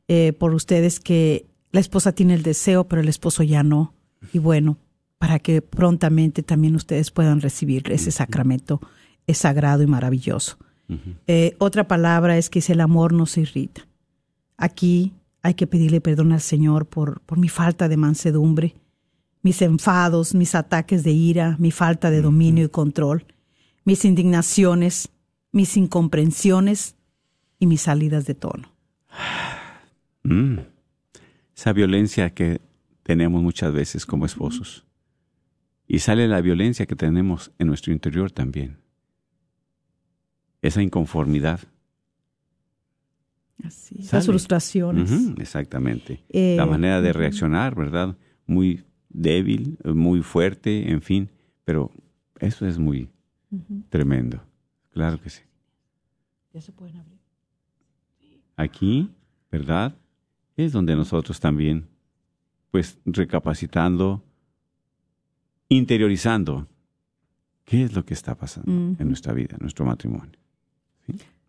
eh, 0.09 0.33
por 0.33 0.55
ustedes 0.55 0.99
que 0.99 1.45
la 1.71 1.81
esposa 1.81 2.13
tiene 2.13 2.33
el 2.33 2.43
deseo, 2.43 2.89
pero 2.89 3.03
el 3.03 3.11
esposo 3.11 3.43
ya 3.43 3.63
no. 3.63 3.93
Y 4.33 4.39
bueno, 4.39 4.79
para 5.19 5.39
que 5.39 5.61
prontamente 5.61 6.43
también 6.43 6.75
ustedes 6.75 7.11
puedan 7.11 7.43
recibir 7.43 7.93
ese 7.93 8.11
sacramento 8.11 8.81
es 9.27 9.37
sagrado 9.37 9.83
y 9.83 9.87
maravilloso. 9.87 10.57
Eh, 11.27 11.57
otra 11.59 11.87
palabra 11.87 12.39
es 12.39 12.49
que 12.49 12.63
si 12.63 12.73
el 12.73 12.81
amor 12.81 13.13
no 13.13 13.27
se 13.27 13.43
irrita. 13.43 13.87
Aquí 14.57 15.13
hay 15.43 15.53
que 15.53 15.67
pedirle 15.67 16.01
perdón 16.01 16.33
al 16.33 16.41
Señor 16.41 16.87
por, 16.87 17.21
por 17.21 17.37
mi 17.37 17.51
falta 17.51 17.87
de 17.87 17.99
mansedumbre, 17.99 18.77
mis 19.47 19.63
enfados, 19.63 20.35
mis 20.35 20.57
ataques 20.57 21.05
de 21.05 21.13
ira, 21.13 21.55
mi 21.61 21.71
falta 21.71 22.11
de 22.11 22.21
dominio 22.21 22.65
y 22.65 22.69
control, 22.69 23.27
mis 23.85 24.05
indignaciones, 24.05 25.09
mis 25.53 25.77
incomprensiones 25.77 26.97
y 27.61 27.69
mis 27.69 27.83
salidas 27.83 28.27
de 28.27 28.35
tono. 28.35 28.73
mm, 30.25 30.57
esa 31.55 31.73
violencia 31.73 32.35
que 32.35 32.61
tenemos 33.05 33.41
muchas 33.41 33.73
veces 33.73 34.05
como 34.05 34.27
esposos. 34.27 34.85
Y 35.87 36.01
sale 36.01 36.27
la 36.27 36.41
violencia 36.41 36.87
que 36.87 36.97
tenemos 36.97 37.53
en 37.61 37.69
nuestro 37.69 37.93
interior 37.93 38.33
también. 38.33 38.79
Esa 40.61 40.83
inconformidad. 40.83 41.61
Así, 43.63 44.03
las 44.11 44.27
frustraciones. 44.27 45.09
Exactamente. 45.39 46.25
Eh, 46.31 46.57
la 46.57 46.67
manera 46.67 47.01
de 47.01 47.13
reaccionar, 47.13 47.77
¿verdad? 47.77 48.19
Muy 48.45 48.83
débil, 49.17 49.79
muy 49.85 50.23
fuerte, 50.23 50.91
en 50.91 51.03
fin. 51.03 51.31
Pero 51.65 51.91
eso 52.39 52.67
es 52.67 52.79
muy 52.79 53.09
tremendo. 53.89 54.41
Claro 54.93 55.21
que 55.21 55.31
sí. 55.31 55.43
Ya 56.53 56.61
se 56.61 56.73
pueden 56.73 56.97
abrir. 56.97 57.19
Aquí, 58.57 59.11
¿verdad? 59.51 59.95
Es 60.57 60.73
donde 60.73 60.95
nosotros 60.95 61.41
también, 61.41 61.87
pues 62.71 62.99
recapacitando, 63.05 64.23
interiorizando 65.69 66.67
qué 67.65 67.83
es 67.85 67.95
lo 67.95 68.05
que 68.05 68.15
está 68.15 68.35
pasando 68.35 68.71
en 68.71 69.09
nuestra 69.09 69.33
vida, 69.33 69.57
en 69.57 69.61
nuestro 69.61 69.85
matrimonio. 69.85 70.39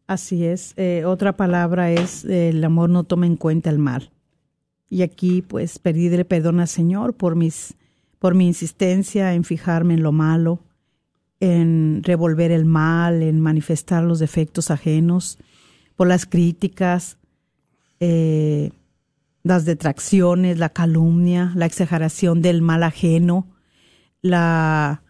Así 0.08 0.46
es. 0.46 0.74
Eh, 0.78 1.04
otra 1.06 1.36
palabra 1.36 1.92
es 1.92 2.26
eh, 2.26 2.50
el 2.50 2.64
amor 2.64 2.90
no 2.90 3.04
toma 3.04 3.26
en 3.26 3.36
cuenta 3.36 3.70
el 3.70 3.78
mal. 3.78 4.12
Y 4.90 5.02
aquí, 5.02 5.42
pues, 5.42 5.80
pedirle 5.80 6.26
perdón 6.26 6.60
al 6.60 6.68
Señor 6.68 7.14
por 7.14 7.36
mis, 7.36 7.76
por 8.20 8.36
mi 8.36 8.48
insistencia 8.48 9.34
en 9.34 9.44
fijarme 9.44 9.96
en 9.96 10.04
lo 10.04 10.12
malo, 10.12 10.60
en 11.40 12.02
revolver 12.04 12.52
el 12.52 12.66
mal, 12.66 13.22
en 13.22 13.40
manifestar 13.40 14.04
los 14.04 14.20
defectos 14.20 14.72
ajenos, 14.72 15.38
por 15.96 16.08
las 16.08 16.26
críticas, 16.26 17.18
eh, 18.00 18.72
las 19.44 19.66
detracciones, 19.66 20.58
la 20.58 20.70
calumnia, 20.70 21.52
la 21.56 21.66
exageración 21.66 22.42
del 22.42 22.62
mal 22.62 22.84
ajeno, 22.84 23.48
la 24.22 25.02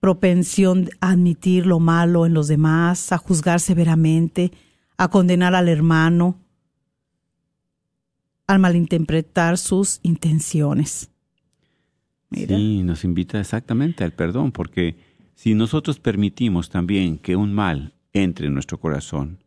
propensión 0.00 0.88
a 1.00 1.10
admitir 1.10 1.66
lo 1.66 1.80
malo 1.80 2.26
en 2.26 2.34
los 2.34 2.48
demás, 2.48 3.12
a 3.12 3.18
juzgar 3.18 3.60
severamente, 3.60 4.52
a 4.96 5.08
condenar 5.08 5.54
al 5.54 5.68
hermano, 5.68 6.36
al 8.48 8.58
malinterpretar 8.58 9.58
sus 9.58 10.00
intenciones. 10.02 11.10
Mira. 12.30 12.56
Sí, 12.56 12.82
nos 12.82 13.04
invita 13.04 13.38
exactamente 13.38 14.02
al 14.02 14.12
perdón, 14.12 14.50
porque 14.52 14.96
si 15.34 15.54
nosotros 15.54 16.00
permitimos 16.00 16.68
también 16.68 17.18
que 17.18 17.36
un 17.36 17.54
mal 17.54 17.94
entre 18.12 18.48
en 18.48 18.54
nuestro 18.54 18.80
corazón, 18.80 19.38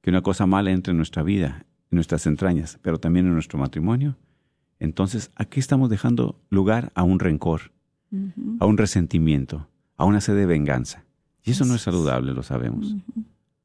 que 0.00 0.10
una 0.10 0.22
cosa 0.22 0.46
mala 0.46 0.70
entre 0.70 0.92
en 0.92 0.98
nuestra 0.98 1.22
vida, 1.22 1.66
en 1.90 1.96
nuestras 1.96 2.26
entrañas, 2.26 2.78
pero 2.82 2.98
también 2.98 3.26
en 3.26 3.32
nuestro 3.34 3.58
matrimonio, 3.58 4.16
entonces 4.78 5.30
aquí 5.34 5.60
estamos 5.60 5.90
dejando 5.90 6.40
lugar 6.50 6.92
a 6.94 7.02
un 7.02 7.18
rencor, 7.18 7.72
a 8.60 8.66
un 8.66 8.76
resentimiento, 8.76 9.68
a 9.96 10.04
una 10.04 10.20
sed 10.20 10.36
de 10.36 10.46
venganza. 10.46 11.04
Y 11.42 11.52
eso 11.52 11.64
no 11.64 11.74
es 11.74 11.82
saludable, 11.82 12.32
lo 12.32 12.42
sabemos. 12.42 12.94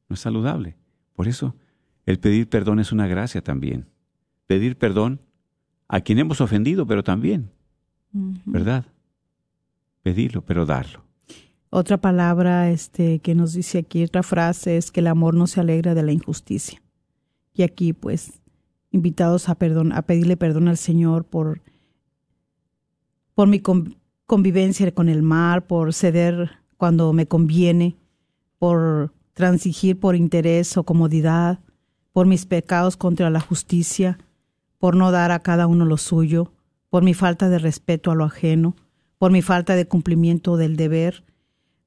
No 0.10 0.14
es 0.14 0.20
saludable. 0.20 0.76
Por 1.14 1.28
eso, 1.28 1.56
el 2.06 2.20
pedir 2.20 2.48
perdón 2.50 2.80
es 2.80 2.92
una 2.92 3.08
gracia 3.08 3.42
también. 3.42 3.86
Pedir 4.50 4.80
perdón 4.80 5.22
a 5.88 6.02
quien 6.02 6.18
hemos 6.18 6.42
ofendido, 6.42 6.88
pero 6.88 7.04
también 7.04 7.52
¿verdad? 8.46 8.86
Pedirlo, 10.02 10.42
pero 10.44 10.66
darlo. 10.66 11.04
Otra 11.70 11.98
palabra 11.98 12.72
este, 12.72 13.20
que 13.20 13.36
nos 13.36 13.54
dice 13.54 13.78
aquí, 13.78 14.04
otra 14.04 14.24
frase 14.24 14.76
es 14.78 14.90
que 14.90 15.02
el 15.02 15.08
amor 15.08 15.36
no 15.36 15.46
se 15.46 15.60
alegra 15.60 15.94
de 15.94 16.02
la 16.02 16.12
injusticia. 16.12 16.82
Y 17.54 17.62
aquí, 17.62 17.94
pues, 17.94 18.42
invitados 18.90 19.50
a, 19.50 19.54
perdón, 19.54 19.92
a 19.92 20.02
pedirle 20.02 20.36
perdón 20.36 20.68
al 20.68 20.78
Señor 20.78 21.26
por, 21.26 21.62
por 23.36 23.48
mi 23.48 23.60
con- 23.60 23.98
convivencia 24.26 24.92
con 24.92 25.10
el 25.10 25.22
mal, 25.22 25.62
por 25.62 25.94
ceder 25.94 26.50
cuando 26.76 27.14
me 27.14 27.28
conviene, 27.28 27.96
por 28.58 29.14
transigir 29.36 30.00
por 30.00 30.16
interés 30.16 30.76
o 30.78 30.84
comodidad, 30.84 31.60
por 32.14 32.26
mis 32.26 32.48
pecados 32.48 32.98
contra 32.98 33.30
la 33.30 33.42
justicia, 33.42 34.18
por 34.80 34.96
no 34.96 35.12
dar 35.12 35.32
a 35.32 35.40
cada 35.40 35.68
uno 35.68 35.86
lo 35.86 35.98
suyo, 35.98 36.52
por 36.90 37.04
mi 37.04 37.14
falta 37.14 37.50
de 37.50 37.60
respeto 37.60 38.12
a 38.12 38.16
lo 38.16 38.24
ajeno, 38.24 38.76
por 39.18 39.32
mi 39.32 39.42
falta 39.42 39.76
de 39.76 39.86
cumplimiento 39.86 40.58
del 40.58 40.76
deber, 40.76 41.24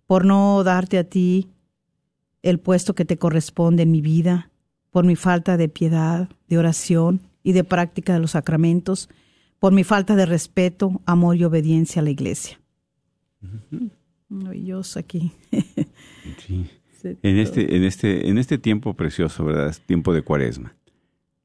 por 0.06 0.24
no 0.24 0.62
darte 0.62 0.98
a 0.98 1.04
ti 1.04 1.48
el 2.42 2.60
puesto 2.60 2.94
que 2.94 3.04
te 3.04 3.18
corresponde 3.18 3.82
en 3.84 3.90
mi 3.90 4.00
vida, 4.00 4.50
por 4.90 5.04
mi 5.04 5.16
falta 5.16 5.56
de 5.56 5.68
piedad, 5.68 6.28
de 6.48 6.58
oración 6.58 7.22
y 7.42 7.52
de 7.52 7.64
práctica 7.64 8.12
de 8.12 8.20
los 8.20 8.32
sacramentos, 8.32 9.08
por 9.58 9.72
mi 9.72 9.84
falta 9.84 10.14
de 10.14 10.26
respeto, 10.26 11.00
amor 11.06 11.36
y 11.36 11.44
obediencia 11.44 12.00
a 12.00 12.04
la 12.04 12.10
iglesia. 12.10 12.60
Maravilloso 14.28 14.98
aquí. 14.98 15.32
Sí. 16.46 16.68
En 17.04 17.36
este, 17.36 17.74
en 17.74 17.82
este, 17.82 18.28
en 18.28 18.38
este 18.38 18.58
tiempo 18.58 18.94
precioso, 18.94 19.44
¿verdad? 19.44 19.74
Tiempo 19.86 20.14
de 20.14 20.22
cuaresma. 20.22 20.76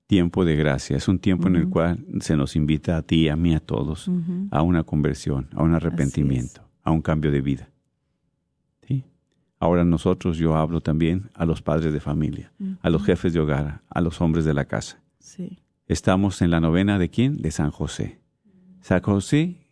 Tiempo 0.07 0.45
de 0.45 0.55
gracia. 0.55 0.95
Es 0.95 1.07
un 1.09 1.19
tiempo 1.19 1.49
en 1.49 1.57
el 1.57 1.69
cual 1.69 2.05
se 2.21 2.37
nos 2.37 2.55
invita 2.55 2.95
a 2.95 3.01
ti, 3.01 3.27
a 3.27 3.35
mí, 3.35 3.53
a 3.53 3.59
todos, 3.59 4.09
a 4.51 4.61
una 4.61 4.83
conversión, 4.83 5.49
a 5.53 5.63
un 5.63 5.73
arrepentimiento, 5.73 6.61
a 6.83 6.91
un 6.91 7.01
cambio 7.01 7.29
de 7.31 7.41
vida. 7.41 7.69
¿Sí? 8.87 9.03
Ahora 9.59 9.83
nosotros, 9.83 10.37
yo 10.37 10.55
hablo 10.55 10.79
también 10.79 11.29
a 11.33 11.45
los 11.45 11.61
padres 11.61 11.91
de 11.91 11.99
familia, 11.99 12.53
a 12.81 12.89
los 12.89 13.03
jefes 13.03 13.33
de 13.33 13.41
hogar, 13.41 13.81
a 13.89 13.99
los 13.99 14.21
hombres 14.21 14.45
de 14.45 14.53
la 14.53 14.65
casa. 14.65 15.01
Sí. 15.19 15.59
Estamos 15.87 16.41
en 16.41 16.51
la 16.51 16.61
novena 16.61 16.97
de 16.97 17.09
quién? 17.09 17.37
De 17.37 17.51
San 17.51 17.71
José. 17.71 18.19
San 18.79 19.01
José 19.01 19.67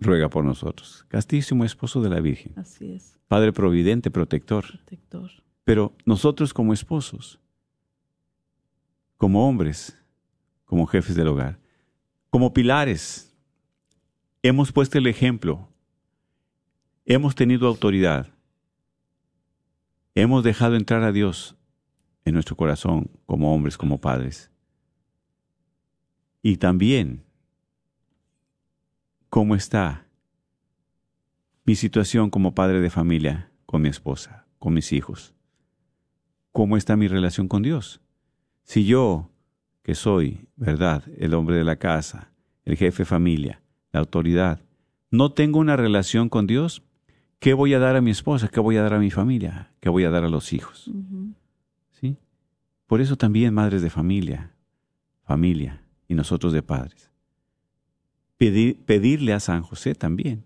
ruega 0.00 0.28
por 0.28 0.44
nosotros. 0.44 1.04
Castísimo 1.08 1.64
esposo 1.64 2.02
de 2.02 2.10
la 2.10 2.20
Virgen. 2.20 2.52
Así 2.56 2.92
es, 2.92 3.20
Padre 3.28 3.52
providente, 3.52 4.10
protector. 4.10 4.64
protector. 4.66 5.30
Pero 5.62 5.94
nosotros 6.04 6.52
como 6.52 6.72
esposos, 6.72 7.38
como 9.20 9.46
hombres, 9.46 10.02
como 10.64 10.86
jefes 10.86 11.14
del 11.14 11.28
hogar, 11.28 11.58
como 12.30 12.54
pilares, 12.54 13.36
hemos 14.42 14.72
puesto 14.72 14.96
el 14.96 15.06
ejemplo, 15.06 15.68
hemos 17.04 17.34
tenido 17.34 17.68
autoridad, 17.68 18.32
hemos 20.14 20.42
dejado 20.42 20.74
entrar 20.76 21.02
a 21.02 21.12
Dios 21.12 21.54
en 22.24 22.32
nuestro 22.32 22.56
corazón 22.56 23.10
como 23.26 23.54
hombres, 23.54 23.76
como 23.76 24.00
padres. 24.00 24.50
Y 26.40 26.56
también, 26.56 27.22
¿cómo 29.28 29.54
está 29.54 30.06
mi 31.66 31.74
situación 31.74 32.30
como 32.30 32.54
padre 32.54 32.80
de 32.80 32.88
familia 32.88 33.52
con 33.66 33.82
mi 33.82 33.90
esposa, 33.90 34.46
con 34.58 34.72
mis 34.72 34.94
hijos? 34.94 35.34
¿Cómo 36.52 36.78
está 36.78 36.96
mi 36.96 37.06
relación 37.06 37.48
con 37.48 37.60
Dios? 37.60 38.00
Si 38.70 38.84
yo, 38.84 39.28
que 39.82 39.96
soy, 39.96 40.46
¿verdad?, 40.54 41.02
el 41.18 41.34
hombre 41.34 41.56
de 41.56 41.64
la 41.64 41.74
casa, 41.74 42.30
el 42.64 42.76
jefe 42.76 43.02
de 43.02 43.04
familia, 43.04 43.62
la 43.90 43.98
autoridad, 43.98 44.62
no 45.10 45.32
tengo 45.32 45.58
una 45.58 45.76
relación 45.76 46.28
con 46.28 46.46
Dios, 46.46 46.84
¿qué 47.40 47.52
voy 47.52 47.74
a 47.74 47.80
dar 47.80 47.96
a 47.96 48.00
mi 48.00 48.12
esposa? 48.12 48.46
¿Qué 48.46 48.60
voy 48.60 48.76
a 48.76 48.82
dar 48.82 48.94
a 48.94 49.00
mi 49.00 49.10
familia? 49.10 49.72
¿Qué 49.80 49.88
voy 49.88 50.04
a 50.04 50.10
dar 50.10 50.22
a 50.22 50.28
los 50.28 50.52
hijos? 50.52 50.88
¿Sí? 52.00 52.16
Por 52.86 53.00
eso 53.00 53.16
también 53.16 53.54
madres 53.54 53.82
de 53.82 53.90
familia, 53.90 54.54
familia 55.24 55.82
y 56.06 56.14
nosotros 56.14 56.52
de 56.52 56.62
padres. 56.62 57.10
Pedir- 58.38 58.76
pedirle 58.84 59.32
a 59.32 59.40
San 59.40 59.62
José 59.62 59.96
también 59.96 60.44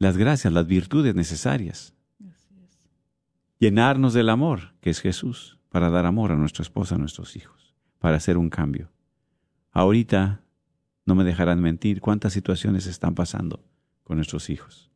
las 0.00 0.16
gracias, 0.16 0.52
las 0.52 0.66
virtudes 0.66 1.14
necesarias. 1.14 1.94
Llenarnos 3.60 4.14
del 4.14 4.30
amor, 4.30 4.74
que 4.80 4.90
es 4.90 5.00
Jesús, 5.00 5.53
para 5.74 5.90
dar 5.90 6.06
amor 6.06 6.30
a 6.30 6.36
nuestra 6.36 6.62
esposa, 6.62 6.94
a 6.94 6.98
nuestros 6.98 7.34
hijos, 7.34 7.74
para 7.98 8.16
hacer 8.16 8.38
un 8.38 8.48
cambio. 8.48 8.92
Ahorita, 9.72 10.44
no 11.04 11.16
me 11.16 11.24
dejarán 11.24 11.60
mentir, 11.60 12.00
cuántas 12.00 12.32
situaciones 12.32 12.86
están 12.86 13.16
pasando 13.16 13.60
con 14.04 14.18
nuestros 14.18 14.50
hijos. 14.50 14.92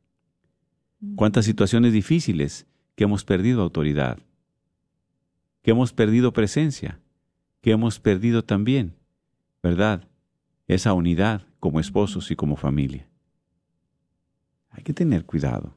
Cuántas 1.17 1.47
situaciones 1.47 1.93
difíciles 1.93 2.69
que 2.95 3.03
hemos 3.03 3.25
perdido 3.25 3.63
autoridad, 3.63 4.21
que 5.63 5.73
hemos 5.73 5.93
perdido 5.93 6.33
presencia, 6.33 7.01
que 7.61 7.73
hemos 7.73 7.99
perdido 7.99 8.45
también, 8.45 8.95
¿verdad? 9.61 10.07
Esa 10.69 10.93
unidad 10.93 11.45
como 11.59 11.81
esposos 11.81 12.31
y 12.31 12.37
como 12.37 12.55
familia. 12.55 13.09
Hay 14.71 14.85
que 14.85 14.95
tener 14.95 15.25
cuidado. 15.25 15.75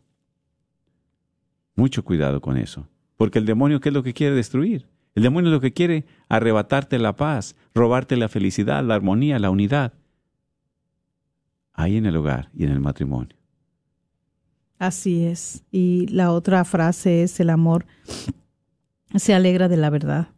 Mucho 1.74 2.06
cuidado 2.06 2.40
con 2.40 2.56
eso. 2.58 2.88
Porque 3.22 3.38
el 3.38 3.46
demonio, 3.46 3.80
¿qué 3.82 3.90
es 3.90 3.94
lo 3.94 4.02
que 4.02 4.16
quiere 4.16 4.34
destruir? 4.34 4.88
El 5.14 5.22
demonio 5.22 5.52
es 5.52 5.54
lo 5.54 5.62
que 5.62 5.74
quiere 5.74 6.08
arrebatarte 6.28 6.98
la 6.98 7.16
paz, 7.16 7.56
robarte 7.76 8.18
la 8.18 8.30
felicidad, 8.30 8.84
la 8.84 8.96
armonía, 8.96 9.38
la 9.38 9.52
unidad. 9.52 9.94
Ahí 11.72 11.98
en 11.98 12.08
el 12.08 12.18
hogar 12.18 12.50
y 12.58 12.64
en 12.64 12.72
el 12.72 12.80
matrimonio. 12.80 13.38
Así 14.80 15.24
es. 15.24 15.64
Y 15.70 16.08
la 16.08 16.32
otra 16.32 16.66
frase 16.66 17.22
es 17.22 17.40
el 17.40 17.52
amor 17.52 17.86
se 19.16 19.36
alegra 19.36 19.68
de 19.68 19.78
la 19.78 19.92
verdad. 19.92 20.30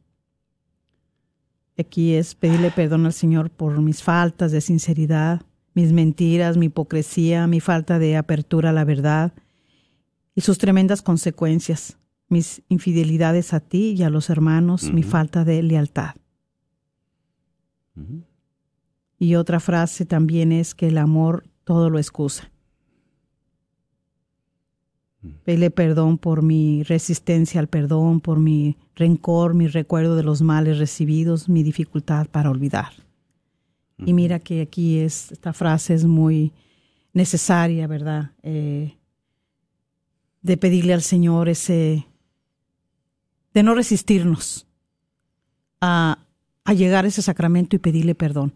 Aquí 1.79 2.15
es 2.15 2.35
pedirle 2.35 2.69
perdón 2.69 3.05
al 3.05 3.13
Señor 3.13 3.49
por 3.49 3.81
mis 3.81 4.03
faltas 4.03 4.51
de 4.51 4.59
sinceridad, 4.59 5.43
mis 5.73 5.93
mentiras, 5.93 6.57
mi 6.57 6.65
hipocresía, 6.65 7.47
mi 7.47 7.61
falta 7.61 7.97
de 7.97 8.17
apertura 8.17 8.71
a 8.71 8.73
la 8.73 8.83
verdad 8.83 9.31
y 10.35 10.41
sus 10.41 10.57
tremendas 10.57 11.01
consecuencias, 11.01 11.97
mis 12.33 12.61
infidelidades 12.67 13.53
a 13.53 13.61
ti 13.61 13.95
y 13.97 14.03
a 14.03 14.09
los 14.09 14.29
hermanos, 14.29 14.91
mi 14.91 15.03
falta 15.03 15.45
de 15.45 15.63
lealtad. 15.63 16.15
Y 19.17 19.35
otra 19.35 19.59
frase 19.61 20.05
también 20.05 20.51
es 20.51 20.75
que 20.75 20.87
el 20.87 20.97
amor 20.97 21.45
todo 21.63 21.89
lo 21.89 21.99
excusa. 21.99 22.51
Pele 25.45 25.71
perdón 25.71 26.17
por 26.17 26.41
mi 26.41 26.83
resistencia 26.83 27.61
al 27.61 27.67
perdón, 27.67 28.19
por 28.19 28.39
mi 28.39 28.75
rencor, 28.95 29.53
mi 29.53 29.67
recuerdo 29.67 30.17
de 30.17 30.23
los 30.23 30.41
males 30.41 30.79
recibidos, 30.79 31.47
mi 31.47 31.63
dificultad 31.63 32.27
para 32.27 32.49
olvidar. 32.49 32.91
Y 34.05 34.11
mira 34.11 34.39
que 34.39 34.61
aquí 34.61 34.97
es, 34.97 35.31
esta 35.31 35.53
frase 35.53 35.93
es 35.93 36.03
muy 36.03 36.51
necesaria, 37.13 37.87
¿verdad? 37.87 38.31
Eh, 38.41 38.97
de 40.41 40.57
pedirle 40.57 40.93
al 40.93 41.01
Señor 41.01 41.47
ese, 41.47 42.05
de 43.53 43.63
no 43.63 43.75
resistirnos 43.75 44.65
a, 45.81 46.19
a 46.65 46.73
llegar 46.73 47.05
a 47.05 47.07
ese 47.07 47.21
sacramento 47.21 47.75
y 47.75 47.79
pedirle 47.79 48.15
perdón, 48.15 48.53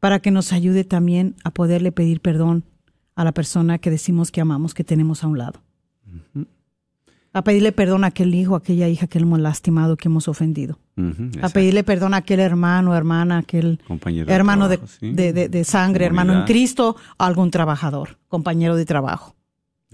para 0.00 0.20
que 0.20 0.30
nos 0.30 0.52
ayude 0.52 0.84
también 0.84 1.34
a 1.44 1.50
poderle 1.50 1.92
pedir 1.92 2.20
perdón 2.20 2.64
a 3.14 3.24
la 3.24 3.32
persona 3.32 3.78
que 3.78 3.90
decimos 3.90 4.30
que 4.30 4.40
amamos, 4.40 4.74
que 4.74 4.84
tenemos 4.84 5.24
a 5.24 5.28
un 5.28 5.38
lado. 5.38 5.62
A 7.32 7.42
pedirle 7.42 7.70
perdón 7.72 8.04
a 8.04 8.08
aquel 8.08 8.34
hijo, 8.34 8.54
a 8.54 8.58
aquella 8.58 8.88
hija 8.88 9.06
que 9.06 9.18
hemos 9.18 9.38
lastimado, 9.40 9.96
que 9.98 10.08
hemos 10.08 10.26
ofendido. 10.28 10.78
A 11.42 11.48
pedirle 11.50 11.84
perdón 11.84 12.14
a 12.14 12.18
aquel 12.18 12.40
hermano, 12.40 12.94
hermana, 12.94 13.38
aquel 13.38 13.78
Compañero 13.86 14.30
hermano 14.32 14.68
de, 14.68 14.78
trabajo, 14.78 14.96
sí. 15.00 15.12
de- 15.12 15.32
de- 15.48 15.64
sangre, 15.64 16.06
hermano 16.06 16.32
en. 16.32 16.44
Cristo, 16.46 16.96
algún 17.18 17.50
trabajador, 17.50 18.18
compañero 18.28 18.74
de 18.76 18.84
trabajo 18.86 19.34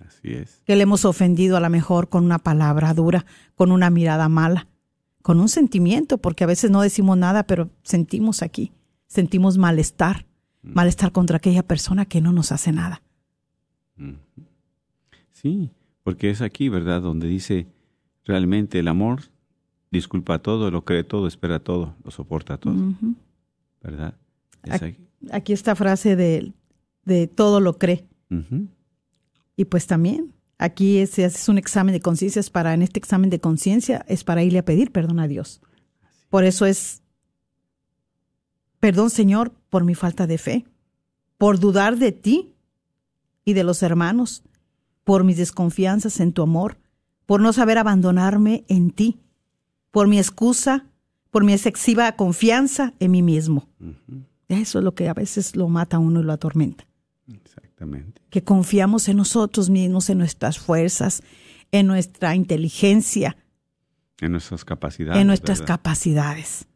Así 0.01 0.32
es. 0.32 0.62
que 0.64 0.76
le 0.76 0.82
hemos 0.82 1.05
ofendido 1.05 1.57
a 1.57 1.61
lo 1.61 1.68
mejor 1.70 2.09
con 2.09 2.24
una 2.24 2.38
palabra 2.38 2.95
dura, 2.95 3.26
con 3.55 3.72
una 3.72 3.90
mirada 3.90 4.28
mala, 4.28 4.68
con 5.22 5.38
un 5.40 5.49
sentimiento, 5.49 6.18
porque 6.18 6.45
a 6.45 6.47
veces 6.47 6.70
no 6.70 6.80
decimos 6.80 7.16
nada, 7.18 7.45
pero 7.47 7.70
sentimos 7.82 8.43
aquí, 8.43 8.72
sentimos 9.07 9.59
malestar, 9.59 10.26
malestar 10.62 11.12
contra 11.12 11.36
aquella 11.36 11.62
persona 11.62 12.07
que 12.07 12.20
no 12.20 12.32
nos 12.32 12.53
hace 12.53 12.72
nada. 12.72 13.03
Sí, 15.30 15.70
porque 16.03 16.30
es 16.30 16.40
aquí, 16.40 16.68
¿verdad? 16.68 17.03
Donde 17.03 17.28
dice 17.28 17.66
realmente 18.24 18.78
el 18.78 18.88
amor 18.88 19.22
disculpa 19.93 20.38
todo, 20.40 20.70
lo 20.70 20.84
cree 20.84 21.05
todo, 21.05 21.28
espera 21.28 21.61
todo, 21.61 21.95
lo 22.03 22.11
soporta 22.11 22.57
todo. 22.57 22.95
¿verdad? 23.82 24.14
Es 24.64 24.82
aquí. 24.82 25.07
Aquí 25.30 25.53
esta 25.53 25.76
frase 25.76 26.16
de, 26.16 26.53
de 27.05 27.28
todo 27.28 27.61
lo 27.61 27.78
cree. 27.78 28.05
Y 29.57 29.66
pues 29.66 29.86
también, 29.86 30.32
aquí 30.59 30.98
es, 30.98 31.18
es 31.18 31.48
un 31.48 31.59
examen 31.59 31.92
de 31.92 32.00
conciencia, 32.00 32.40
es 32.40 32.50
para, 32.50 32.74
en 32.74 32.82
este 32.82 32.98
examen 32.98 33.30
de 33.30 33.40
conciencia, 33.40 34.05
es 34.09 34.24
para 34.24 34.42
irle 34.42 34.61
a 34.61 34.64
pedir 34.64 34.92
perdón 34.92 35.20
a 35.20 35.28
Dios. 35.28 35.61
Por 36.30 36.44
eso 36.44 36.66
es, 36.66 37.03
perdón 38.80 39.11
Señor 39.11 39.53
por 39.68 39.84
mi 39.84 39.94
falta 39.94 40.26
de 40.26 40.38
fe, 40.38 40.64
por 41.36 41.59
dudar 41.59 41.98
de 41.98 42.12
ti 42.12 42.55
y 43.44 43.53
de 43.53 43.64
los 43.64 43.82
hermanos, 43.82 44.42
por 45.05 45.24
mis 45.24 45.36
desconfianzas 45.36 46.20
en 46.20 46.32
tu 46.32 46.42
amor, 46.42 46.78
por 47.26 47.40
no 47.40 47.53
saber 47.53 47.78
abandonarme 47.78 48.64
en 48.68 48.90
ti, 48.90 49.18
por 49.90 50.09
mi 50.09 50.18
excusa, 50.18 50.86
por 51.30 51.44
mi 51.44 51.53
excesiva 51.53 52.12
confianza 52.12 52.94
en 53.00 53.11
mí 53.11 53.22
mismo. 53.22 53.68
Eso 54.48 54.78
es 54.78 54.84
lo 54.84 54.94
que 54.94 55.09
a 55.09 55.14
veces 55.14 55.57
lo 55.57 55.68
mata 55.68 55.96
a 55.96 56.00
uno 56.00 56.20
y 56.20 56.24
lo 56.24 56.32
atormenta 56.32 56.86
Exactamente. 57.83 58.22
que 58.30 58.43
confiamos 58.43 59.09
en 59.09 59.16
nosotros 59.16 59.68
mismos, 59.70 60.09
en 60.11 60.18
nuestras 60.18 60.59
fuerzas, 60.59 61.22
en 61.70 61.87
nuestra 61.87 62.35
inteligencia, 62.37 63.37
En 64.20 64.33
nuestras 64.33 64.64
capacidades. 64.64 65.20
en 65.20 65.26
nuestras 65.26 65.61
¿verdad? 65.61 65.74
capacidades. 65.76 66.66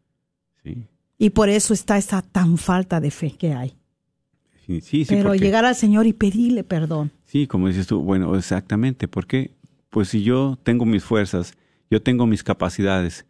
Sí, 0.64 0.86
Y 1.18 1.30
por 1.30 1.48
eso 1.48 1.72
está 1.74 1.96
esa 1.96 2.22
tan 2.22 2.58
falta 2.58 3.00
de 3.00 3.10
fe 3.10 3.30
que 3.32 3.52
hay. 3.54 3.76
sí, 4.82 5.04
Pero 5.08 5.28
porque- 5.30 5.38
llegar 5.44 5.64
al 5.64 5.74
Señor 5.76 6.06
y 6.06 6.12
pedirle 6.12 6.64
perdón. 6.64 7.12
Sí, 7.24 7.46
como 7.46 7.68
dices 7.68 7.86
tú, 7.86 8.00
bueno, 8.02 8.34
exactamente, 8.36 9.06
porque 9.08 9.52
pues 9.90 10.08
si 10.08 10.22
yo 10.22 10.58
tengo 10.62 10.84
mis 10.84 11.04
fuerzas 11.04 11.54
yo 11.88 12.02
tengo 12.02 12.26
mis 12.26 12.42
capacidades, 12.42 13.26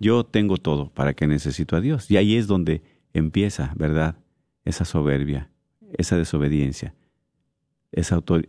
yo 0.00 0.24
tengo 0.26 0.56
todo, 0.56 0.90
¿para 0.90 1.14
qué 1.14 1.28
necesito 1.28 1.76
a 1.76 1.80
Dios? 1.80 2.10
Y 2.10 2.16
ahí 2.16 2.34
es 2.34 2.48
donde 2.48 2.82
empieza, 3.12 3.72
¿verdad? 3.76 4.16
Esa 4.64 4.84
soberbia, 4.84 5.48
esa 5.96 6.16
desobediencia, 6.18 6.92
esa 7.94 8.16
auto- 8.16 8.40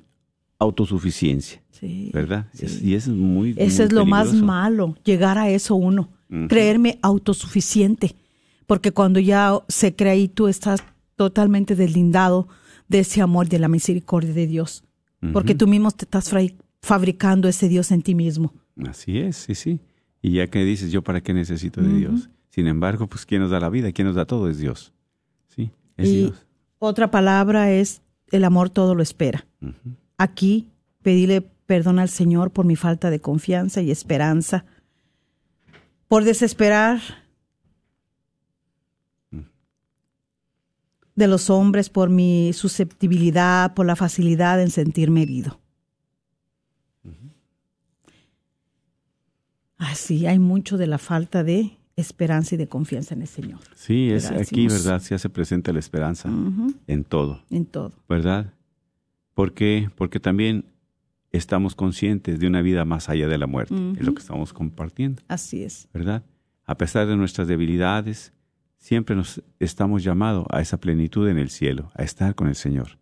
autosuficiencia, 0.59 1.61
Sí, 1.71 2.09
¿verdad? 2.13 2.47
sí. 2.53 2.65
Es- 2.65 2.81
y 2.81 2.95
eso 2.95 3.11
es 3.11 3.17
muy 3.17 3.51
Eso 3.57 3.77
muy 3.83 3.85
es 3.87 3.91
lo 3.93 4.05
más 4.05 4.33
malo, 4.33 4.95
llegar 5.03 5.37
a 5.37 5.49
eso 5.49 5.75
uno, 5.75 6.09
creerme 6.49 6.97
autosuficiente, 7.01 8.15
porque 8.65 8.91
cuando 8.91 9.19
ya 9.19 9.53
se 9.67 9.95
cree 9.95 10.11
ahí 10.13 10.27
tú 10.27 10.47
estás 10.47 10.83
totalmente 11.15 11.75
deslindado 11.75 12.47
de 12.87 12.99
ese 12.99 13.21
amor, 13.21 13.47
de 13.47 13.59
la 13.59 13.67
misericordia 13.67 14.33
de 14.33 14.47
Dios, 14.47 14.83
porque 15.33 15.55
tú 15.55 15.67
mismo 15.67 15.91
te 15.91 16.05
estás 16.05 16.29
fabricando 16.81 17.47
ese 17.47 17.67
Dios 17.69 17.91
en 17.91 18.01
ti 18.01 18.13
mismo. 18.15 18.53
Así 18.87 19.17
es, 19.19 19.37
sí, 19.37 19.55
sí. 19.55 19.79
Y 20.21 20.33
ya 20.33 20.47
que 20.47 20.63
dices, 20.63 20.91
¿yo 20.91 21.03
para 21.03 21.21
qué 21.21 21.33
necesito 21.33 21.81
de 21.81 21.93
Dios? 21.93 22.29
Sin 22.49 22.67
embargo, 22.67 23.07
pues 23.07 23.25
¿quién 23.25 23.41
nos 23.41 23.51
da 23.51 23.59
la 23.59 23.69
vida? 23.69 23.91
¿Quién 23.91 24.07
nos 24.07 24.15
da 24.15 24.25
todo? 24.25 24.49
Es 24.49 24.57
Dios. 24.59 24.93
Sí, 25.47 25.71
es 25.97 26.09
y 26.09 26.17
Dios. 26.17 26.45
otra 26.79 27.11
palabra 27.11 27.71
es 27.71 28.01
el 28.31 28.43
amor 28.43 28.69
todo 28.69 28.95
lo 28.95 29.03
espera. 29.03 29.45
Aquí 30.17 30.71
pedirle 31.01 31.41
perdón 31.41 31.99
al 31.99 32.09
Señor 32.09 32.51
por 32.51 32.65
mi 32.65 32.75
falta 32.75 33.09
de 33.09 33.19
confianza 33.19 33.81
y 33.81 33.91
esperanza, 33.91 34.65
por 36.07 36.23
desesperar 36.23 37.01
de 41.15 41.27
los 41.27 41.49
hombres, 41.49 41.89
por 41.89 42.09
mi 42.09 42.51
susceptibilidad, 42.53 43.73
por 43.73 43.85
la 43.85 43.95
facilidad 43.95 44.61
en 44.61 44.69
sentirme 44.69 45.23
herido. 45.23 45.59
Así 49.77 50.25
hay 50.27 50.39
mucho 50.39 50.77
de 50.77 50.87
la 50.87 50.97
falta 50.97 51.43
de 51.43 51.77
esperanza 51.95 52.55
y 52.55 52.57
de 52.57 52.67
confianza 52.67 53.13
en 53.15 53.21
el 53.21 53.27
Señor, 53.27 53.59
Sí, 53.75 54.11
es 54.11 54.25
¿Verdad? 54.29 54.41
aquí, 54.41 54.67
¿verdad? 54.67 55.01
Se 55.01 55.15
hace 55.15 55.29
presente 55.29 55.71
la 55.71 55.79
esperanza 55.79 56.29
en 56.87 57.03
todo, 57.03 57.41
en 57.49 57.65
todo. 57.65 57.93
¿verdad? 58.09 58.53
¿Por 59.33 59.53
qué? 59.53 59.89
Porque 59.95 60.19
también 60.19 60.65
estamos 61.31 61.75
conscientes 61.75 62.39
de 62.39 62.47
una 62.47 62.61
vida 62.61 62.85
más 62.85 63.09
allá 63.09 63.27
de 63.27 63.37
la 63.37 63.47
muerte, 63.47 63.75
es 63.97 64.05
lo 64.05 64.13
que 64.13 64.21
estamos 64.21 64.53
compartiendo, 64.53 65.21
Así 65.27 65.63
es. 65.63 65.87
¿verdad? 65.93 66.23
A 66.65 66.77
pesar 66.77 67.07
de 67.07 67.15
nuestras 67.15 67.47
debilidades, 67.47 68.33
siempre 68.77 69.15
nos 69.15 69.41
estamos 69.59 70.03
llamados 70.03 70.45
a 70.49 70.61
esa 70.61 70.77
plenitud 70.79 71.27
en 71.29 71.37
el 71.37 71.49
cielo, 71.49 71.91
a 71.95 72.03
estar 72.03 72.35
con 72.35 72.47
el 72.47 72.55
Señor. 72.55 72.97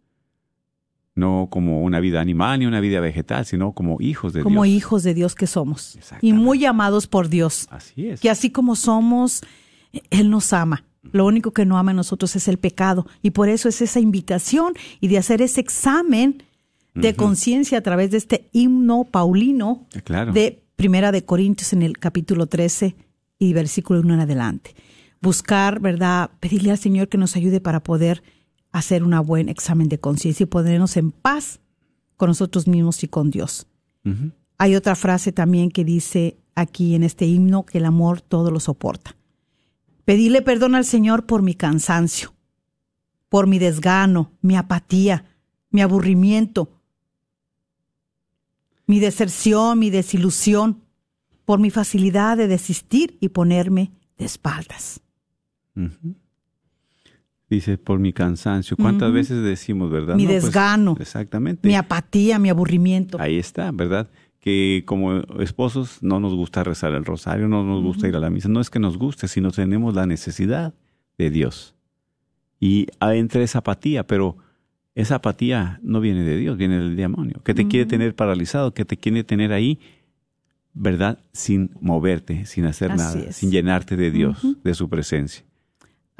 No 1.15 1.47
como 1.51 1.83
una 1.83 1.99
vida 1.99 2.21
animal 2.21 2.59
ni 2.59 2.65
una 2.65 2.79
vida 2.79 2.99
vegetal, 2.99 3.45
sino 3.45 3.73
como 3.73 3.97
hijos 4.01 4.33
de 4.33 4.41
Como 4.41 4.63
Dios. 4.63 4.75
hijos 4.75 5.03
de 5.03 5.13
Dios 5.13 5.35
que 5.35 5.45
somos 5.45 5.97
y 6.21 6.33
muy 6.33 6.65
amados 6.65 7.05
por 7.07 7.29
Dios. 7.29 7.67
Así 7.69 8.07
es. 8.07 8.19
que 8.19 8.29
así 8.31 8.49
como 8.49 8.75
somos, 8.75 9.41
Él 10.09 10.29
nos 10.31 10.53
ama. 10.53 10.85
Lo 11.11 11.25
único 11.25 11.51
que 11.51 11.65
no 11.65 11.77
ama 11.77 11.91
a 11.91 11.93
nosotros 11.93 12.35
es 12.35 12.47
el 12.47 12.57
pecado. 12.57 13.05
Y 13.21 13.31
por 13.31 13.49
eso 13.49 13.69
es 13.69 13.81
esa 13.81 13.99
invitación 13.99 14.73
y 15.01 15.07
de 15.09 15.17
hacer 15.19 15.41
ese 15.41 15.59
examen 15.61 16.41
de 16.95 17.13
conciencia 17.15 17.77
a 17.79 17.81
través 17.81 18.09
de 18.11 18.17
este 18.17 18.49
himno 18.51 19.03
paulino 19.03 19.85
Claro. 20.05 20.31
de 20.31 20.63
Primera 20.75 21.11
de 21.11 21.23
Corintios 21.25 21.73
en 21.73 21.81
el 21.83 21.97
capítulo 21.99 22.47
13 22.47 22.95
y 23.37 23.53
versículo 23.53 23.99
1 23.99 24.13
en 24.15 24.19
adelante. 24.21 24.75
Buscar, 25.21 25.79
¿verdad? 25.79 26.31
Pedirle 26.39 26.71
al 26.71 26.77
Señor 26.77 27.07
que 27.09 27.17
nos 27.17 27.35
ayude 27.35 27.61
para 27.61 27.81
poder 27.83 28.23
hacer 28.73 29.03
un 29.03 29.15
buen 29.25 29.47
examen 29.47 29.87
de 29.87 29.99
conciencia 29.99 30.43
y 30.43 30.47
ponernos 30.47 30.97
en 30.97 31.11
paz 31.11 31.61
con 32.17 32.27
nosotros 32.27 32.67
mismos 32.67 33.03
y 33.03 33.07
con 33.07 33.29
Dios. 33.29 33.67
Hay 34.57 34.75
otra 34.75 34.95
frase 34.95 35.31
también 35.31 35.71
que 35.71 35.85
dice 35.85 36.37
aquí 36.55 36.95
en 36.95 37.03
este 37.03 37.25
himno 37.25 37.65
que 37.65 37.77
el 37.77 37.85
amor 37.85 38.19
todo 38.19 38.51
lo 38.51 38.59
soporta. 38.59 39.15
Pedirle 40.03 40.41
perdón 40.41 40.75
al 40.75 40.83
Señor 40.83 41.25
por 41.25 41.41
mi 41.41 41.53
cansancio, 41.53 42.33
por 43.29 43.47
mi 43.47 43.59
desgano, 43.59 44.31
mi 44.41 44.57
apatía, 44.57 45.25
mi 45.69 45.81
aburrimiento, 45.81 46.69
mi 48.85 48.99
deserción, 48.99 49.79
mi 49.79 49.89
desilusión, 49.89 50.81
por 51.45 51.59
mi 51.59 51.69
facilidad 51.69 52.37
de 52.37 52.47
desistir 52.47 53.17
y 53.21 53.29
ponerme 53.29 53.91
de 54.17 54.25
espaldas. 54.25 54.99
Dice, 57.49 57.77
por 57.77 57.99
mi 57.99 58.13
cansancio. 58.13 58.75
¿Cuántas 58.77 59.11
veces 59.11 59.43
decimos, 59.43 59.91
verdad? 59.91 60.15
Mi 60.15 60.23
No, 60.23 60.29
pues, 60.31 60.43
desgano. 60.45 60.95
exactamente. 60.99 61.67
Mi 61.67 61.75
apatía, 61.75 62.39
mi 62.39 62.49
aburrimiento. 62.49 63.19
Ahí 63.21 63.37
está, 63.37 63.71
¿verdad? 63.71 64.09
Que 64.39 64.83
como 64.85 65.17
esposos 65.39 65.99
no 66.01 66.19
nos 66.19 66.33
gusta 66.33 66.63
rezar 66.63 66.93
el 66.93 67.05
rosario, 67.05 67.47
no 67.47 67.63
nos 67.63 67.83
gusta 67.83 68.07
ir 68.07 68.15
a 68.15 68.19
la 68.19 68.29
misa. 68.29 68.49
No 68.49 68.59
es 68.59 68.69
que 68.69 68.79
nos 68.79 68.97
guste, 68.97 69.27
sino 69.27 69.51
tenemos 69.51 69.93
la 69.93 70.05
necesidad 70.05 70.73
de 71.17 71.29
Dios. 71.29 71.75
Y 72.59 72.87
ah, 72.99 73.13
entra 73.15 73.41
esa 73.43 73.59
apatía, 73.59 74.07
pero 74.07 74.37
esa 74.95 75.15
apatía 75.15 75.79
no 75.83 75.99
viene 75.99 76.23
de 76.23 76.37
Dios, 76.37 76.57
viene 76.57 76.79
del 76.79 76.95
demonio, 76.95 77.41
que 77.43 77.53
te 77.53 77.67
quiere 77.67 77.85
tener 77.85 78.15
paralizado, 78.15 78.73
que 78.73 78.85
te 78.85 78.95
quiere 78.97 79.23
tener 79.23 79.51
ahí, 79.51 79.79
¿verdad? 80.73 81.19
Sin 81.33 81.71
moverte, 81.81 82.45
sin 82.45 82.65
hacer 82.65 82.91
Así 82.91 83.17
nada, 83.17 83.29
es. 83.29 83.35
sin 83.35 83.51
llenarte 83.51 83.95
de 83.95 84.11
Dios, 84.11 84.39
de 84.63 84.73
su 84.73 84.89
presencia. 84.89 85.43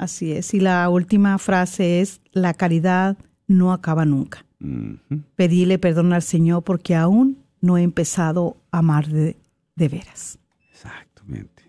Así 0.04 0.32
es. 0.32 0.52
Y 0.52 0.60
la 0.60 0.88
última 0.90 1.38
frase 1.38 2.00
es, 2.00 2.20
la 2.32 2.52
caridad 2.52 3.16
no 3.46 3.72
acaba 3.72 4.04
nunca. 4.04 4.44
Ujú. 4.60 5.22
Pedirle 5.34 5.78
perdón 5.78 6.12
al 6.12 6.22
Señor 6.22 6.62
porque 6.62 6.94
aún 6.94 7.38
no 7.60 7.78
he 7.78 7.82
empezado 7.82 8.58
a 8.70 8.78
amar 8.78 9.08
de, 9.08 9.36
de 9.76 9.88
veras. 9.88 10.38
Exactamente. 10.70 11.62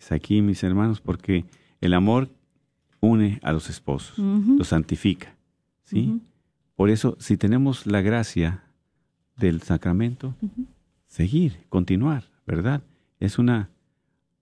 Es 0.00 0.12
aquí, 0.12 0.40
mis 0.40 0.62
hermanos, 0.62 1.00
porque 1.00 1.44
el 1.80 1.92
amor 1.92 2.30
une 3.00 3.38
a 3.42 3.52
los 3.52 3.68
esposos, 3.68 4.18
los 4.18 4.68
santifica. 4.68 5.36
¿sí? 5.82 6.20
Por 6.74 6.88
eso, 6.88 7.16
si 7.20 7.36
tenemos 7.36 7.86
la 7.86 8.00
gracia 8.00 8.64
del 9.36 9.62
sacramento, 9.62 10.34
seguir, 11.06 11.66
continuar, 11.68 12.24
¿verdad? 12.46 12.82
Es 13.20 13.38
una, 13.38 13.68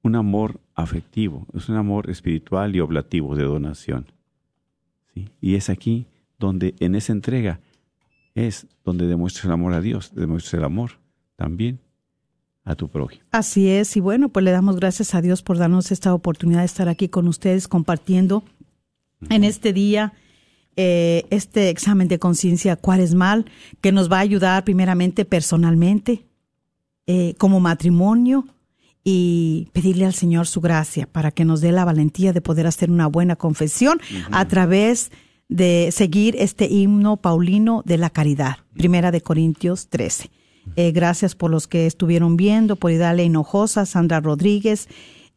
un 0.03 0.15
amor 0.15 0.61
afectivo, 0.75 1.47
es 1.55 1.69
un 1.69 1.77
amor 1.77 2.11
espiritual 2.11 2.75
y 2.75 2.81
oblativo 2.81 3.37
de 3.37 3.45
donación. 3.45 4.07
¿sí? 5.15 5.29
Y 5.41 5.55
es 5.55 5.71
aquí 5.71 6.07
donde 6.39 6.75
en 6.81 6.95
esa 6.95 7.13
entrega 7.13 7.61
es 8.35 8.67
donde 8.85 9.07
demuestras 9.07 9.45
el 9.47 9.53
amor 9.53 9.75
a 9.75 9.81
Dios, 9.81 10.13
demuestras 10.15 10.55
el 10.55 10.65
amor 10.65 10.93
también 11.37 11.81
a 12.65 12.75
tu 12.75 12.89
prójimo. 12.89 13.25
Así 13.33 13.69
es. 13.69 13.97
Y 13.97 14.01
bueno, 14.01 14.29
pues 14.29 14.45
le 14.45 14.51
damos 14.51 14.77
gracias 14.77 15.15
a 15.15 15.21
Dios 15.21 15.43
por 15.43 15.59
darnos 15.59 15.93
esta 15.93 16.15
oportunidad 16.15 16.61
de 16.61 16.67
estar 16.67 16.89
aquí 16.89 17.09
con 17.09 17.29
ustedes 17.29 17.69
compartiendo 17.69 18.45
en 19.31 19.45
este 19.45 19.73
día 19.73 20.15
eh, 20.77 21.27
este 21.31 21.69
examen 21.69 22.09
de 22.09 22.19
conciencia 22.19 22.77
cuaresmal 22.77 23.47
que 23.81 23.93
nos 23.93 24.11
va 24.11 24.19
a 24.19 24.21
ayudar 24.21 24.65
primeramente 24.65 25.25
personalmente, 25.25 26.25
eh, 27.07 27.35
como 27.37 27.61
matrimonio 27.61 28.47
y 29.05 29.69
pedirle 29.73 30.07
al 30.07 30.15
Señor 30.15 30.47
su 30.47 30.61
gracia 30.61 31.09
para 31.11 31.31
que 31.31 31.45
nos 31.45 31.61
dé 31.61 31.73
la 31.73 31.85
valentía 31.85 32.33
de 32.33 32.41
poder 32.41 32.67
hacer 32.67 32.91
una 32.91 33.07
buena 33.07 33.37
confesión 33.37 34.01
a 34.31 34.47
través 34.47 35.11
de 35.49 35.91
seguir 35.93 36.37
este 36.39 36.67
himno 36.67 37.17
paulino 37.17 37.83
de 37.85 37.99
la 37.99 38.11
caridad, 38.11 38.59
primera 38.75 39.11
de 39.11 39.21
Corintios 39.21 39.89
13. 39.89 40.31
Eh, 40.77 40.93
gracias 40.93 41.35
por 41.35 41.51
los 41.51 41.67
que 41.67 41.87
estuvieron 41.87 42.37
viendo, 42.37 42.77
por 42.77 42.93
Idalia 42.93 43.25
Hinojosa, 43.25 43.85
Sandra 43.85 44.21
Rodríguez, 44.21 44.89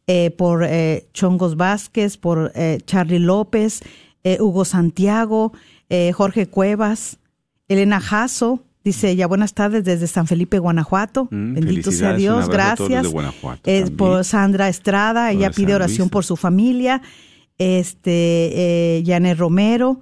eh, 0.06 0.30
por 0.30 0.64
eh, 0.64 1.08
Chongos 1.12 1.56
Vázquez, 1.56 2.16
por 2.16 2.52
Charlie 2.86 3.18
López, 3.18 3.82
Hugo 4.40 4.64
Santiago, 4.64 5.52
Jorge 6.14 6.48
Cuevas, 6.48 7.18
Elena 7.68 8.00
Jasso, 8.00 8.64
dice 8.86 9.10
ella, 9.10 9.26
buenas 9.26 9.52
tardes 9.52 9.84
desde 9.84 10.06
San 10.06 10.26
Felipe, 10.26 10.58
Guanajuato. 10.58 11.24
Mm, 11.30 11.54
Bendito 11.54 11.90
sea 11.90 12.14
Dios, 12.14 12.48
gracias. 12.48 13.06
Eh, 13.64 13.90
por 13.90 14.24
Sandra 14.24 14.68
Estrada, 14.68 15.32
ella 15.32 15.48
de 15.48 15.54
pide 15.54 15.74
oración 15.74 16.08
por 16.08 16.24
su 16.24 16.36
familia. 16.36 17.02
Este, 17.58 18.08
eh, 18.10 19.02
Janet 19.04 19.38
Romero, 19.38 20.00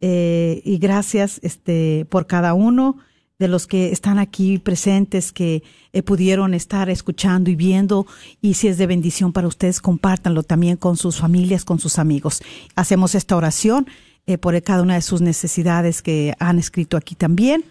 eh, 0.00 0.62
y 0.64 0.78
gracias 0.78 1.38
este, 1.42 2.06
por 2.10 2.26
cada 2.26 2.54
uno 2.54 2.98
de 3.38 3.48
los 3.48 3.66
que 3.66 3.92
están 3.92 4.18
aquí 4.18 4.58
presentes, 4.58 5.32
que 5.32 5.62
eh, 5.92 6.02
pudieron 6.02 6.54
estar 6.54 6.90
escuchando 6.90 7.50
y 7.50 7.56
viendo. 7.56 8.06
Y 8.40 8.54
si 8.54 8.68
es 8.68 8.78
de 8.78 8.86
bendición 8.86 9.32
para 9.32 9.48
ustedes, 9.48 9.80
compártanlo 9.80 10.42
también 10.42 10.76
con 10.76 10.96
sus 10.96 11.18
familias, 11.18 11.64
con 11.64 11.78
sus 11.78 11.98
amigos. 11.98 12.42
Hacemos 12.74 13.14
esta 13.14 13.36
oración 13.36 13.86
eh, 14.26 14.38
por 14.38 14.60
cada 14.62 14.82
una 14.82 14.94
de 14.94 15.02
sus 15.02 15.20
necesidades 15.20 16.02
que 16.02 16.34
han 16.38 16.58
escrito 16.58 16.96
aquí 16.96 17.14
también. 17.14 17.64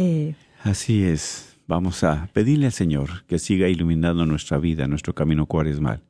Eh, 0.00 0.34
Así 0.64 1.04
es. 1.04 1.58
Vamos 1.66 2.02
a 2.04 2.30
pedirle 2.32 2.66
al 2.66 2.72
Señor 2.72 3.24
que 3.26 3.38
siga 3.38 3.68
iluminando 3.68 4.24
nuestra 4.24 4.56
vida, 4.56 4.86
nuestro 4.86 5.14
camino 5.14 5.44
cuaresmal. 5.44 6.02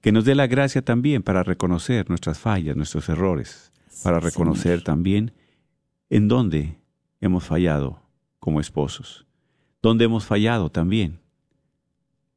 Que 0.00 0.12
nos 0.12 0.24
dé 0.24 0.36
la 0.36 0.46
gracia 0.46 0.82
también 0.82 1.24
para 1.24 1.42
reconocer 1.42 2.08
nuestras 2.08 2.38
fallas, 2.38 2.76
nuestros 2.76 3.08
errores, 3.08 3.72
para 4.04 4.20
reconocer 4.20 4.82
también 4.82 5.32
en 6.08 6.28
dónde 6.28 6.78
hemos 7.20 7.44
fallado 7.44 8.00
como 8.38 8.60
esposos, 8.60 9.26
dónde 9.82 10.04
hemos 10.04 10.24
fallado 10.24 10.70
también 10.70 11.18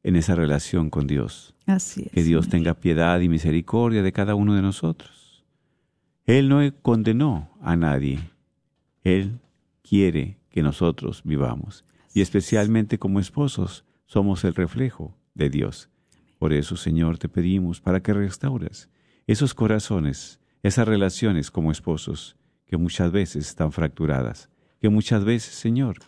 en 0.02 0.16
esa 0.16 0.34
relación 0.34 0.90
con 0.90 1.06
Dios. 1.06 1.54
Así 1.66 2.02
es. 2.06 2.12
Que 2.12 2.24
Dios 2.24 2.46
Señor. 2.46 2.50
tenga 2.50 2.74
piedad 2.74 3.20
y 3.20 3.28
misericordia 3.28 4.02
de 4.02 4.12
cada 4.12 4.34
uno 4.34 4.54
de 4.54 4.62
nosotros. 4.62 5.44
Él 6.24 6.48
no 6.48 6.60
condenó 6.82 7.56
a 7.62 7.76
nadie. 7.76 8.18
Él 9.04 9.38
quiere 9.82 10.38
que 10.56 10.62
nosotros 10.62 11.20
vivamos. 11.22 11.84
Y 12.14 12.22
especialmente 12.22 12.98
como 12.98 13.20
esposos 13.20 13.84
somos 14.06 14.42
el 14.42 14.54
reflejo 14.54 15.14
de 15.34 15.50
Dios. 15.50 15.90
Por 16.38 16.54
eso, 16.54 16.78
Señor, 16.78 17.18
te 17.18 17.28
pedimos 17.28 17.82
para 17.82 18.00
que 18.00 18.14
restaures 18.14 18.88
esos 19.26 19.52
corazones, 19.52 20.40
esas 20.62 20.88
relaciones 20.88 21.50
como 21.50 21.70
esposos 21.70 22.38
que 22.64 22.78
muchas 22.78 23.12
veces 23.12 23.46
están 23.48 23.70
fracturadas, 23.70 24.48
que 24.80 24.88
muchas 24.88 25.26
veces, 25.26 25.52
Señor, 25.52 25.98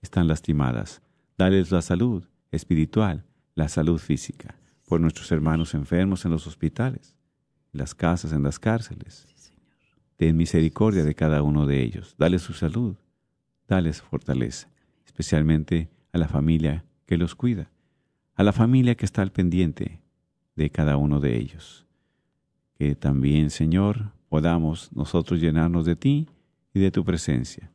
están 0.00 0.28
lastimadas. 0.28 1.02
Dales 1.36 1.70
la 1.70 1.82
salud 1.82 2.24
espiritual, 2.52 3.26
la 3.54 3.68
salud 3.68 3.98
física, 3.98 4.54
por 4.88 4.98
nuestros 4.98 5.30
hermanos 5.30 5.74
enfermos 5.74 6.24
en 6.24 6.30
los 6.30 6.46
hospitales, 6.46 7.18
en 7.74 7.80
las 7.80 7.94
casas, 7.94 8.32
en 8.32 8.44
las 8.44 8.58
cárceles. 8.58 9.26
Ten 10.16 10.38
misericordia 10.38 11.04
de 11.04 11.14
cada 11.14 11.42
uno 11.42 11.66
de 11.66 11.82
ellos. 11.82 12.14
Dale 12.16 12.38
su 12.38 12.54
salud, 12.54 12.96
dales 13.70 14.02
fortaleza, 14.02 14.68
especialmente 15.06 15.88
a 16.12 16.18
la 16.18 16.28
familia 16.28 16.84
que 17.06 17.16
los 17.16 17.34
cuida, 17.34 17.70
a 18.34 18.42
la 18.42 18.52
familia 18.52 18.96
que 18.96 19.06
está 19.06 19.22
al 19.22 19.30
pendiente 19.30 20.00
de 20.56 20.70
cada 20.70 20.96
uno 20.96 21.20
de 21.20 21.38
ellos. 21.38 21.86
Que 22.76 22.96
también, 22.96 23.48
Señor, 23.50 24.12
podamos 24.28 24.92
nosotros 24.92 25.40
llenarnos 25.40 25.86
de 25.86 25.96
ti 25.96 26.28
y 26.74 26.80
de 26.80 26.90
tu 26.90 27.04
presencia, 27.04 27.70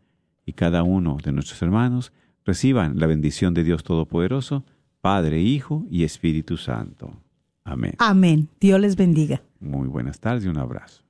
y 0.46 0.54
cada 0.54 0.84
uno 0.84 1.18
de 1.24 1.32
nuestros 1.32 1.62
hermanos 1.62 2.12
reciban 2.44 3.00
la 3.00 3.08
bendición 3.08 3.54
de 3.54 3.64
Dios 3.64 3.84
Todopoderoso, 3.84 4.66
Padre, 5.02 5.42
Hijo 5.42 5.86
y 5.90 6.04
Espíritu 6.04 6.58
Santo. 6.58 7.12
Amén. 7.64 7.94
Amén. 8.00 8.50
Dios 8.60 8.80
les 8.80 8.96
bendiga. 8.96 9.42
Muy 9.60 9.88
buenas 9.88 10.20
tardes 10.20 10.46
y 10.46 10.50
un 10.50 10.58
abrazo. 10.58 11.04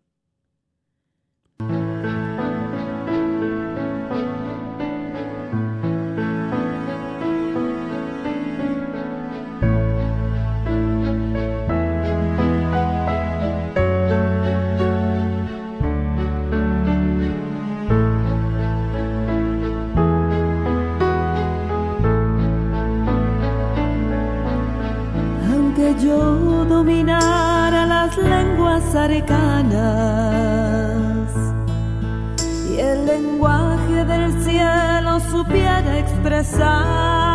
Arcanas 29.05 29.75
y 32.71 32.79
el 32.79 33.05
lenguaje 33.05 34.03
del 34.05 34.43
cielo 34.43 35.19
supiera 35.31 35.99
expresar, 35.99 37.34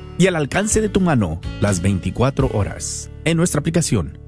y 0.21 0.27
al 0.27 0.35
alcance 0.35 0.81
de 0.81 0.89
tu 0.89 1.01
mano 1.01 1.41
las 1.61 1.81
24 1.81 2.51
horas 2.53 3.09
en 3.25 3.37
nuestra 3.37 3.59
aplicación. 3.59 4.19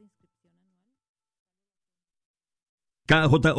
KJ 3.07 3.49